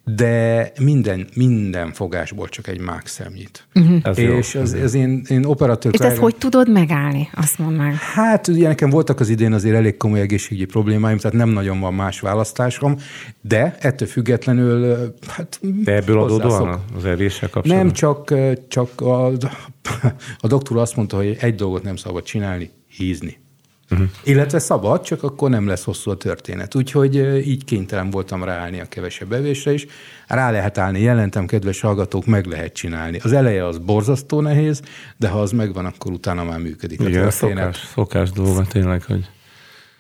[0.05, 3.67] de minden, minden fogásból csak egy mák szemnyit.
[3.75, 3.99] Uh-huh.
[4.03, 4.61] Ez és jó.
[4.61, 5.93] az, ez én, én operatőr...
[5.93, 7.29] És ezt hogy tudod megállni?
[7.33, 7.93] Azt mondd meg.
[7.93, 11.93] Hát ugye nekem voltak az idén azért elég komoly egészségügyi problémáim, tehát nem nagyon van
[11.93, 12.95] más választásom,
[13.41, 14.95] de ettől függetlenül
[15.27, 17.85] hát De ebből adódóan az evéssel kapcsolatban?
[17.85, 18.33] Nem, csak,
[18.67, 19.25] csak a,
[20.39, 23.43] a doktor azt mondta, hogy egy dolgot nem szabad csinálni, hízni.
[23.91, 24.07] Uh-huh.
[24.23, 26.75] Illetve szabad, csak akkor nem lesz hosszú a történet.
[26.75, 27.15] Úgyhogy
[27.47, 29.85] így kénytelen voltam ráállni a kevesebb evésre is.
[30.27, 33.19] Rá lehet állni, jelentem, kedves hallgatók, meg lehet csinálni.
[33.23, 34.81] Az eleje az borzasztó nehéz,
[35.17, 37.63] de ha az megvan, akkor utána már működik Igen, a történet.
[37.63, 39.29] Szokás, szokás dolga tényleg, hogy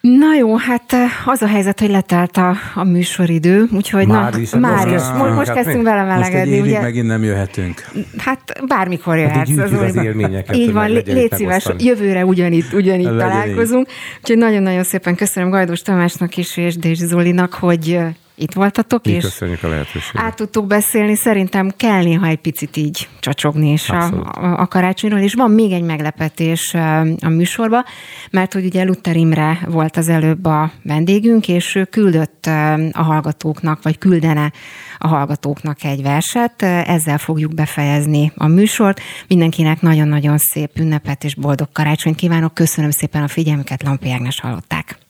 [0.05, 4.39] Na jó, hát eh, az a helyzet, hogy letelt a, a műsoridő, úgyhogy már na,
[4.39, 5.01] is, már is.
[5.17, 6.59] Most, most hát kezdtünk vele melegedni.
[6.59, 7.85] Most egy megint nem jöhetünk.
[8.17, 9.49] Hát bármikor jöhetsz.
[9.57, 10.55] Hát az, az élményeket.
[10.55, 13.87] Így van, légy szíves, jövőre ugyanitt, ugyanitt találkozunk.
[14.21, 17.99] Úgyhogy nagyon-nagyon szépen köszönöm Gajdos Tamásnak is és Dézsi Zolinak, hogy
[18.35, 20.21] itt voltatok, Mi és köszönjük a lehetőséget.
[20.23, 21.15] át tudtuk beszélni.
[21.15, 25.71] Szerintem kell néha egy picit így csacsogni is a, a, a karácsonyról, és van még
[25.71, 26.73] egy meglepetés
[27.21, 27.85] a műsorba,
[28.31, 32.45] mert hogy ugye Luther Imre volt az előbb a vendégünk, és ő küldött
[32.91, 34.51] a hallgatóknak, vagy küldene
[34.97, 36.61] a hallgatóknak egy verset.
[36.61, 39.01] Ezzel fogjuk befejezni a műsort.
[39.27, 42.53] Mindenkinek nagyon-nagyon szép ünnepet és boldog karácsonyt kívánok.
[42.53, 45.04] Köszönöm szépen a figyelmüket, Lampi Ágnes hallották.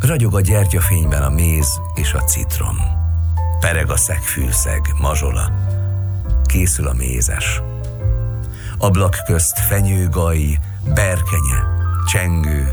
[0.00, 2.76] Ragyog a gyertyafényben a méz és a citrom.
[3.60, 5.50] Pereg a szegfűszeg, mazsola.
[6.46, 7.62] Készül a mézes.
[8.78, 10.58] Ablak közt fenyőgai,
[10.94, 11.64] berkenye,
[12.06, 12.72] csengő.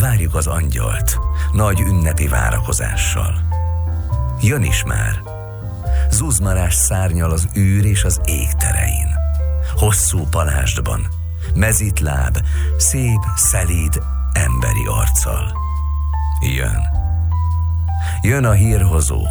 [0.00, 1.18] Várjuk az angyalt,
[1.52, 3.34] nagy ünnepi várakozással.
[4.40, 5.22] Jön is már.
[6.10, 9.08] Zuzmarás szárnyal az űr és az ég terein.
[9.74, 11.06] Hosszú palástban,
[11.54, 12.38] mezitláb,
[12.76, 14.02] szép, szelíd,
[14.32, 15.65] emberi arccal
[16.40, 16.82] Jön.
[18.22, 19.26] Jön a hírhozó.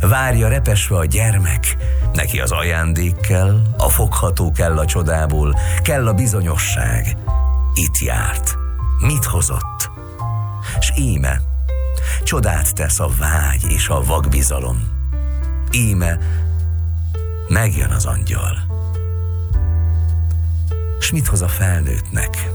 [0.00, 1.76] Várja repesve a gyermek,
[2.12, 7.16] neki az ajándék kell, a fogható kell a csodából, kell a bizonyosság.
[7.74, 8.56] Itt járt.
[9.00, 9.90] Mit hozott?
[10.80, 11.40] S íme,
[12.24, 14.88] csodát tesz a vágy és a vagbizalom.
[15.70, 16.18] Íme,
[17.48, 18.56] megjön az angyal.
[21.00, 22.50] S mit hoz a felnőttnek?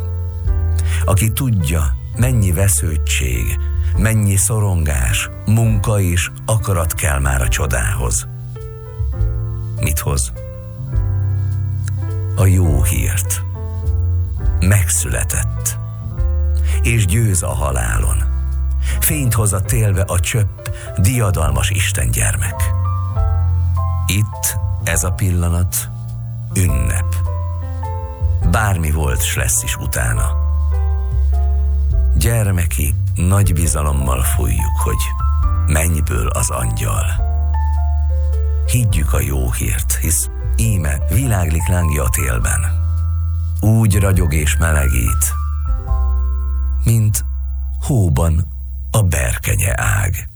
[1.05, 3.59] Aki tudja, mennyi vesződtség,
[3.97, 8.27] mennyi szorongás, munka és akarat kell már a csodához.
[9.79, 10.31] Mit hoz?
[12.35, 13.43] A jó hírt.
[14.59, 15.77] Megszületett.
[16.81, 18.23] És győz a halálon.
[18.99, 20.67] Fényt hoz a télve a csöpp,
[20.97, 22.71] diadalmas Isten gyermek.
[24.07, 25.89] Itt ez a pillanat
[26.55, 27.15] ünnep.
[28.51, 30.46] Bármi volt, s lesz is utána
[32.19, 34.97] Gyermeki, nagy bizalommal fújjuk, hogy
[35.67, 37.05] mennyből az angyal.
[38.65, 42.59] Higgyük a jó hírt, hisz íme világlik lángja a télben.
[43.61, 45.33] Úgy ragyog és melegít,
[46.85, 47.25] mint
[47.81, 48.47] hóban
[48.91, 50.29] a berkenye ág.